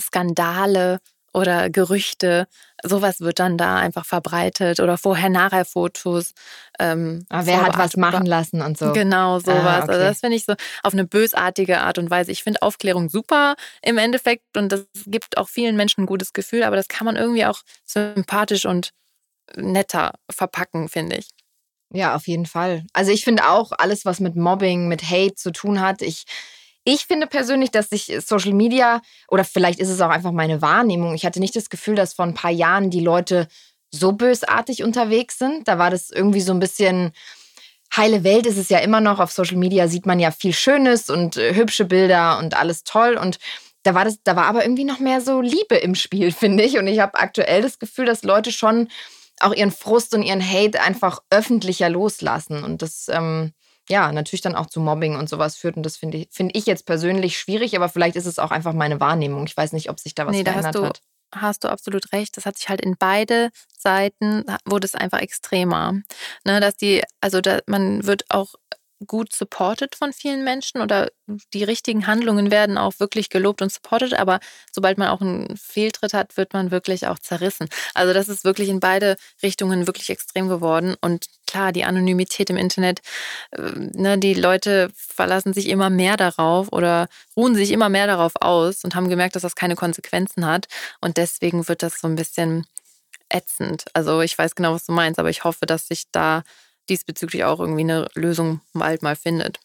Skandale 0.00 1.00
oder 1.32 1.70
Gerüchte, 1.70 2.46
sowas 2.82 3.20
wird 3.20 3.38
dann 3.38 3.56
da 3.56 3.76
einfach 3.76 4.04
verbreitet 4.04 4.80
oder 4.80 4.98
Vorher-Nachher-Fotos. 4.98 6.34
Ähm, 6.78 7.24
ah, 7.30 7.42
wer 7.44 7.62
hat 7.62 7.78
was 7.78 7.96
machen 7.96 8.26
lassen 8.26 8.60
und 8.60 8.76
so. 8.76 8.92
Genau, 8.92 9.38
sowas. 9.38 9.56
Ah, 9.56 9.82
okay. 9.84 9.92
Also 9.92 10.02
das 10.04 10.20
finde 10.20 10.36
ich 10.36 10.44
so 10.44 10.54
auf 10.82 10.92
eine 10.92 11.04
bösartige 11.04 11.80
Art 11.80 11.98
und 11.98 12.10
Weise. 12.10 12.32
Ich 12.32 12.42
finde 12.42 12.62
Aufklärung 12.62 13.08
super 13.08 13.54
im 13.82 13.98
Endeffekt 13.98 14.56
und 14.56 14.70
das 14.70 14.84
gibt 15.06 15.38
auch 15.38 15.48
vielen 15.48 15.76
Menschen 15.76 16.02
ein 16.02 16.06
gutes 16.06 16.32
Gefühl, 16.32 16.64
aber 16.64 16.76
das 16.76 16.88
kann 16.88 17.04
man 17.04 17.16
irgendwie 17.16 17.46
auch 17.46 17.62
sympathisch 17.84 18.66
und 18.66 18.90
netter 19.56 20.12
verpacken, 20.30 20.88
finde 20.88 21.16
ich. 21.16 21.28
Ja, 21.94 22.14
auf 22.14 22.26
jeden 22.26 22.46
Fall. 22.46 22.84
Also 22.92 23.10
ich 23.10 23.24
finde 23.24 23.48
auch 23.48 23.72
alles, 23.72 24.04
was 24.04 24.18
mit 24.18 24.34
Mobbing, 24.34 24.88
mit 24.88 25.02
Hate 25.10 25.34
zu 25.34 25.50
tun 25.50 25.80
hat, 25.80 26.00
ich 26.00 26.24
ich 26.84 27.06
finde 27.06 27.26
persönlich, 27.26 27.70
dass 27.70 27.90
sich 27.90 28.12
Social 28.24 28.52
Media, 28.52 29.00
oder 29.28 29.44
vielleicht 29.44 29.78
ist 29.78 29.88
es 29.88 30.00
auch 30.00 30.10
einfach 30.10 30.32
meine 30.32 30.62
Wahrnehmung, 30.62 31.14
ich 31.14 31.24
hatte 31.24 31.40
nicht 31.40 31.56
das 31.56 31.70
Gefühl, 31.70 31.94
dass 31.94 32.14
vor 32.14 32.24
ein 32.24 32.34
paar 32.34 32.50
Jahren 32.50 32.90
die 32.90 33.00
Leute 33.00 33.48
so 33.90 34.12
bösartig 34.12 34.82
unterwegs 34.82 35.38
sind. 35.38 35.68
Da 35.68 35.78
war 35.78 35.90
das 35.90 36.10
irgendwie 36.10 36.40
so 36.40 36.52
ein 36.52 36.60
bisschen 36.60 37.12
heile 37.96 38.24
Welt 38.24 38.46
ist 38.46 38.56
es 38.56 38.68
ja 38.68 38.78
immer 38.78 39.00
noch. 39.00 39.20
Auf 39.20 39.32
Social 39.32 39.56
Media 39.56 39.88
sieht 39.88 40.06
man 40.06 40.18
ja 40.18 40.30
viel 40.30 40.52
Schönes 40.52 41.10
und 41.10 41.36
äh, 41.36 41.54
hübsche 41.54 41.84
Bilder 41.84 42.38
und 42.38 42.56
alles 42.56 42.84
toll. 42.84 43.18
Und 43.20 43.38
da 43.82 43.94
war 43.94 44.04
das, 44.04 44.22
da 44.24 44.36
war 44.36 44.46
aber 44.46 44.64
irgendwie 44.64 44.84
noch 44.84 44.98
mehr 44.98 45.20
so 45.20 45.40
Liebe 45.40 45.76
im 45.76 45.94
Spiel, 45.94 46.32
finde 46.32 46.64
ich. 46.64 46.78
Und 46.78 46.86
ich 46.86 47.00
habe 47.00 47.18
aktuell 47.18 47.62
das 47.62 47.78
Gefühl, 47.78 48.06
dass 48.06 48.22
Leute 48.22 48.52
schon 48.52 48.88
auch 49.40 49.52
ihren 49.52 49.72
Frust 49.72 50.14
und 50.14 50.22
ihren 50.22 50.42
Hate 50.42 50.80
einfach 50.80 51.20
öffentlicher 51.30 51.88
loslassen. 51.88 52.64
Und 52.64 52.82
das 52.82 53.08
ähm, 53.08 53.52
ja, 53.88 54.12
natürlich 54.12 54.42
dann 54.42 54.54
auch 54.54 54.66
zu 54.66 54.80
Mobbing 54.80 55.16
und 55.16 55.28
sowas 55.28 55.56
führt. 55.56 55.76
Und 55.76 55.82
das 55.84 55.96
finde 55.96 56.18
ich, 56.18 56.28
find 56.30 56.54
ich 56.54 56.66
jetzt 56.66 56.86
persönlich 56.86 57.38
schwierig, 57.38 57.76
aber 57.76 57.88
vielleicht 57.88 58.16
ist 58.16 58.26
es 58.26 58.38
auch 58.38 58.50
einfach 58.50 58.72
meine 58.72 59.00
Wahrnehmung. 59.00 59.44
Ich 59.46 59.56
weiß 59.56 59.72
nicht, 59.72 59.90
ob 59.90 59.98
sich 59.98 60.14
da 60.14 60.26
was 60.26 60.36
nee, 60.36 60.44
verändert 60.44 60.74
da 60.74 60.86
hat. 60.86 61.00
hast 61.34 61.64
du 61.64 61.68
absolut 61.68 62.12
recht. 62.12 62.36
Das 62.36 62.46
hat 62.46 62.56
sich 62.56 62.68
halt 62.68 62.80
in 62.80 62.96
beide 62.98 63.50
Seiten, 63.76 64.44
wurde 64.64 64.86
es 64.86 64.94
einfach 64.94 65.20
extremer. 65.20 65.94
Ne, 66.44 66.60
dass 66.60 66.76
die, 66.76 67.02
also 67.20 67.40
da, 67.40 67.58
man 67.66 68.06
wird 68.06 68.24
auch 68.30 68.54
gut 69.06 69.34
supported 69.34 69.94
von 69.94 70.12
vielen 70.12 70.44
Menschen 70.44 70.80
oder 70.80 71.10
die 71.52 71.64
richtigen 71.64 72.06
Handlungen 72.06 72.50
werden 72.50 72.78
auch 72.78 72.94
wirklich 72.98 73.28
gelobt 73.28 73.62
und 73.62 73.72
supported, 73.72 74.14
aber 74.14 74.40
sobald 74.70 74.98
man 74.98 75.08
auch 75.08 75.20
einen 75.20 75.56
Fehltritt 75.56 76.14
hat, 76.14 76.36
wird 76.36 76.52
man 76.52 76.70
wirklich 76.70 77.06
auch 77.06 77.18
zerrissen. 77.18 77.68
Also 77.94 78.12
das 78.12 78.28
ist 78.28 78.44
wirklich 78.44 78.68
in 78.68 78.80
beide 78.80 79.16
Richtungen 79.42 79.86
wirklich 79.86 80.10
extrem 80.10 80.48
geworden 80.48 80.96
und 81.00 81.26
klar, 81.46 81.72
die 81.72 81.84
Anonymität 81.84 82.50
im 82.50 82.56
Internet, 82.56 83.00
äh, 83.52 83.60
ne, 83.76 84.18
die 84.18 84.34
Leute 84.34 84.90
verlassen 84.94 85.52
sich 85.52 85.68
immer 85.68 85.90
mehr 85.90 86.16
darauf 86.16 86.72
oder 86.72 87.08
ruhen 87.36 87.54
sich 87.54 87.70
immer 87.72 87.88
mehr 87.88 88.06
darauf 88.06 88.32
aus 88.40 88.84
und 88.84 88.94
haben 88.94 89.08
gemerkt, 89.08 89.36
dass 89.36 89.42
das 89.42 89.54
keine 89.54 89.76
Konsequenzen 89.76 90.46
hat 90.46 90.66
und 91.00 91.16
deswegen 91.16 91.68
wird 91.68 91.82
das 91.82 92.00
so 92.00 92.08
ein 92.08 92.16
bisschen 92.16 92.66
ätzend. 93.28 93.84
Also 93.94 94.20
ich 94.20 94.36
weiß 94.36 94.54
genau, 94.54 94.74
was 94.74 94.86
du 94.86 94.92
meinst, 94.92 95.18
aber 95.18 95.30
ich 95.30 95.44
hoffe, 95.44 95.66
dass 95.66 95.86
sich 95.88 96.04
da 96.12 96.42
diesbezüglich 96.88 97.44
auch 97.44 97.60
irgendwie 97.60 97.82
eine 97.82 98.08
Lösung 98.14 98.60
bald 98.72 99.02
mal 99.02 99.16
findet. 99.16 99.60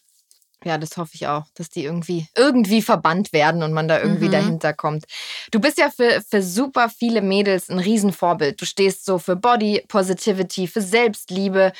Ja, 0.64 0.76
das 0.76 0.96
hoffe 0.96 1.12
ich 1.14 1.28
auch, 1.28 1.44
dass 1.54 1.68
die 1.68 1.84
irgendwie, 1.84 2.26
irgendwie 2.36 2.82
verbannt 2.82 3.32
werden 3.32 3.62
und 3.62 3.72
man 3.72 3.86
da 3.86 4.00
irgendwie 4.00 4.26
mhm. 4.26 4.32
dahinter 4.32 4.72
kommt. 4.72 5.04
Du 5.52 5.60
bist 5.60 5.78
ja 5.78 5.88
für, 5.88 6.20
für 6.28 6.42
super 6.42 6.88
viele 6.88 7.22
Mädels 7.22 7.68
ein 7.68 7.78
Riesenvorbild. 7.78 8.60
Du 8.60 8.66
stehst 8.66 9.04
so 9.04 9.18
für 9.18 9.36
Body 9.36 9.84
Positivity, 9.86 10.66
für 10.66 10.80
Selbstliebe. 10.80 11.72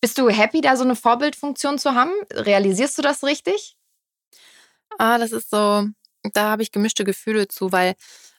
Bist 0.00 0.16
du 0.16 0.30
happy, 0.30 0.62
da 0.62 0.76
so 0.76 0.84
eine 0.84 0.96
Vorbildfunktion 0.96 1.78
zu 1.78 1.94
haben? 1.94 2.12
Realisierst 2.32 2.96
du 2.96 3.02
das 3.02 3.22
richtig? 3.22 3.76
Ah, 4.98 5.18
das 5.18 5.32
ist 5.32 5.50
so, 5.50 5.86
da 6.32 6.50
habe 6.50 6.62
ich 6.62 6.72
gemischte 6.72 7.04
Gefühle 7.04 7.48
zu, 7.48 7.70
weil 7.70 7.94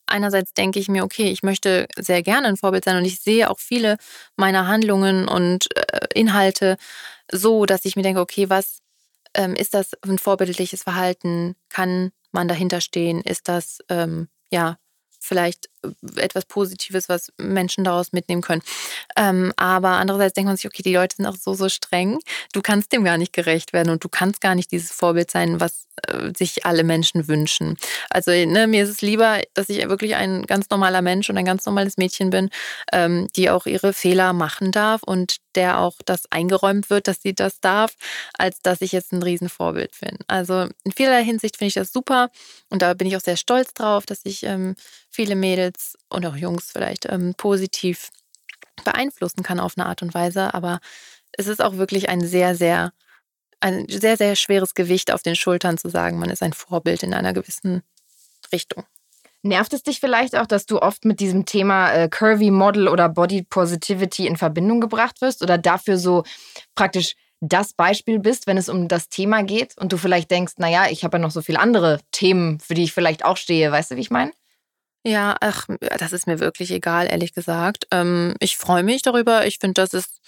einerseits 0.08 0.54
denke 0.54 0.80
ich 0.80 0.88
mir, 0.90 1.04
okay, 1.04 1.30
ich 1.30 1.44
möchte 1.44 1.88
sehr 1.98 2.24
gerne 2.24 2.48
ein 2.48 2.58
Vorbild 2.58 2.86
sein 2.86 2.98
und 2.98 3.06
ich 3.06 3.20
sehe 3.22 3.50
auch 3.50 3.60
viele 3.60 3.98
meiner 4.36 4.68
Handlungen 4.68 5.28
und 5.28 5.68
äh, 5.76 6.08
Inhalte 6.14 6.78
so, 7.32 7.66
dass 7.66 7.86
ich 7.86 7.96
mir 7.96 8.04
denke, 8.04 8.22
okay, 8.22 8.50
was 8.50 8.80
ähm, 9.34 9.56
ist 9.56 9.74
das 9.74 9.92
ein 10.02 10.20
vorbildliches 10.20 10.84
Verhalten? 10.84 11.56
Kann 11.70 12.12
man 12.32 12.48
dahinter 12.48 12.82
stehen? 12.82 13.22
Ist 13.22 13.48
das 13.48 13.80
ähm, 13.90 14.28
ja 14.52 14.78
vielleicht 15.20 15.70
etwas 16.16 16.46
Positives, 16.46 17.10
was 17.10 17.32
Menschen 17.38 17.84
daraus 17.84 18.12
mitnehmen 18.12 18.42
können. 18.42 18.62
Ähm, 19.18 19.54
aber 19.58 19.90
andererseits 19.90 20.34
denkt 20.34 20.48
man 20.48 20.58
sich, 20.58 20.66
okay, 20.66 20.84
die 20.84 20.94
Leute 20.94 21.16
sind 21.18 21.26
auch 21.26 21.36
so, 21.36 21.54
so 21.54 21.70
streng. 21.70 22.20
Du 22.54 22.62
kannst 22.62 22.92
dem 22.92 23.04
gar 23.04 23.18
nicht 23.18 23.34
gerecht 23.34 23.74
werden 23.74 23.90
und 23.90 24.04
du 24.04 24.10
kannst 24.10 24.42
gar 24.42 24.56
nicht 24.56 24.72
dieses 24.72 24.92
Vorbild 24.92 25.32
sein, 25.32 25.60
was 25.60 25.88
äh, 26.08 26.32
sich 26.36 26.66
alle 26.66 26.84
Menschen 26.84 27.28
wünschen. 27.28 27.78
Also 28.10 28.32
ne, 28.32 28.68
mir 28.68 28.84
ist 28.84 28.90
es 28.90 29.02
lieber, 29.02 29.42
dass 29.54 29.70
ich 29.70 29.88
wirklich 29.90 30.16
ein 30.16 30.44
ganz 30.48 30.70
normaler 30.70 31.02
Mensch 31.02 31.30
und 31.30 31.38
ein 31.38 31.46
ganz 31.46 31.66
normales 31.66 31.98
Mädchen 31.98 32.30
bin, 32.30 32.50
ähm, 32.92 33.28
die 33.36 33.50
auch 33.50 33.66
ihre 33.66 33.94
Fehler 33.94 34.34
machen 34.34 34.72
darf 34.72 35.04
und 35.04 35.38
der 35.56 35.80
auch 35.80 35.96
das 36.06 36.24
eingeräumt 36.32 36.90
wird, 36.90 37.08
dass 37.08 37.22
sie 37.22 37.36
das 37.36 37.60
darf, 37.60 37.94
als 38.38 38.60
dass 38.62 38.82
ich 38.82 38.92
jetzt 38.92 39.14
ein 39.14 39.22
Riesenvorbild 39.22 39.92
bin. 40.02 40.18
Also 40.28 40.68
in 40.84 40.92
vielerlei 40.92 41.24
Hinsicht 41.24 41.58
finde 41.58 41.68
ich 41.68 41.76
das 41.76 41.94
super 41.94 42.32
und 42.70 42.82
da 42.82 42.94
bin 42.96 43.08
ich 43.08 43.16
auch 43.16 43.22
sehr 43.22 43.38
stolz 43.38 43.74
drauf, 43.74 44.06
dass 44.06 44.22
ich 44.24 44.44
ähm, 44.44 44.76
viele 45.10 45.36
Mädels 45.36 45.73
und 46.10 46.26
auch 46.26 46.36
Jungs 46.36 46.72
vielleicht 46.72 47.06
ähm, 47.06 47.34
positiv 47.36 48.10
beeinflussen 48.84 49.44
kann 49.44 49.60
auf 49.60 49.78
eine 49.78 49.86
Art 49.86 50.02
und 50.02 50.14
Weise. 50.14 50.54
Aber 50.54 50.80
es 51.32 51.48
ist 51.48 51.62
auch 51.62 51.78
wirklich 51.78 52.10
ein 52.10 52.22
sehr, 52.22 52.56
sehr, 52.56 52.94
ein 53.60 53.88
sehr, 53.90 54.18
sehr 54.18 54.36
schweres 54.36 54.74
Gewicht 54.74 55.12
auf 55.12 55.24
den 55.24 55.36
Schultern 55.36 55.78
zu 55.78 55.90
sagen, 55.90 56.20
man 56.20 56.30
ist 56.30 56.44
ein 56.44 56.54
Vorbild 56.54 57.04
in 57.04 57.14
einer 57.14 57.34
gewissen 57.34 57.84
Richtung. 58.52 58.84
Nervt 59.42 59.74
es 59.74 59.84
dich 59.84 60.00
vielleicht 60.00 60.38
auch, 60.38 60.48
dass 60.48 60.66
du 60.66 60.82
oft 60.82 61.04
mit 61.04 61.20
diesem 61.20 61.46
Thema 61.46 61.92
äh, 61.92 62.08
Curvy 62.08 62.50
Model 62.50 62.88
oder 62.88 63.10
Body 63.10 63.44
Positivity 63.44 64.26
in 64.26 64.38
Verbindung 64.38 64.80
gebracht 64.80 65.20
wirst 65.20 65.42
oder 65.44 65.58
dafür 65.58 65.98
so 65.98 66.24
praktisch 66.76 67.16
das 67.42 67.74
Beispiel 67.74 68.20
bist, 68.20 68.48
wenn 68.48 68.56
es 68.56 68.70
um 68.70 68.88
das 68.88 69.10
Thema 69.10 69.44
geht 69.44 69.78
und 69.78 69.92
du 69.92 69.98
vielleicht 69.98 70.32
denkst, 70.32 70.54
naja, 70.58 70.86
ich 70.90 71.04
habe 71.04 71.18
ja 71.18 71.22
noch 71.22 71.32
so 71.32 71.42
viele 71.42 71.60
andere 71.60 72.00
Themen, 72.12 72.62
für 72.62 72.74
die 72.74 72.84
ich 72.84 72.94
vielleicht 72.94 73.26
auch 73.26 73.36
stehe. 73.36 73.70
Weißt 73.70 73.92
du, 73.92 73.98
wie 73.98 74.02
ich 74.02 74.12
meine? 74.12 74.32
Ja, 75.06 75.36
ach, 75.42 75.68
das 76.00 76.14
ist 76.14 76.28
mir 76.28 76.40
wirklich 76.40 76.72
egal, 76.72 77.08
ehrlich 77.12 77.34
gesagt. 77.34 77.88
Ähm, 77.92 78.36
ich 78.40 78.56
freue 78.58 78.84
mich 78.84 79.02
darüber. 79.02 79.46
Ich 79.46 79.58
finde, 79.60 79.74
das 79.82 79.94
ist 79.94 80.22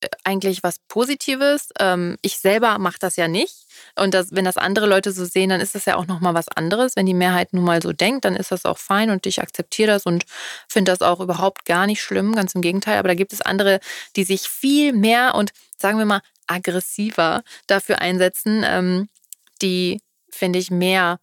äh, 0.00 0.08
eigentlich 0.24 0.62
was 0.62 0.78
Positives. 0.88 1.68
Ähm, 1.78 2.16
ich 2.22 2.38
selber 2.38 2.78
mache 2.78 2.98
das 3.00 3.16
ja 3.16 3.28
nicht. 3.28 3.66
Und 3.96 4.14
das, 4.14 4.28
wenn 4.32 4.46
das 4.46 4.56
andere 4.56 4.86
Leute 4.86 5.12
so 5.12 5.24
sehen, 5.26 5.50
dann 5.50 5.60
ist 5.60 5.74
das 5.74 5.84
ja 5.84 5.96
auch 5.96 6.06
nochmal 6.06 6.34
was 6.34 6.48
anderes. 6.48 6.96
Wenn 6.96 7.06
die 7.06 7.14
Mehrheit 7.14 7.52
nun 7.52 7.64
mal 7.64 7.82
so 7.82 7.92
denkt, 7.92 8.24
dann 8.24 8.34
ist 8.36 8.50
das 8.52 8.64
auch 8.64 8.78
fein 8.78 9.10
und 9.10 9.26
ich 9.26 9.42
akzeptiere 9.42 9.88
das 9.92 10.06
und 10.06 10.24
finde 10.68 10.92
das 10.92 11.02
auch 11.02 11.20
überhaupt 11.20 11.66
gar 11.66 11.86
nicht 11.86 12.02
schlimm, 12.02 12.34
ganz 12.34 12.54
im 12.54 12.62
Gegenteil. 12.62 12.98
Aber 12.98 13.08
da 13.08 13.14
gibt 13.14 13.32
es 13.34 13.42
andere, 13.42 13.80
die 14.16 14.24
sich 14.24 14.48
viel 14.48 14.92
mehr 14.94 15.34
und 15.34 15.52
sagen 15.76 15.98
wir 15.98 16.06
mal 16.06 16.22
aggressiver 16.46 17.42
dafür 17.66 18.00
einsetzen, 18.00 18.64
ähm, 18.66 19.08
die, 19.62 20.00
finde 20.30 20.58
ich, 20.58 20.70
mehr 20.70 21.18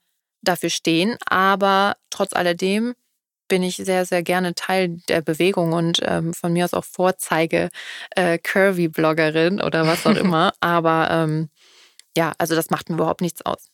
dafür 0.47 0.69
stehen. 0.69 1.17
Aber 1.25 1.95
trotz 2.09 2.33
alledem 2.33 2.95
bin 3.47 3.63
ich 3.63 3.77
sehr, 3.77 4.05
sehr 4.05 4.23
gerne 4.23 4.55
Teil 4.55 4.97
der 5.07 5.21
Bewegung 5.21 5.73
und 5.73 5.99
ähm, 6.03 6.33
von 6.33 6.53
mir 6.53 6.65
aus 6.65 6.73
auch 6.73 6.83
Vorzeige 6.83 7.69
äh, 8.11 8.37
Curvy-Bloggerin 8.37 9.61
oder 9.61 9.85
was 9.85 10.05
auch 10.05 10.15
immer. 10.15 10.53
Aber 10.61 11.09
ähm, 11.11 11.49
ja, 12.17 12.33
also 12.37 12.55
das 12.55 12.69
macht 12.69 12.89
mir 12.89 12.95
überhaupt 12.95 13.21
nichts 13.21 13.45
aus. 13.45 13.69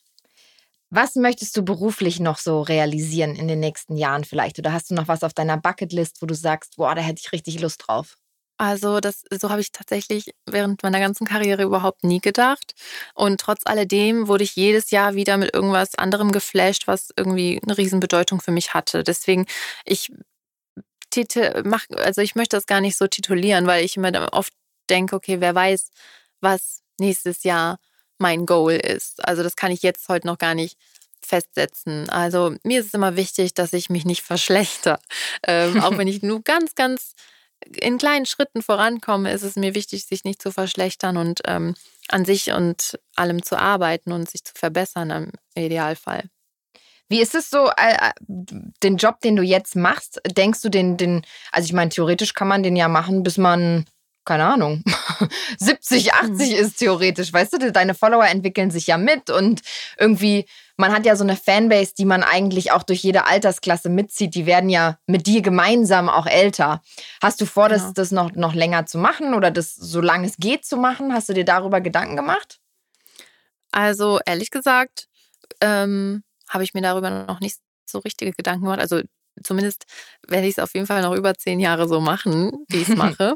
Was 0.89 1.15
möchtest 1.15 1.55
du 1.55 1.63
beruflich 1.63 2.19
noch 2.19 2.37
so 2.37 2.61
realisieren 2.61 3.35
in 3.35 3.47
den 3.47 3.61
nächsten 3.61 3.95
Jahren 3.95 4.25
vielleicht? 4.25 4.59
Oder 4.59 4.73
hast 4.73 4.91
du 4.91 4.95
noch 4.95 5.07
was 5.07 5.23
auf 5.23 5.33
deiner 5.33 5.57
Bucketlist, 5.57 6.21
wo 6.21 6.25
du 6.25 6.33
sagst, 6.33 6.75
boah, 6.75 6.93
da 6.95 7.01
hätte 7.01 7.21
ich 7.23 7.31
richtig 7.31 7.61
Lust 7.61 7.83
drauf? 7.87 8.17
Also 8.61 8.99
das, 8.99 9.23
so 9.31 9.49
habe 9.49 9.59
ich 9.59 9.71
tatsächlich 9.71 10.35
während 10.45 10.83
meiner 10.83 10.99
ganzen 10.99 11.25
Karriere 11.25 11.63
überhaupt 11.63 12.03
nie 12.03 12.19
gedacht. 12.21 12.75
Und 13.15 13.41
trotz 13.41 13.61
alledem 13.65 14.27
wurde 14.27 14.43
ich 14.43 14.55
jedes 14.55 14.91
Jahr 14.91 15.15
wieder 15.15 15.37
mit 15.37 15.51
irgendwas 15.51 15.95
anderem 15.95 16.31
geflasht, 16.31 16.85
was 16.85 17.09
irgendwie 17.17 17.59
eine 17.63 17.75
Riesenbedeutung 17.75 18.39
für 18.39 18.51
mich 18.51 18.75
hatte. 18.75 19.03
Deswegen, 19.03 19.47
ich 19.83 20.11
mach, 21.63 21.85
also 21.89 22.21
ich 22.21 22.35
möchte 22.35 22.55
das 22.55 22.67
gar 22.67 22.81
nicht 22.81 22.97
so 22.97 23.07
titulieren, 23.07 23.65
weil 23.65 23.83
ich 23.83 23.97
immer 23.97 24.31
oft 24.31 24.53
denke, 24.91 25.15
okay, 25.15 25.41
wer 25.41 25.55
weiß, 25.55 25.89
was 26.39 26.83
nächstes 26.99 27.43
Jahr 27.43 27.79
mein 28.19 28.45
Goal 28.45 28.73
ist. 28.73 29.27
Also 29.27 29.41
das 29.41 29.55
kann 29.55 29.71
ich 29.71 29.81
jetzt 29.81 30.07
heute 30.07 30.27
noch 30.27 30.37
gar 30.37 30.53
nicht 30.53 30.77
festsetzen. 31.19 32.11
Also 32.11 32.53
mir 32.61 32.81
ist 32.81 32.87
es 32.87 32.93
immer 32.93 33.15
wichtig, 33.15 33.55
dass 33.55 33.73
ich 33.73 33.89
mich 33.89 34.05
nicht 34.05 34.21
verschlechter. 34.21 34.99
Ähm, 35.47 35.81
auch 35.81 35.97
wenn 35.97 36.07
ich 36.07 36.21
nur 36.21 36.43
ganz, 36.43 36.75
ganz 36.75 37.15
in 37.65 37.97
kleinen 37.97 38.25
Schritten 38.25 38.61
vorankomme, 38.61 39.31
ist 39.31 39.43
es 39.43 39.55
mir 39.55 39.75
wichtig, 39.75 40.05
sich 40.05 40.23
nicht 40.23 40.41
zu 40.41 40.51
verschlechtern 40.51 41.17
und 41.17 41.41
ähm, 41.45 41.75
an 42.09 42.25
sich 42.25 42.51
und 42.51 42.99
allem 43.15 43.43
zu 43.43 43.57
arbeiten 43.57 44.11
und 44.11 44.29
sich 44.29 44.43
zu 44.43 44.53
verbessern 44.55 45.09
im 45.09 45.31
Idealfall. 45.55 46.29
Wie 47.09 47.21
ist 47.21 47.35
es 47.35 47.49
so, 47.49 47.69
äh, 47.77 48.09
äh, 48.09 48.11
den 48.27 48.95
Job, 48.95 49.19
den 49.19 49.35
du 49.35 49.43
jetzt 49.43 49.75
machst, 49.75 50.21
denkst 50.25 50.61
du 50.61 50.69
den, 50.69 50.95
den, 50.95 51.25
also 51.51 51.65
ich 51.65 51.73
meine, 51.73 51.89
theoretisch 51.89 52.33
kann 52.33 52.47
man 52.47 52.63
den 52.63 52.77
ja 52.77 52.87
machen, 52.87 53.23
bis 53.23 53.37
man 53.37 53.85
keine 54.31 54.45
Ahnung, 54.45 54.81
70, 55.59 56.13
80 56.13 56.51
mhm. 56.51 56.55
ist 56.55 56.77
theoretisch, 56.77 57.33
weißt 57.33 57.51
du, 57.51 57.71
deine 57.73 57.93
Follower 57.93 58.25
entwickeln 58.25 58.71
sich 58.71 58.87
ja 58.87 58.97
mit 58.97 59.29
und 59.29 59.59
irgendwie, 59.97 60.45
man 60.77 60.93
hat 60.93 61.05
ja 61.05 61.17
so 61.17 61.25
eine 61.25 61.35
Fanbase, 61.35 61.95
die 61.97 62.05
man 62.05 62.23
eigentlich 62.23 62.71
auch 62.71 62.83
durch 62.83 63.03
jede 63.03 63.25
Altersklasse 63.25 63.89
mitzieht, 63.89 64.33
die 64.33 64.45
werden 64.45 64.69
ja 64.69 64.97
mit 65.05 65.27
dir 65.27 65.41
gemeinsam 65.41 66.07
auch 66.07 66.27
älter. 66.27 66.81
Hast 67.21 67.41
du 67.41 67.45
vor, 67.45 67.67
genau. 67.67 67.83
das, 67.83 67.93
das 67.93 68.11
noch, 68.11 68.31
noch 68.31 68.53
länger 68.53 68.85
zu 68.85 68.99
machen 68.99 69.33
oder 69.33 69.51
das, 69.51 69.75
solange 69.75 70.27
es 70.27 70.37
geht, 70.37 70.63
zu 70.63 70.77
machen? 70.77 71.13
Hast 71.13 71.27
du 71.27 71.33
dir 71.33 71.43
darüber 71.43 71.81
Gedanken 71.81 72.15
gemacht? 72.15 72.61
Also 73.73 74.21
ehrlich 74.25 74.49
gesagt, 74.49 75.09
ähm, 75.59 76.23
habe 76.47 76.63
ich 76.63 76.73
mir 76.73 76.81
darüber 76.81 77.09
noch 77.09 77.41
nicht 77.41 77.57
so 77.85 77.99
richtige 77.99 78.31
Gedanken 78.31 78.63
gemacht. 78.63 78.79
Also 78.79 79.01
zumindest 79.43 79.85
werde 80.27 80.47
ich 80.47 80.57
es 80.57 80.59
auf 80.59 80.73
jeden 80.73 80.87
Fall 80.87 81.01
noch 81.01 81.15
über 81.15 81.35
zehn 81.35 81.59
Jahre 81.59 81.87
so 81.87 81.99
machen, 81.99 82.65
wie 82.69 82.81
ich 82.81 82.89
es 82.89 82.95
mache. 82.95 83.35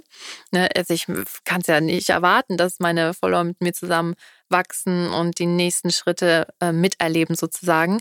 ne, 0.51 0.69
also 0.75 0.93
ich 0.93 1.07
kann 1.43 1.61
es 1.61 1.67
ja 1.67 1.81
nicht 1.81 2.09
erwarten, 2.09 2.57
dass 2.57 2.79
meine 2.79 3.13
Follower 3.13 3.43
mit 3.43 3.61
mir 3.61 3.73
zusammen 3.73 4.15
wachsen 4.49 5.09
und 5.09 5.39
die 5.39 5.45
nächsten 5.45 5.91
Schritte 5.91 6.47
äh, 6.59 6.71
miterleben 6.71 7.35
sozusagen. 7.35 7.99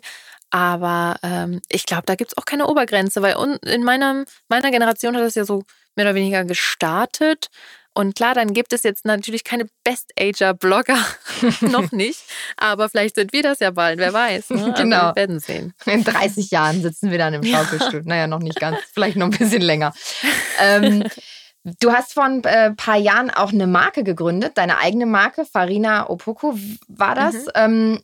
Aber 0.51 1.17
ähm, 1.23 1.61
ich 1.69 1.85
glaube, 1.85 2.05
da 2.07 2.15
gibt 2.15 2.33
es 2.33 2.39
auch 2.39 2.45
keine 2.45 2.69
Obergrenze, 2.69 3.23
weil 3.23 3.35
in 3.65 3.83
meiner, 3.83 4.25
meiner 4.49 4.71
Generation 4.71 5.17
hat 5.17 5.25
das 5.25 5.35
ja 5.35 5.45
so 5.45 5.65
mehr 5.97 6.07
oder 6.07 6.15
weniger 6.15 6.45
gestartet. 6.45 7.49
Und 7.95 8.17
klar, 8.17 8.35
dann 8.35 8.53
gibt 8.53 8.73
es 8.73 8.83
jetzt 8.83 9.05
natürlich 9.05 9.45
keine 9.45 9.67
Best-Ager-Blogger, 9.85 10.99
noch 11.61 11.93
nicht, 11.93 12.21
aber 12.57 12.89
vielleicht 12.89 13.15
sind 13.15 13.33
wir 13.33 13.43
das 13.43 13.61
ja 13.61 13.71
bald, 13.71 13.99
wer 13.99 14.13
weiß. 14.13 14.51
Ne? 14.51 14.65
Also 14.65 14.83
genau. 14.83 15.11
wir 15.11 15.17
werden 15.17 15.39
sehen. 15.39 15.75
In 15.87 16.03
30 16.03 16.51
Jahren 16.51 16.83
sitzen 16.83 17.13
wir 17.13 17.19
dann 17.19 17.35
im 17.35 17.45
Schaukelstuhl. 17.45 18.01
Ja. 18.01 18.05
Naja, 18.15 18.27
noch 18.27 18.41
nicht 18.41 18.61
ganz, 18.61 18.79
vielleicht 18.93 19.17
noch 19.17 19.27
ein 19.27 19.39
bisschen 19.39 19.63
länger. 19.63 19.93
Ähm, 20.61 21.05
Du 21.81 21.93
hast 21.93 22.13
vor 22.13 22.25
ein 22.25 22.45
äh, 22.45 22.73
paar 22.73 22.99
Jahren 22.99 23.31
auch 23.31 23.51
eine 23.51 23.67
Marke 23.67 24.05
gegründet, 24.05 24.59
deine 24.59 24.77
eigene 24.77 25.07
Marke, 25.07 25.47
Farina 25.47 26.11
Opoku 26.11 26.59
war 26.89 27.15
das. 27.15 27.47
Mhm. 27.47 27.51
Ähm, 27.55 28.01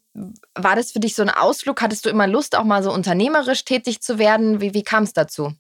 war 0.55 0.77
das 0.77 0.93
für 0.93 1.01
dich 1.01 1.15
so 1.15 1.21
ein 1.21 1.29
Ausflug? 1.29 1.83
Hattest 1.83 2.07
du 2.07 2.09
immer 2.09 2.27
Lust, 2.27 2.57
auch 2.57 2.65
mal 2.65 2.83
so 2.83 2.91
unternehmerisch 2.91 3.67
tätig 3.67 4.01
zu 4.01 4.19
werden? 4.19 4.63
Wie, 4.63 4.73
wie 4.73 4.83
kam 4.83 5.03
es 5.03 5.13
dazu? 5.13 5.53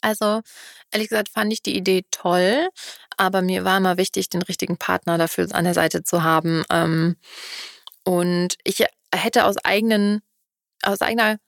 Also, 0.00 0.42
ehrlich 0.90 1.08
gesagt, 1.08 1.28
fand 1.28 1.52
ich 1.52 1.62
die 1.62 1.76
Idee 1.76 2.04
toll, 2.10 2.68
aber 3.16 3.42
mir 3.42 3.64
war 3.64 3.78
immer 3.78 3.96
wichtig, 3.96 4.28
den 4.28 4.42
richtigen 4.42 4.76
Partner 4.76 5.18
dafür 5.18 5.48
an 5.52 5.64
der 5.64 5.74
Seite 5.74 6.02
zu 6.02 6.22
haben. 6.22 6.64
Ähm, 6.70 7.16
und 8.04 8.56
ich 8.64 8.84
hätte 9.14 9.44
aus 9.44 9.56
eigenen, 9.58 10.22
aus 10.82 11.00
eigener 11.00 11.38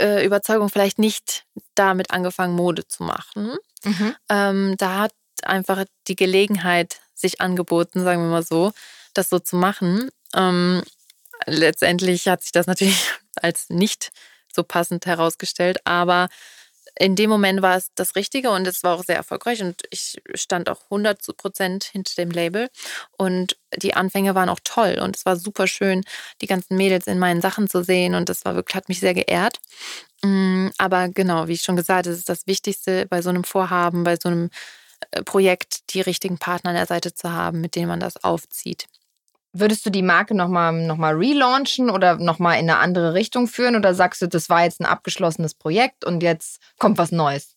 äh, 0.00 0.24
Überzeugung 0.24 0.68
vielleicht 0.68 0.98
nicht 0.98 1.44
damit 1.74 2.10
angefangen, 2.10 2.54
Mode 2.54 2.86
zu 2.86 3.02
machen. 3.02 3.56
Mhm. 3.84 4.16
Ähm, 4.28 4.74
da 4.78 5.00
hat 5.00 5.12
einfach 5.42 5.84
die 6.08 6.16
Gelegenheit 6.16 7.00
sich 7.14 7.40
angeboten, 7.40 8.02
sagen 8.02 8.22
wir 8.22 8.30
mal 8.30 8.42
so, 8.42 8.72
das 9.14 9.28
so 9.28 9.38
zu 9.38 9.56
machen. 9.56 10.10
Ähm, 10.34 10.82
letztendlich 11.46 12.28
hat 12.28 12.42
sich 12.42 12.52
das 12.52 12.66
natürlich 12.66 13.10
als 13.36 13.70
nicht 13.70 14.12
so 14.52 14.62
passend 14.62 15.06
herausgestellt, 15.06 15.78
aber 15.86 16.28
in 16.98 17.16
dem 17.16 17.30
Moment 17.30 17.62
war 17.62 17.76
es 17.76 17.88
das 17.94 18.16
Richtige 18.16 18.50
und 18.50 18.66
es 18.66 18.82
war 18.82 18.96
auch 18.96 19.04
sehr 19.04 19.16
erfolgreich 19.16 19.62
und 19.62 19.82
ich 19.90 20.20
stand 20.34 20.68
auch 20.68 20.82
100 20.84 21.36
Prozent 21.36 21.84
hinter 21.84 22.14
dem 22.16 22.30
Label 22.30 22.68
und 23.16 23.56
die 23.76 23.94
Anfänge 23.94 24.34
waren 24.34 24.48
auch 24.48 24.60
toll 24.62 24.98
und 25.00 25.16
es 25.16 25.24
war 25.24 25.36
super 25.36 25.66
schön, 25.66 26.02
die 26.40 26.46
ganzen 26.46 26.76
Mädels 26.76 27.06
in 27.06 27.18
meinen 27.18 27.40
Sachen 27.40 27.68
zu 27.68 27.82
sehen 27.82 28.14
und 28.14 28.28
das 28.28 28.44
war 28.44 28.54
wirklich, 28.54 28.74
hat 28.76 28.88
mich 28.88 29.00
sehr 29.00 29.14
geehrt. 29.14 29.58
Mm, 30.22 30.68
aber 30.78 31.08
genau, 31.08 31.48
wie 31.48 31.54
ich 31.54 31.62
schon 31.62 31.76
gesagt, 31.76 32.06
es 32.06 32.18
ist 32.18 32.28
das 32.28 32.46
Wichtigste 32.46 33.06
bei 33.06 33.22
so 33.22 33.30
einem 33.30 33.44
Vorhaben, 33.44 34.04
bei 34.04 34.16
so 34.16 34.28
einem 34.28 34.50
äh, 35.12 35.22
Projekt, 35.22 35.94
die 35.94 36.00
richtigen 36.02 36.38
Partner 36.38 36.70
an 36.70 36.76
der 36.76 36.86
Seite 36.86 37.14
zu 37.14 37.32
haben, 37.32 37.60
mit 37.60 37.76
denen 37.76 37.88
man 37.88 38.00
das 38.00 38.22
aufzieht. 38.22 38.86
Würdest 39.52 39.84
du 39.84 39.90
die 39.90 40.02
Marke 40.02 40.34
nochmal 40.34 40.72
noch 40.72 40.96
mal 40.96 41.14
relaunchen 41.14 41.90
oder 41.90 42.16
nochmal 42.16 42.58
in 42.58 42.70
eine 42.70 42.78
andere 42.78 43.14
Richtung 43.14 43.48
führen? 43.48 43.76
Oder 43.76 43.94
sagst 43.94 44.22
du, 44.22 44.26
das 44.26 44.48
war 44.48 44.64
jetzt 44.64 44.80
ein 44.80 44.86
abgeschlossenes 44.86 45.54
Projekt 45.54 46.04
und 46.04 46.22
jetzt 46.22 46.60
kommt 46.78 46.98
was 46.98 47.12
Neues? 47.12 47.56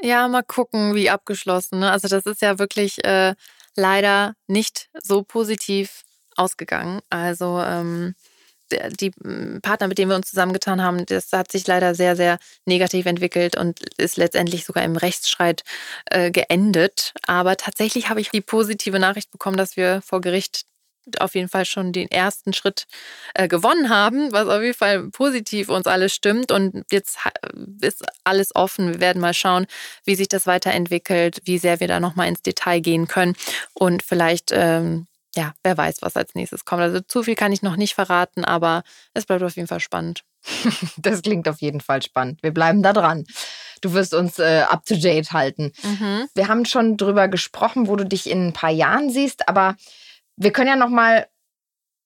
Ja, 0.00 0.28
mal 0.28 0.42
gucken, 0.42 0.94
wie 0.94 1.10
abgeschlossen. 1.10 1.78
Ne? 1.78 1.90
Also 1.90 2.08
das 2.08 2.26
ist 2.26 2.42
ja 2.42 2.58
wirklich 2.58 3.04
äh, 3.04 3.34
leider 3.76 4.34
nicht 4.46 4.90
so 5.00 5.22
positiv 5.22 6.02
ausgegangen. 6.36 7.00
Also 7.08 7.60
ähm, 7.60 8.14
die 9.00 9.10
Partner, 9.62 9.88
mit 9.88 9.98
denen 9.98 10.10
wir 10.10 10.16
uns 10.16 10.30
zusammengetan 10.30 10.82
haben, 10.82 11.04
das 11.06 11.32
hat 11.32 11.52
sich 11.52 11.66
leider 11.66 11.94
sehr, 11.94 12.16
sehr 12.16 12.38
negativ 12.66 13.06
entwickelt 13.06 13.56
und 13.56 13.80
ist 13.98 14.16
letztendlich 14.16 14.64
sogar 14.64 14.84
im 14.84 14.96
Rechtsstreit 14.96 15.62
äh, 16.06 16.30
geendet. 16.30 17.12
Aber 17.26 17.56
tatsächlich 17.56 18.08
habe 18.08 18.20
ich 18.20 18.30
die 18.30 18.40
positive 18.40 18.98
Nachricht 18.98 19.30
bekommen, 19.30 19.56
dass 19.56 19.76
wir 19.76 20.02
vor 20.02 20.20
Gericht 20.20 20.64
auf 21.18 21.34
jeden 21.34 21.48
Fall 21.48 21.64
schon 21.64 21.92
den 21.92 22.10
ersten 22.10 22.52
Schritt 22.52 22.86
äh, 23.34 23.48
gewonnen 23.48 23.88
haben, 23.88 24.32
was 24.32 24.48
auf 24.48 24.62
jeden 24.62 24.76
Fall 24.76 25.08
positiv 25.10 25.68
uns 25.68 25.86
alles 25.86 26.14
stimmt. 26.14 26.52
Und 26.52 26.84
jetzt 26.90 27.18
ist 27.80 28.04
alles 28.24 28.54
offen. 28.54 28.92
Wir 28.92 29.00
werden 29.00 29.20
mal 29.20 29.34
schauen, 29.34 29.66
wie 30.04 30.14
sich 30.14 30.28
das 30.28 30.46
weiterentwickelt, 30.46 31.40
wie 31.44 31.58
sehr 31.58 31.80
wir 31.80 31.88
da 31.88 32.00
nochmal 32.00 32.28
ins 32.28 32.42
Detail 32.42 32.80
gehen 32.80 33.08
können. 33.08 33.34
Und 33.74 34.02
vielleicht, 34.02 34.50
ähm, 34.52 35.06
ja, 35.34 35.54
wer 35.62 35.76
weiß, 35.76 36.02
was 36.02 36.16
als 36.16 36.34
nächstes 36.34 36.64
kommt. 36.64 36.82
Also 36.82 37.00
zu 37.00 37.22
viel 37.22 37.34
kann 37.34 37.52
ich 37.52 37.62
noch 37.62 37.76
nicht 37.76 37.94
verraten, 37.94 38.44
aber 38.44 38.82
es 39.14 39.26
bleibt 39.26 39.42
auf 39.42 39.56
jeden 39.56 39.68
Fall 39.68 39.80
spannend. 39.80 40.24
Das 40.96 41.22
klingt 41.22 41.48
auf 41.48 41.60
jeden 41.60 41.80
Fall 41.80 42.02
spannend. 42.02 42.42
Wir 42.42 42.52
bleiben 42.52 42.82
da 42.82 42.92
dran. 42.92 43.24
Du 43.80 43.92
wirst 43.94 44.14
uns 44.14 44.38
äh, 44.38 44.64
up 44.68 44.84
to 44.84 44.94
date 44.96 45.32
halten. 45.32 45.72
Mhm. 45.82 46.28
Wir 46.34 46.48
haben 46.48 46.64
schon 46.64 46.96
drüber 46.96 47.28
gesprochen, 47.28 47.88
wo 47.88 47.96
du 47.96 48.04
dich 48.04 48.30
in 48.30 48.48
ein 48.48 48.52
paar 48.52 48.70
Jahren 48.70 49.10
siehst, 49.10 49.48
aber 49.48 49.76
wir 50.36 50.52
können 50.52 50.68
ja 50.68 50.76
noch 50.76 50.88
mal 50.88 51.26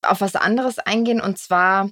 auf 0.01 0.21
was 0.21 0.35
anderes 0.35 0.79
eingehen 0.79 1.21
und 1.21 1.37
zwar 1.37 1.89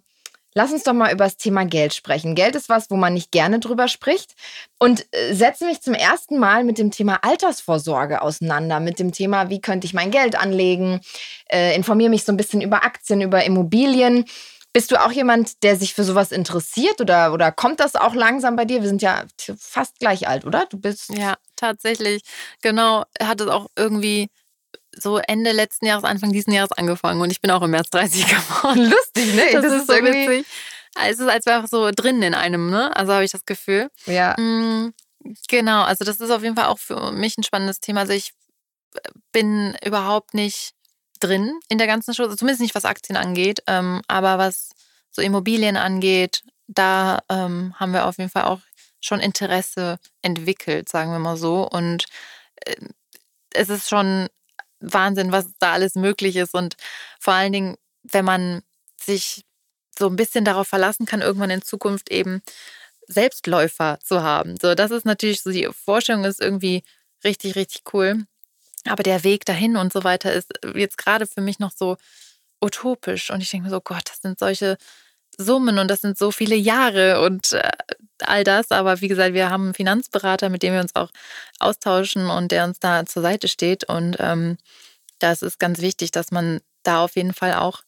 Lass 0.57 0.71
uns 0.71 0.83
doch 0.83 0.93
mal 0.93 1.11
über 1.11 1.25
das 1.25 1.35
Thema 1.35 1.65
Geld 1.65 1.93
sprechen. 1.93 2.33
Geld 2.33 2.55
ist 2.55 2.69
was, 2.69 2.89
wo 2.89 2.95
man 2.95 3.13
nicht 3.13 3.29
gerne 3.29 3.59
drüber 3.59 3.89
spricht. 3.89 4.35
Und 4.79 5.05
äh, 5.11 5.33
setze 5.33 5.65
mich 5.65 5.81
zum 5.81 5.93
ersten 5.93 6.39
Mal 6.39 6.63
mit 6.63 6.77
dem 6.77 6.91
Thema 6.91 7.19
Altersvorsorge 7.23 8.21
auseinander, 8.21 8.79
mit 8.79 8.97
dem 8.97 9.11
Thema, 9.11 9.49
wie 9.49 9.59
könnte 9.59 9.85
ich 9.85 9.93
mein 9.93 10.11
Geld 10.11 10.39
anlegen, 10.39 11.01
äh, 11.51 11.75
informiere 11.75 12.09
mich 12.09 12.23
so 12.23 12.31
ein 12.31 12.37
bisschen 12.37 12.61
über 12.61 12.85
Aktien, 12.85 13.19
über 13.19 13.43
Immobilien. 13.43 14.23
Bist 14.71 14.91
du 14.91 15.03
auch 15.03 15.11
jemand, 15.11 15.61
der 15.61 15.75
sich 15.75 15.93
für 15.93 16.05
sowas 16.05 16.31
interessiert 16.31 17.01
oder, 17.01 17.33
oder 17.33 17.51
kommt 17.51 17.81
das 17.81 17.95
auch 17.95 18.15
langsam 18.15 18.55
bei 18.55 18.63
dir? 18.63 18.81
Wir 18.81 18.87
sind 18.87 19.01
ja 19.01 19.25
fast 19.57 19.99
gleich 19.99 20.29
alt, 20.29 20.45
oder? 20.45 20.67
Du 20.67 20.79
bist. 20.79 21.09
Ja, 21.13 21.35
tatsächlich. 21.57 22.23
Genau. 22.61 23.03
Hat 23.21 23.41
es 23.41 23.47
auch 23.47 23.67
irgendwie 23.75 24.29
so 24.97 25.17
Ende 25.17 25.51
letzten 25.51 25.85
Jahres, 25.85 26.03
Anfang 26.03 26.31
diesen 26.31 26.53
Jahres 26.53 26.71
angefangen 26.71 27.21
und 27.21 27.29
ich 27.29 27.41
bin 27.41 27.51
auch 27.51 27.61
im 27.61 27.71
März 27.71 27.89
30 27.91 28.27
geworden. 28.27 28.89
Lustig, 28.89 29.33
ne? 29.35 29.43
Das, 29.51 29.63
das 29.63 29.73
ist, 29.73 29.87
so 29.87 29.93
irgendwie... 29.93 30.27
witzig. 30.27 30.45
Es 31.03 31.19
ist, 31.19 31.27
als 31.27 31.45
wäre 31.45 31.67
so 31.67 31.91
drin 31.91 32.21
in 32.21 32.33
einem, 32.33 32.69
ne? 32.69 32.95
Also 32.95 33.13
habe 33.13 33.25
ich 33.25 33.31
das 33.31 33.45
Gefühl. 33.45 33.89
Ja. 34.05 34.33
Mm, 34.39 34.93
genau, 35.49 35.83
also 35.83 36.05
das 36.05 36.21
ist 36.21 36.31
auf 36.31 36.41
jeden 36.41 36.55
Fall 36.55 36.67
auch 36.67 36.79
für 36.79 37.11
mich 37.11 37.37
ein 37.37 37.43
spannendes 37.43 37.81
Thema. 37.81 38.01
Also 38.01 38.13
ich 38.13 38.33
bin 39.33 39.75
überhaupt 39.83 40.33
nicht 40.33 40.71
drin 41.19 41.59
in 41.69 41.77
der 41.77 41.87
ganzen 41.87 42.13
Show, 42.13 42.27
zumindest 42.33 42.61
nicht 42.61 42.75
was 42.75 42.85
Aktien 42.85 43.17
angeht, 43.17 43.61
ähm, 43.67 44.01
aber 44.07 44.37
was 44.37 44.69
so 45.11 45.21
Immobilien 45.21 45.77
angeht, 45.77 46.43
da 46.67 47.19
ähm, 47.29 47.73
haben 47.77 47.93
wir 47.93 48.05
auf 48.05 48.17
jeden 48.17 48.29
Fall 48.29 48.43
auch 48.43 48.59
schon 49.01 49.19
Interesse 49.19 49.99
entwickelt, 50.21 50.89
sagen 50.89 51.11
wir 51.11 51.19
mal 51.19 51.37
so. 51.37 51.67
Und 51.67 52.05
äh, 52.65 52.75
es 53.53 53.69
ist 53.69 53.89
schon 53.89 54.27
Wahnsinn, 54.79 55.31
was 55.31 55.47
da 55.59 55.73
alles 55.73 55.95
möglich 55.95 56.35
ist. 56.35 56.53
Und 56.53 56.75
vor 57.19 57.33
allen 57.33 57.53
Dingen, 57.53 57.75
wenn 58.03 58.25
man 58.25 58.61
sich 59.01 59.43
so 59.97 60.07
ein 60.07 60.15
bisschen 60.15 60.45
darauf 60.45 60.67
verlassen 60.67 61.05
kann, 61.05 61.21
irgendwann 61.21 61.49
in 61.49 61.61
Zukunft 61.61 62.11
eben 62.11 62.41
Selbstläufer 63.07 63.99
zu 64.03 64.23
haben. 64.23 64.57
So, 64.61 64.75
das 64.75 64.91
ist 64.91 65.05
natürlich 65.05 65.41
so, 65.41 65.51
die 65.51 65.69
Vorstellung 65.71 66.25
ist 66.25 66.41
irgendwie 66.41 66.83
richtig, 67.23 67.55
richtig 67.55 67.83
cool. 67.93 68.25
Aber 68.85 69.03
der 69.03 69.23
Weg 69.23 69.45
dahin 69.45 69.77
und 69.77 69.93
so 69.93 70.03
weiter 70.03 70.33
ist 70.33 70.51
jetzt 70.75 70.97
gerade 70.97 71.25
für 71.25 71.41
mich 71.41 71.59
noch 71.59 71.71
so 71.71 71.97
utopisch. 72.61 73.31
Und 73.31 73.41
ich 73.41 73.49
denke 73.49 73.65
mir 73.65 73.71
so, 73.71 73.81
Gott, 73.81 74.09
das 74.09 74.21
sind 74.21 74.39
solche 74.39 74.77
Summen 75.37 75.79
und 75.79 75.89
das 75.89 76.01
sind 76.01 76.17
so 76.17 76.31
viele 76.31 76.55
Jahre 76.55 77.21
und 77.21 77.53
äh, 77.53 77.69
all 78.19 78.43
das. 78.43 78.71
Aber 78.71 79.01
wie 79.01 79.07
gesagt, 79.07 79.33
wir 79.33 79.49
haben 79.49 79.65
einen 79.65 79.73
Finanzberater, 79.73 80.49
mit 80.49 80.63
dem 80.63 80.73
wir 80.73 80.81
uns 80.81 80.95
auch 80.95 81.09
austauschen 81.59 82.29
und 82.29 82.51
der 82.51 82.65
uns 82.65 82.79
da 82.79 83.05
zur 83.05 83.21
Seite 83.21 83.47
steht. 83.47 83.83
Und 83.85 84.17
ähm, 84.19 84.57
das 85.19 85.41
ist 85.41 85.59
ganz 85.59 85.81
wichtig, 85.81 86.11
dass 86.11 86.31
man 86.31 86.61
da 86.83 87.03
auf 87.03 87.15
jeden 87.15 87.33
Fall 87.33 87.53
auch 87.53 87.81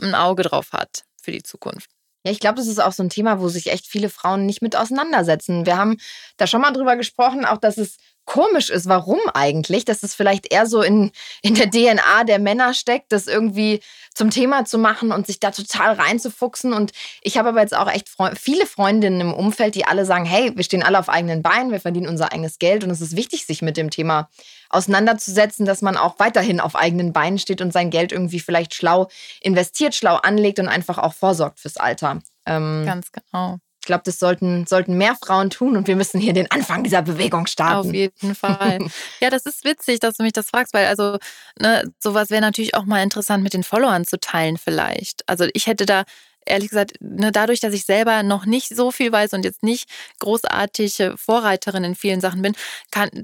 ein 0.00 0.14
Auge 0.14 0.42
drauf 0.42 0.72
hat 0.72 1.04
für 1.20 1.32
die 1.32 1.42
Zukunft. 1.42 1.90
Ja, 2.24 2.32
ich 2.32 2.40
glaube, 2.40 2.56
das 2.56 2.68
ist 2.68 2.80
auch 2.82 2.92
so 2.92 3.02
ein 3.02 3.10
Thema, 3.10 3.40
wo 3.40 3.48
sich 3.48 3.70
echt 3.70 3.86
viele 3.86 4.08
Frauen 4.08 4.46
nicht 4.46 4.62
mit 4.62 4.76
auseinandersetzen. 4.76 5.66
Wir 5.66 5.76
haben 5.76 5.98
da 6.38 6.46
schon 6.46 6.62
mal 6.62 6.72
drüber 6.72 6.96
gesprochen, 6.96 7.44
auch 7.44 7.58
dass 7.58 7.76
es 7.76 7.98
komisch 8.24 8.70
ist. 8.70 8.88
Warum 8.88 9.20
eigentlich? 9.32 9.84
Dass 9.84 10.02
es 10.02 10.14
vielleicht 10.14 10.52
eher 10.52 10.66
so 10.66 10.82
in, 10.82 11.12
in 11.42 11.54
der 11.54 11.70
DNA 11.70 12.24
der 12.24 12.38
Männer 12.38 12.74
steckt, 12.74 13.12
das 13.12 13.26
irgendwie 13.26 13.80
zum 14.14 14.30
Thema 14.30 14.64
zu 14.64 14.78
machen 14.78 15.12
und 15.12 15.26
sich 15.26 15.40
da 15.40 15.50
total 15.50 15.94
reinzufuchsen. 15.94 16.72
Und 16.72 16.92
ich 17.20 17.36
habe 17.36 17.50
aber 17.50 17.60
jetzt 17.60 17.76
auch 17.76 17.90
echt 17.90 18.08
Fre 18.08 18.34
viele 18.36 18.66
Freundinnen 18.66 19.20
im 19.20 19.34
Umfeld, 19.34 19.74
die 19.74 19.84
alle 19.84 20.06
sagen, 20.06 20.24
hey, 20.24 20.52
wir 20.54 20.64
stehen 20.64 20.82
alle 20.82 20.98
auf 20.98 21.08
eigenen 21.08 21.42
Beinen, 21.42 21.72
wir 21.72 21.80
verdienen 21.80 22.08
unser 22.08 22.32
eigenes 22.32 22.58
Geld 22.58 22.84
und 22.84 22.90
es 22.90 23.00
ist 23.00 23.16
wichtig, 23.16 23.44
sich 23.44 23.60
mit 23.60 23.76
dem 23.76 23.90
Thema 23.90 24.28
auseinanderzusetzen, 24.70 25.66
dass 25.66 25.82
man 25.82 25.96
auch 25.96 26.18
weiterhin 26.18 26.60
auf 26.60 26.76
eigenen 26.76 27.12
Beinen 27.12 27.38
steht 27.38 27.60
und 27.60 27.72
sein 27.72 27.90
Geld 27.90 28.12
irgendwie 28.12 28.40
vielleicht 28.40 28.74
schlau 28.74 29.08
investiert, 29.40 29.94
schlau 29.94 30.16
anlegt 30.16 30.58
und 30.58 30.68
einfach 30.68 30.98
auch 30.98 31.14
vorsorgt 31.14 31.60
fürs 31.60 31.76
Alter. 31.76 32.20
Ähm, 32.46 32.84
Ganz 32.86 33.10
genau. 33.12 33.58
Ich 33.84 33.86
glaube, 33.86 34.00
das 34.06 34.18
sollten, 34.18 34.66
sollten 34.66 34.96
mehr 34.96 35.14
Frauen 35.14 35.50
tun 35.50 35.76
und 35.76 35.88
wir 35.88 35.94
müssen 35.94 36.18
hier 36.18 36.32
den 36.32 36.50
Anfang 36.50 36.84
dieser 36.84 37.02
Bewegung 37.02 37.46
starten. 37.46 37.88
Auf 37.90 37.94
jeden 37.94 38.34
Fall. 38.34 38.78
ja, 39.20 39.28
das 39.28 39.44
ist 39.44 39.62
witzig, 39.62 40.00
dass 40.00 40.16
du 40.16 40.22
mich 40.22 40.32
das 40.32 40.48
fragst, 40.48 40.72
weil 40.72 40.86
also 40.86 41.18
ne, 41.60 41.84
sowas 41.98 42.30
wäre 42.30 42.40
natürlich 42.40 42.74
auch 42.74 42.86
mal 42.86 43.02
interessant 43.02 43.42
mit 43.42 43.52
den 43.52 43.62
Followern 43.62 44.06
zu 44.06 44.18
teilen 44.18 44.56
vielleicht. 44.56 45.28
Also 45.28 45.46
ich 45.52 45.66
hätte 45.66 45.84
da 45.84 46.04
ehrlich 46.46 46.70
gesagt, 46.70 46.92
ne, 47.00 47.30
dadurch, 47.30 47.60
dass 47.60 47.74
ich 47.74 47.84
selber 47.84 48.22
noch 48.22 48.46
nicht 48.46 48.74
so 48.74 48.90
viel 48.90 49.12
weiß 49.12 49.34
und 49.34 49.44
jetzt 49.44 49.62
nicht 49.62 49.86
großartige 50.18 51.16
Vorreiterin 51.18 51.84
in 51.84 51.94
vielen 51.94 52.22
Sachen 52.22 52.40
bin, 52.40 52.54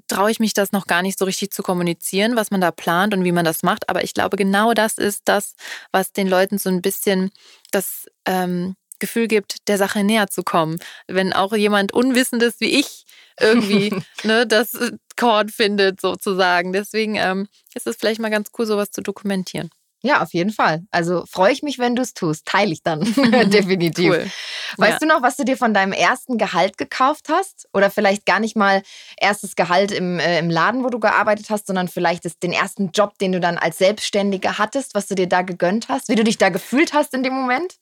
traue 0.09 0.31
ich 0.31 0.41
mich 0.41 0.53
das 0.53 0.73
noch 0.73 0.87
gar 0.87 1.01
nicht 1.01 1.19
so 1.19 1.25
richtig 1.25 1.53
zu 1.53 1.63
kommunizieren, 1.63 2.37
was 2.37 2.51
man 2.51 2.61
da 2.61 2.71
plant 2.71 3.15
und 3.15 3.25
wie 3.25 3.33
man 3.33 3.47
das 3.47 3.63
macht. 3.63 3.89
Aber 3.89 4.05
ich 4.05 4.13
glaube, 4.13 4.37
genau 4.37 4.75
das 4.75 4.99
ist 4.99 5.23
das, 5.25 5.55
was 5.91 6.13
den 6.13 6.29
Leuten 6.29 6.59
so 6.59 6.69
ein 6.69 6.83
bisschen 6.83 7.31
das 7.71 8.05
ähm, 8.27 8.77
Gefühl 9.01 9.27
gibt, 9.27 9.69
der 9.69 9.79
Sache 9.79 10.05
näher 10.05 10.29
zu 10.29 10.43
kommen. 10.43 10.79
Wenn 11.09 11.33
auch 11.33 11.53
jemand 11.53 11.93
Unwissendes 11.93 12.61
wie 12.61 12.79
ich 12.79 13.05
irgendwie 13.41 13.93
ne, 14.23 14.47
das 14.47 14.79
Korn 15.17 15.49
findet, 15.49 16.01
sozusagen. 16.01 16.73
Deswegen 16.73 17.17
ähm, 17.17 17.49
ist 17.75 17.87
es 17.87 17.97
vielleicht 17.97 18.21
mal 18.21 18.31
ganz 18.31 18.51
cool, 18.59 18.67
sowas 18.67 18.91
zu 18.91 19.03
dokumentieren. 19.03 19.71
Ja, 20.03 20.23
auf 20.23 20.33
jeden 20.33 20.51
Fall. 20.51 20.83
Also 20.91 21.25
freue 21.27 21.53
ich 21.53 21.63
mich, 21.63 21.79
wenn 21.79 21.95
du 21.95 22.01
es 22.01 22.15
tust. 22.15 22.47
Teile 22.47 22.73
ich 22.73 22.83
dann 22.83 23.01
definitiv. 23.51 24.13
Cool. 24.13 24.31
Weißt 24.79 24.93
ja. 24.93 24.99
du 25.01 25.07
noch, 25.07 25.23
was 25.23 25.37
du 25.37 25.45
dir 25.45 25.59
von 25.59 25.75
deinem 25.75 25.93
ersten 25.93 26.39
Gehalt 26.39 26.79
gekauft 26.79 27.29
hast? 27.29 27.69
Oder 27.75 27.91
vielleicht 27.91 28.25
gar 28.25 28.41
nicht 28.41 28.57
mal 28.57 28.83
erstes 29.19 29.57
Gehalt 29.57 29.93
im, 29.93 30.19
äh, 30.19 30.39
im 30.39 30.49
Laden, 30.49 30.85
wo 30.85 30.89
du 30.89 31.01
gearbeitet 31.01 31.51
hast, 31.51 31.67
sondern 31.67 31.89
vielleicht 31.89 32.25
ist 32.25 32.43
den 32.43 32.53
ersten 32.53 32.93
Job, 32.93 33.19
den 33.19 33.33
du 33.33 33.41
dann 33.41 33.59
als 33.59 33.77
Selbstständige 33.77 34.57
hattest, 34.57 34.95
was 34.95 35.07
du 35.07 35.15
dir 35.15 35.29
da 35.29 35.43
gegönnt 35.43 35.89
hast? 35.89 36.09
Wie 36.09 36.15
du 36.15 36.25
dich 36.25 36.39
da 36.39 36.49
gefühlt 36.49 36.95
hast 36.95 37.13
in 37.13 37.23
dem 37.23 37.35
Moment? 37.35 37.75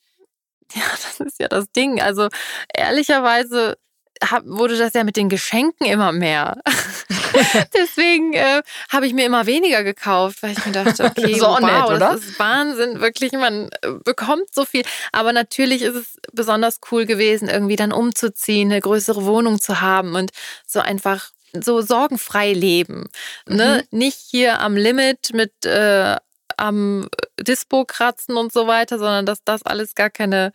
Ja, 0.75 0.83
das 0.91 1.21
ist 1.21 1.41
ja 1.41 1.49
das 1.49 1.71
Ding. 1.73 2.01
Also 2.01 2.29
ehrlicherweise 2.75 3.79
hab, 4.23 4.45
wurde 4.47 4.77
das 4.77 4.95
ja 4.95 5.05
mit 5.05 5.17
den 5.17 5.29
Geschenken 5.29 5.87
immer 5.87 6.13
mehr. 6.13 6.61
Deswegen 7.75 8.35
äh, 8.35 8.63
habe 8.91 9.07
ich 9.07 9.15
mir 9.15 9.27
immer 9.27 9.47
weniger 9.47 9.85
gekauft, 9.85 10.43
weil 10.43 10.53
ich 10.53 10.67
mir 10.67 10.73
dachte, 10.73 11.05
okay, 11.17 11.35
so 11.35 11.47
wow, 11.47 11.61
nett, 11.61 11.87
oder? 11.87 11.99
das 11.99 12.21
ist 12.21 12.39
Wahnsinn, 12.39 13.01
wirklich, 13.01 13.33
man 13.33 13.71
äh, 13.83 13.93
bekommt 14.05 14.53
so 14.53 14.65
viel. 14.65 14.83
Aber 15.13 15.33
natürlich 15.33 15.83
ist 15.83 15.95
es 15.95 16.17
besonders 16.33 16.81
cool 16.91 17.07
gewesen, 17.07 17.49
irgendwie 17.49 17.77
dann 17.77 17.93
umzuziehen, 17.93 18.71
eine 18.71 18.81
größere 18.81 19.25
Wohnung 19.25 19.61
zu 19.61 19.81
haben 19.81 20.15
und 20.15 20.31
so 20.67 20.81
einfach 20.81 21.31
so 21.53 21.81
sorgenfrei 21.81 22.53
leben. 22.53 23.09
Ne? 23.47 23.85
Mhm. 23.91 23.99
Nicht 23.99 24.19
hier 24.19 24.61
am 24.61 24.77
Limit 24.77 25.31
mit 25.33 25.65
äh, 25.65 26.17
am 26.59 27.09
Dispo 27.41 27.85
kratzen 27.85 28.37
und 28.37 28.53
so 28.53 28.67
weiter, 28.67 28.99
sondern 28.99 29.27
dass 29.27 29.43
das 29.45 29.63
alles 29.63 29.95
gar 29.95 30.11
keine 30.11 30.53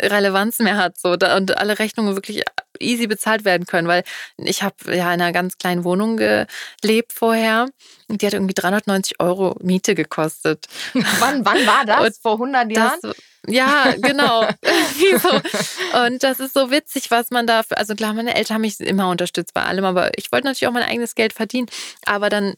Relevanz 0.00 0.58
mehr 0.58 0.76
hat 0.76 0.98
so 0.98 1.10
und 1.12 1.56
alle 1.56 1.78
Rechnungen 1.78 2.16
wirklich 2.16 2.42
easy 2.80 3.06
bezahlt 3.06 3.44
werden 3.44 3.66
können, 3.66 3.86
weil 3.86 4.02
ich 4.36 4.62
habe 4.62 4.76
ja 4.88 5.12
in 5.14 5.20
einer 5.20 5.32
ganz 5.32 5.58
kleinen 5.58 5.84
Wohnung 5.84 6.16
gelebt 6.16 7.12
vorher 7.12 7.68
und 8.08 8.20
die 8.20 8.26
hat 8.26 8.34
irgendwie 8.34 8.54
390 8.54 9.20
Euro 9.20 9.56
Miete 9.60 9.94
gekostet. 9.94 10.66
wann, 10.92 11.44
wann 11.44 11.66
war 11.66 11.84
das? 11.84 12.06
Und 12.06 12.16
Vor 12.16 12.32
100 12.32 12.72
Jahren? 12.72 12.98
Das, 13.02 13.16
ja, 13.46 13.94
genau. 13.98 14.40
und 16.06 16.22
das 16.22 16.40
ist 16.40 16.54
so 16.54 16.70
witzig, 16.70 17.10
was 17.10 17.30
man 17.30 17.46
da, 17.46 17.62
für, 17.62 17.76
also 17.76 17.94
klar, 17.94 18.14
meine 18.14 18.34
Eltern 18.34 18.56
haben 18.56 18.62
mich 18.62 18.80
immer 18.80 19.10
unterstützt 19.10 19.54
bei 19.54 19.62
allem, 19.62 19.84
aber 19.84 20.16
ich 20.18 20.32
wollte 20.32 20.46
natürlich 20.46 20.66
auch 20.66 20.72
mein 20.72 20.82
eigenes 20.82 21.14
Geld 21.14 21.32
verdienen, 21.32 21.68
aber 22.06 22.30
dann 22.30 22.54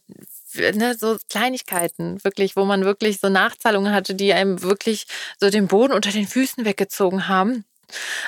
ne, 0.56 0.94
so 0.98 1.16
Kleinigkeiten, 1.28 2.22
wirklich, 2.24 2.56
wo 2.56 2.64
man 2.64 2.84
wirklich 2.84 3.20
so 3.20 3.28
Nachzahlungen 3.28 3.92
hatte, 3.92 4.14
die 4.14 4.32
einem 4.32 4.62
wirklich 4.62 5.06
so 5.40 5.50
den 5.50 5.68
Boden 5.68 5.92
unter 5.92 6.10
den 6.10 6.26
Füßen 6.26 6.64
weggezogen 6.64 7.28
haben. 7.28 7.64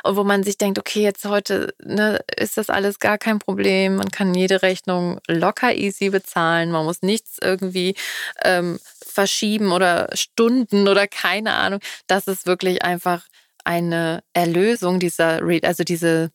Und 0.05 0.16
wo 0.16 0.22
man 0.22 0.45
sich 0.45 0.57
denkt, 0.57 0.79
okay, 0.79 1.03
jetzt 1.03 1.24
heute 1.24 1.74
ne, 1.83 2.20
ist 2.37 2.57
das 2.57 2.70
alles 2.70 3.01
gar 3.01 3.18
kein 3.18 3.41
Problem. 3.41 3.97
Man 3.97 4.11
kann 4.11 4.35
jede 4.35 4.62
Rechnung 4.62 5.20
locker 5.26 5.74
easy 5.74 6.11
bezahlen. 6.11 6.70
Man 6.70 6.85
muss 6.85 7.03
nichts 7.03 7.39
irgendwie 7.43 7.97
ähm, 8.45 8.79
verschieben 9.05 9.72
oder 9.72 10.11
Stunden 10.14 10.87
oder 10.87 11.09
keine 11.09 11.55
Ahnung. 11.55 11.81
Das 12.07 12.29
ist 12.29 12.47
wirklich 12.47 12.83
einfach 12.85 13.26
eine 13.64 14.22
Erlösung 14.33 15.01
dieser, 15.01 15.43
also 15.62 15.85
diese, 15.85 16.31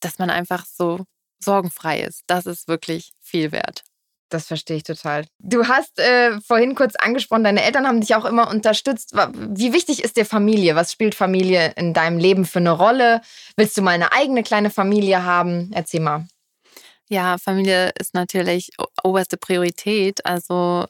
dass 0.00 0.18
man 0.18 0.30
einfach 0.30 0.64
so 0.66 1.04
sorgenfrei 1.38 2.00
ist. 2.00 2.22
Das 2.26 2.46
ist 2.46 2.66
wirklich 2.66 3.12
viel 3.20 3.52
wert. 3.52 3.84
Das 4.34 4.48
verstehe 4.48 4.78
ich 4.78 4.82
total. 4.82 5.26
Du 5.38 5.68
hast 5.68 6.00
äh, 6.00 6.40
vorhin 6.40 6.74
kurz 6.74 6.96
angesprochen, 6.96 7.44
deine 7.44 7.62
Eltern 7.62 7.86
haben 7.86 8.00
dich 8.00 8.16
auch 8.16 8.24
immer 8.24 8.50
unterstützt. 8.50 9.14
Wie 9.32 9.72
wichtig 9.72 10.02
ist 10.02 10.16
dir 10.16 10.26
Familie? 10.26 10.74
Was 10.74 10.90
spielt 10.90 11.14
Familie 11.14 11.72
in 11.76 11.94
deinem 11.94 12.18
Leben 12.18 12.44
für 12.44 12.58
eine 12.58 12.72
Rolle? 12.72 13.20
Willst 13.56 13.78
du 13.78 13.82
mal 13.82 13.92
eine 13.92 14.10
eigene 14.10 14.42
kleine 14.42 14.70
Familie 14.70 15.22
haben? 15.22 15.70
Erzähl 15.72 16.00
mal. 16.00 16.26
Ja, 17.08 17.38
Familie 17.38 17.92
ist 18.00 18.14
natürlich 18.14 18.72
oberste 19.04 19.36
Priorität. 19.36 20.26
Also 20.26 20.86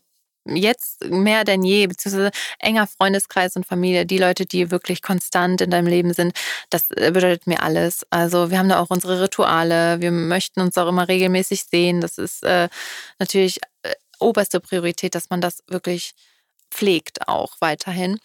jetzt 0.47 1.05
mehr 1.05 1.45
denn 1.45 1.63
je, 1.63 1.87
beziehungsweise 1.87 2.31
enger 2.59 2.87
Freundeskreis 2.87 3.57
und 3.57 3.67
Familie, 3.67 4.07
die 4.07 4.19
Leute, 4.19 4.47
die 4.47 4.71
wirklich 4.71 5.03
konstant 5.03 5.61
in 5.61 5.71
deinem 5.71 5.87
Leben 5.87 6.13
sind, 6.13 6.37
das 6.71 6.91
äh, 6.91 7.11
bedeutet 7.13 7.47
mir 7.47 7.63
alles. 7.63 8.07
Also 8.11 8.51
wir 8.51 8.59
haben 8.59 8.69
da 8.69 8.81
auch 8.81 8.91
unsere 8.91 9.23
Rituale, 9.23 10.01
wir 10.01 10.11
möchten 10.11 10.61
uns 10.61 10.77
auch 10.79 10.89
immer 10.89 11.09
regelmäßig 11.09 11.65
sehen. 11.65 12.01
Das 12.01 12.19
ist 12.19 12.43
äh, 12.45 12.69
natürlich 13.19 13.61
äh, 13.83 13.95
oberste 14.19 14.61
Priorität, 14.61 15.15
dass 15.15 15.31
man 15.31 15.41
das 15.41 15.63
wirklich 15.69 16.15
pflegt 16.71 17.29
auch 17.29 17.57
weiterhin. 17.61 18.19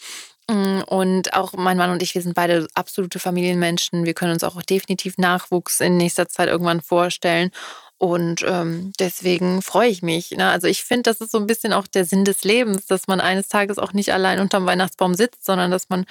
Mm, 0.49 0.81
und 0.87 1.33
auch 1.33 1.53
mein 1.53 1.77
Mann 1.77 1.91
und 1.91 2.01
ich, 2.01 2.15
wir 2.15 2.21
sind 2.21 2.33
beide 2.33 2.67
absolute 2.73 3.19
Familienmenschen. 3.19 4.05
Wir 4.05 4.15
können 4.15 4.33
uns 4.33 4.43
auch 4.43 4.61
definitiv 4.63 5.17
Nachwuchs 5.17 5.79
in 5.79 5.97
nächster 5.97 6.27
Zeit 6.27 6.49
irgendwann 6.49 6.81
vorstellen. 6.81 7.51
Und 7.99 8.45
ähm, 8.47 8.93
deswegen 8.97 9.61
freue 9.61 9.89
ich 9.89 10.01
mich. 10.01 10.31
Ne? 10.31 10.49
Also 10.49 10.67
ich 10.67 10.85
finde, 10.85 11.03
das 11.03 11.19
ist 11.19 11.31
so 11.31 11.37
ein 11.37 11.47
bisschen 11.47 11.73
auch 11.73 11.85
der 11.85 12.05
Sinn 12.05 12.23
des 12.23 12.45
Lebens, 12.45 12.85
dass 12.85 13.07
man 13.07 13.19
eines 13.19 13.49
Tages 13.49 13.77
auch 13.77 13.91
nicht 13.91 14.13
allein 14.13 14.39
unterm 14.39 14.65
Weihnachtsbaum 14.65 15.15
sitzt, 15.15 15.45
sondern 15.45 15.69
dass 15.69 15.89
man 15.89 16.05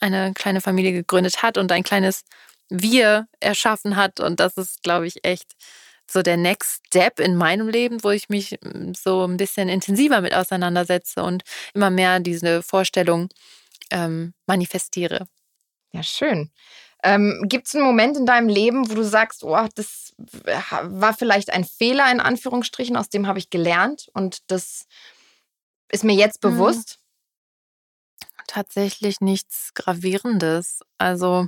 eine 0.00 0.34
kleine 0.34 0.60
Familie 0.60 0.92
gegründet 0.92 1.42
hat 1.42 1.56
und 1.56 1.72
ein 1.72 1.82
kleines 1.82 2.24
Wir 2.68 3.26
erschaffen 3.40 3.96
hat. 3.96 4.20
Und 4.20 4.38
das 4.38 4.58
ist, 4.58 4.82
glaube 4.82 5.06
ich, 5.06 5.24
echt 5.24 5.56
so 6.06 6.20
der 6.20 6.36
Next 6.36 6.82
Step 6.88 7.18
in 7.20 7.36
meinem 7.36 7.68
Leben, 7.70 8.04
wo 8.04 8.10
ich 8.10 8.28
mich 8.28 8.58
hm, 8.62 8.94
so 8.94 9.26
ein 9.26 9.38
bisschen 9.38 9.70
intensiver 9.70 10.20
mit 10.20 10.34
auseinandersetze 10.34 11.22
und 11.22 11.42
immer 11.72 11.88
mehr 11.88 12.20
diese 12.20 12.62
Vorstellung 12.62 13.30
ähm, 13.90 14.34
manifestiere. 14.46 15.26
Ja, 15.92 16.02
schön. 16.02 16.50
Ähm, 17.02 17.44
Gibt 17.46 17.66
es 17.66 17.74
einen 17.74 17.84
Moment 17.84 18.16
in 18.16 18.26
deinem 18.26 18.48
Leben, 18.48 18.90
wo 18.90 18.94
du 18.94 19.04
sagst, 19.04 19.44
oh, 19.44 19.66
das 19.74 20.14
war 20.82 21.14
vielleicht 21.14 21.50
ein 21.50 21.64
Fehler 21.64 22.10
in 22.10 22.20
Anführungsstrichen, 22.20 22.96
aus 22.96 23.08
dem 23.08 23.26
habe 23.26 23.38
ich 23.38 23.50
gelernt 23.50 24.10
und 24.12 24.50
das 24.50 24.86
ist 25.90 26.04
mir 26.04 26.14
jetzt 26.14 26.42
mhm. 26.42 26.50
bewusst? 26.50 26.98
Tatsächlich 28.46 29.20
nichts 29.20 29.72
Gravierendes. 29.74 30.80
Also 30.98 31.46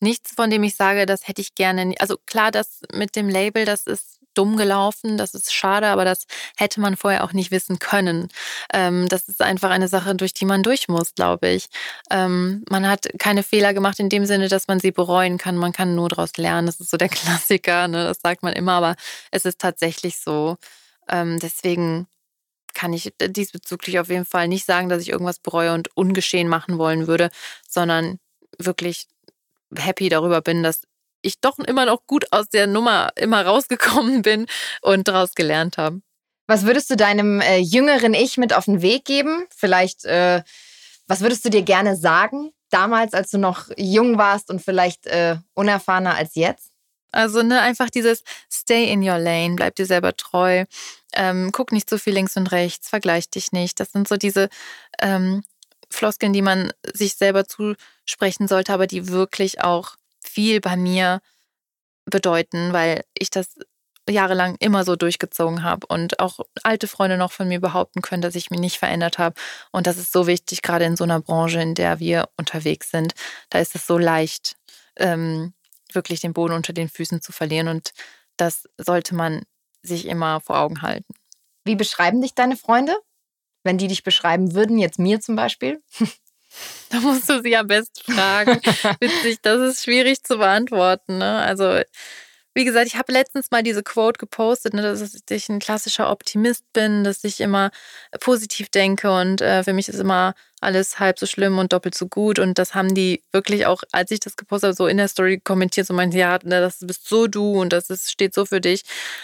nichts, 0.00 0.32
von 0.32 0.50
dem 0.50 0.62
ich 0.62 0.76
sage, 0.76 1.06
das 1.06 1.26
hätte 1.26 1.40
ich 1.40 1.54
gerne. 1.54 1.94
Also 1.98 2.16
klar, 2.26 2.50
das 2.50 2.80
mit 2.92 3.16
dem 3.16 3.28
Label, 3.28 3.64
das 3.64 3.86
ist 3.86 4.17
dumm 4.38 4.56
gelaufen, 4.56 5.18
das 5.18 5.34
ist 5.34 5.52
schade, 5.52 5.88
aber 5.88 6.04
das 6.04 6.26
hätte 6.56 6.80
man 6.80 6.96
vorher 6.96 7.24
auch 7.24 7.32
nicht 7.32 7.50
wissen 7.50 7.80
können. 7.80 8.28
Ähm, 8.72 9.08
das 9.08 9.28
ist 9.28 9.42
einfach 9.42 9.70
eine 9.70 9.88
Sache, 9.88 10.14
durch 10.14 10.32
die 10.32 10.44
man 10.44 10.62
durch 10.62 10.88
muss, 10.88 11.14
glaube 11.14 11.48
ich. 11.48 11.68
Ähm, 12.10 12.64
man 12.70 12.88
hat 12.88 13.08
keine 13.18 13.42
Fehler 13.42 13.74
gemacht 13.74 13.98
in 13.98 14.08
dem 14.08 14.26
Sinne, 14.26 14.48
dass 14.48 14.68
man 14.68 14.78
sie 14.78 14.92
bereuen 14.92 15.38
kann. 15.38 15.56
Man 15.56 15.72
kann 15.72 15.96
nur 15.96 16.08
daraus 16.08 16.36
lernen. 16.36 16.66
Das 16.66 16.78
ist 16.80 16.90
so 16.90 16.96
der 16.96 17.08
Klassiker, 17.08 17.88
ne? 17.88 18.04
das 18.04 18.20
sagt 18.22 18.42
man 18.44 18.52
immer, 18.52 18.72
aber 18.74 18.96
es 19.32 19.44
ist 19.44 19.58
tatsächlich 19.58 20.18
so. 20.18 20.56
Ähm, 21.08 21.38
deswegen 21.40 22.06
kann 22.74 22.92
ich 22.92 23.12
diesbezüglich 23.20 23.98
auf 23.98 24.08
jeden 24.08 24.24
Fall 24.24 24.46
nicht 24.46 24.64
sagen, 24.64 24.88
dass 24.88 25.02
ich 25.02 25.08
irgendwas 25.08 25.40
bereue 25.40 25.74
und 25.74 25.96
ungeschehen 25.96 26.48
machen 26.48 26.78
wollen 26.78 27.08
würde, 27.08 27.30
sondern 27.68 28.20
wirklich 28.58 29.08
happy 29.76 30.08
darüber 30.08 30.40
bin, 30.42 30.62
dass 30.62 30.82
ich 31.22 31.40
doch 31.40 31.58
immer 31.58 31.86
noch 31.86 32.06
gut 32.06 32.26
aus 32.32 32.48
der 32.48 32.66
Nummer 32.66 33.10
immer 33.16 33.44
rausgekommen 33.44 34.22
bin 34.22 34.46
und 34.82 35.08
daraus 35.08 35.34
gelernt 35.34 35.78
habe. 35.78 36.00
Was 36.46 36.64
würdest 36.64 36.88
du 36.90 36.96
deinem 36.96 37.40
äh, 37.40 37.58
jüngeren 37.58 38.14
Ich 38.14 38.38
mit 38.38 38.54
auf 38.54 38.64
den 38.64 38.80
Weg 38.80 39.04
geben? 39.04 39.46
Vielleicht, 39.54 40.04
äh, 40.06 40.42
was 41.06 41.20
würdest 41.20 41.44
du 41.44 41.50
dir 41.50 41.62
gerne 41.62 41.94
sagen, 41.94 42.52
damals, 42.70 43.12
als 43.12 43.30
du 43.30 43.38
noch 43.38 43.68
jung 43.76 44.16
warst 44.16 44.50
und 44.50 44.62
vielleicht 44.62 45.06
äh, 45.06 45.36
unerfahrener 45.54 46.14
als 46.14 46.34
jetzt? 46.34 46.70
Also 47.12 47.42
ne, 47.42 47.60
einfach 47.60 47.90
dieses 47.90 48.22
Stay 48.50 48.90
in 48.90 49.02
your 49.02 49.18
lane, 49.18 49.56
bleib 49.56 49.74
dir 49.76 49.86
selber 49.86 50.16
treu, 50.16 50.64
ähm, 51.14 51.50
guck 51.52 51.72
nicht 51.72 51.88
so 51.88 51.98
viel 51.98 52.14
links 52.14 52.36
und 52.36 52.50
rechts, 52.52 52.88
vergleich 52.88 53.30
dich 53.30 53.52
nicht. 53.52 53.80
Das 53.80 53.92
sind 53.92 54.08
so 54.08 54.16
diese 54.16 54.48
ähm, 55.00 55.42
Floskeln, 55.90 56.32
die 56.32 56.42
man 56.42 56.72
sich 56.92 57.16
selber 57.16 57.46
zusprechen 57.46 58.48
sollte, 58.48 58.72
aber 58.72 58.86
die 58.86 59.08
wirklich 59.08 59.62
auch 59.62 59.96
viel 60.38 60.60
bei 60.60 60.76
mir 60.76 61.20
bedeuten, 62.04 62.72
weil 62.72 63.02
ich 63.12 63.28
das 63.28 63.56
jahrelang 64.08 64.54
immer 64.60 64.84
so 64.84 64.94
durchgezogen 64.94 65.64
habe 65.64 65.88
und 65.88 66.20
auch 66.20 66.38
alte 66.62 66.86
Freunde 66.86 67.16
noch 67.16 67.32
von 67.32 67.48
mir 67.48 67.60
behaupten 67.60 68.02
können, 68.02 68.22
dass 68.22 68.36
ich 68.36 68.48
mich 68.48 68.60
nicht 68.60 68.78
verändert 68.78 69.18
habe. 69.18 69.34
Und 69.72 69.88
das 69.88 69.98
ist 69.98 70.12
so 70.12 70.28
wichtig, 70.28 70.62
gerade 70.62 70.84
in 70.84 70.96
so 70.96 71.02
einer 71.02 71.20
Branche, 71.20 71.60
in 71.60 71.74
der 71.74 71.98
wir 71.98 72.28
unterwegs 72.36 72.92
sind. 72.92 73.14
Da 73.50 73.58
ist 73.58 73.74
es 73.74 73.84
so 73.84 73.98
leicht, 73.98 74.56
ähm, 74.94 75.54
wirklich 75.92 76.20
den 76.20 76.34
Boden 76.34 76.54
unter 76.54 76.72
den 76.72 76.88
Füßen 76.88 77.20
zu 77.20 77.32
verlieren. 77.32 77.66
Und 77.66 77.90
das 78.36 78.68
sollte 78.78 79.16
man 79.16 79.42
sich 79.82 80.06
immer 80.06 80.40
vor 80.40 80.58
Augen 80.60 80.82
halten. 80.82 81.12
Wie 81.64 81.74
beschreiben 81.74 82.22
dich 82.22 82.36
deine 82.36 82.56
Freunde? 82.56 82.96
Wenn 83.64 83.76
die 83.76 83.88
dich 83.88 84.04
beschreiben 84.04 84.54
würden, 84.54 84.78
jetzt 84.78 85.00
mir 85.00 85.20
zum 85.20 85.34
Beispiel? 85.34 85.82
Da 86.90 87.00
musst 87.00 87.28
du 87.28 87.42
sie 87.42 87.56
am 87.56 87.66
besten 87.66 88.12
fragen. 88.12 88.60
Witzig, 89.00 89.38
das 89.42 89.60
ist 89.60 89.84
schwierig 89.84 90.22
zu 90.24 90.38
beantworten. 90.38 91.18
Ne? 91.18 91.38
Also, 91.38 91.82
wie 92.54 92.64
gesagt, 92.64 92.86
ich 92.86 92.96
habe 92.96 93.12
letztens 93.12 93.50
mal 93.50 93.62
diese 93.62 93.82
Quote 93.84 94.18
gepostet, 94.18 94.74
ne, 94.74 94.82
dass 94.82 95.14
ich 95.30 95.48
ein 95.48 95.60
klassischer 95.60 96.10
Optimist 96.10 96.64
bin, 96.72 97.04
dass 97.04 97.22
ich 97.22 97.40
immer 97.40 97.70
positiv 98.20 98.68
denke 98.68 99.12
und 99.12 99.40
äh, 99.40 99.62
für 99.62 99.72
mich 99.72 99.88
ist 99.88 100.00
immer 100.00 100.34
alles 100.60 100.98
halb 100.98 101.20
so 101.20 101.26
schlimm 101.26 101.58
und 101.58 101.72
doppelt 101.72 101.94
so 101.94 102.08
gut. 102.08 102.40
Und 102.40 102.58
das 102.58 102.74
haben 102.74 102.94
die 102.94 103.22
wirklich 103.30 103.66
auch, 103.66 103.82
als 103.92 104.10
ich 104.10 104.18
das 104.18 104.36
gepostet 104.36 104.68
habe, 104.68 104.76
so 104.76 104.86
in 104.88 104.96
der 104.96 105.06
Story 105.06 105.38
kommentiert, 105.38 105.86
so 105.86 105.94
meinten, 105.94 106.16
ja, 106.16 106.38
ne, 106.42 106.60
das 106.60 106.78
bist 106.80 107.08
so 107.08 107.28
du 107.28 107.60
und 107.60 107.72
das 107.72 107.90
ist, 107.90 108.10
steht 108.10 108.34
so 108.34 108.44
für 108.44 108.60
dich. 108.60 108.82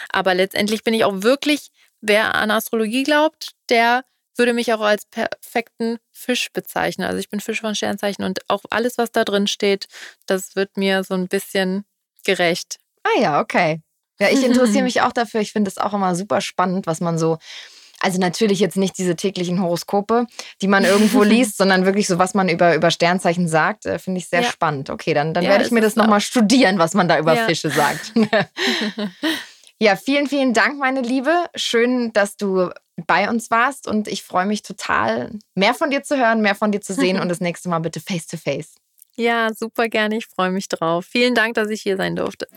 Aber 0.09 0.33
letztendlich 0.33 0.83
bin 0.83 0.93
ich 0.93 1.03
auch 1.03 1.21
wirklich, 1.23 1.71
wer 1.99 2.35
an 2.35 2.51
Astrologie 2.51 3.03
glaubt, 3.03 3.51
der 3.69 4.05
würde 4.35 4.53
mich 4.53 4.73
auch 4.73 4.81
als 4.81 5.05
perfekten 5.05 5.97
Fisch 6.11 6.51
bezeichnen. 6.51 7.07
Also 7.07 7.19
ich 7.19 7.29
bin 7.29 7.39
Fisch 7.39 7.61
von 7.61 7.75
Sternzeichen 7.75 8.23
und 8.23 8.41
auch 8.49 8.63
alles, 8.69 8.97
was 8.97 9.11
da 9.11 9.23
drin 9.23 9.47
steht, 9.47 9.87
das 10.25 10.55
wird 10.55 10.77
mir 10.77 11.03
so 11.03 11.13
ein 11.13 11.27
bisschen 11.27 11.85
gerecht. 12.23 12.79
Ah 13.03 13.19
ja, 13.19 13.39
okay. 13.39 13.81
Ja, 14.19 14.29
ich 14.29 14.43
interessiere 14.43 14.83
mich 14.85 15.01
auch 15.01 15.11
dafür. 15.11 15.41
Ich 15.41 15.51
finde 15.51 15.69
es 15.69 15.77
auch 15.77 15.93
immer 15.93 16.15
super 16.15 16.41
spannend, 16.41 16.87
was 16.87 17.01
man 17.01 17.17
so 17.17 17.37
also 18.01 18.19
natürlich 18.19 18.59
jetzt 18.59 18.77
nicht 18.77 18.97
diese 18.97 19.15
täglichen 19.15 19.61
Horoskope, 19.61 20.27
die 20.61 20.67
man 20.67 20.83
irgendwo 20.83 21.23
liest, 21.23 21.57
sondern 21.57 21.85
wirklich 21.85 22.07
so, 22.07 22.19
was 22.19 22.33
man 22.33 22.49
über, 22.49 22.75
über 22.75 22.91
Sternzeichen 22.91 23.47
sagt, 23.47 23.85
äh, 23.85 23.99
finde 23.99 24.19
ich 24.19 24.27
sehr 24.27 24.41
ja. 24.41 24.51
spannend. 24.51 24.89
Okay, 24.89 25.13
dann, 25.13 25.33
dann 25.33 25.43
ja, 25.43 25.51
werde 25.51 25.65
ich 25.65 25.71
mir 25.71 25.81
das 25.81 25.95
nochmal 25.95 26.21
studieren, 26.21 26.77
was 26.77 26.93
man 26.93 27.07
da 27.07 27.17
über 27.17 27.33
ja. 27.33 27.45
Fische 27.45 27.69
sagt. 27.69 28.13
ja, 29.79 29.95
vielen, 29.95 30.27
vielen 30.27 30.53
Dank, 30.53 30.77
meine 30.77 31.01
Liebe. 31.01 31.45
Schön, 31.55 32.11
dass 32.13 32.37
du 32.37 32.69
bei 33.07 33.29
uns 33.29 33.51
warst 33.51 33.87
und 33.87 34.07
ich 34.07 34.23
freue 34.23 34.45
mich 34.45 34.61
total, 34.61 35.31
mehr 35.53 35.73
von 35.73 35.89
dir 35.89 36.03
zu 36.03 36.17
hören, 36.17 36.41
mehr 36.41 36.55
von 36.55 36.71
dir 36.71 36.81
zu 36.81 36.93
sehen 36.93 37.19
und 37.21 37.29
das 37.29 37.39
nächste 37.41 37.69
Mal 37.69 37.79
bitte 37.79 37.99
face 37.99 38.27
to 38.27 38.37
face. 38.37 38.75
Ja, 39.17 39.53
super 39.53 39.87
gerne. 39.87 40.17
Ich 40.17 40.27
freue 40.27 40.51
mich 40.51 40.67
drauf. 40.67 41.05
Vielen 41.05 41.35
Dank, 41.35 41.53
dass 41.53 41.69
ich 41.69 41.81
hier 41.81 41.95
sein 41.95 42.15
durfte. 42.15 42.47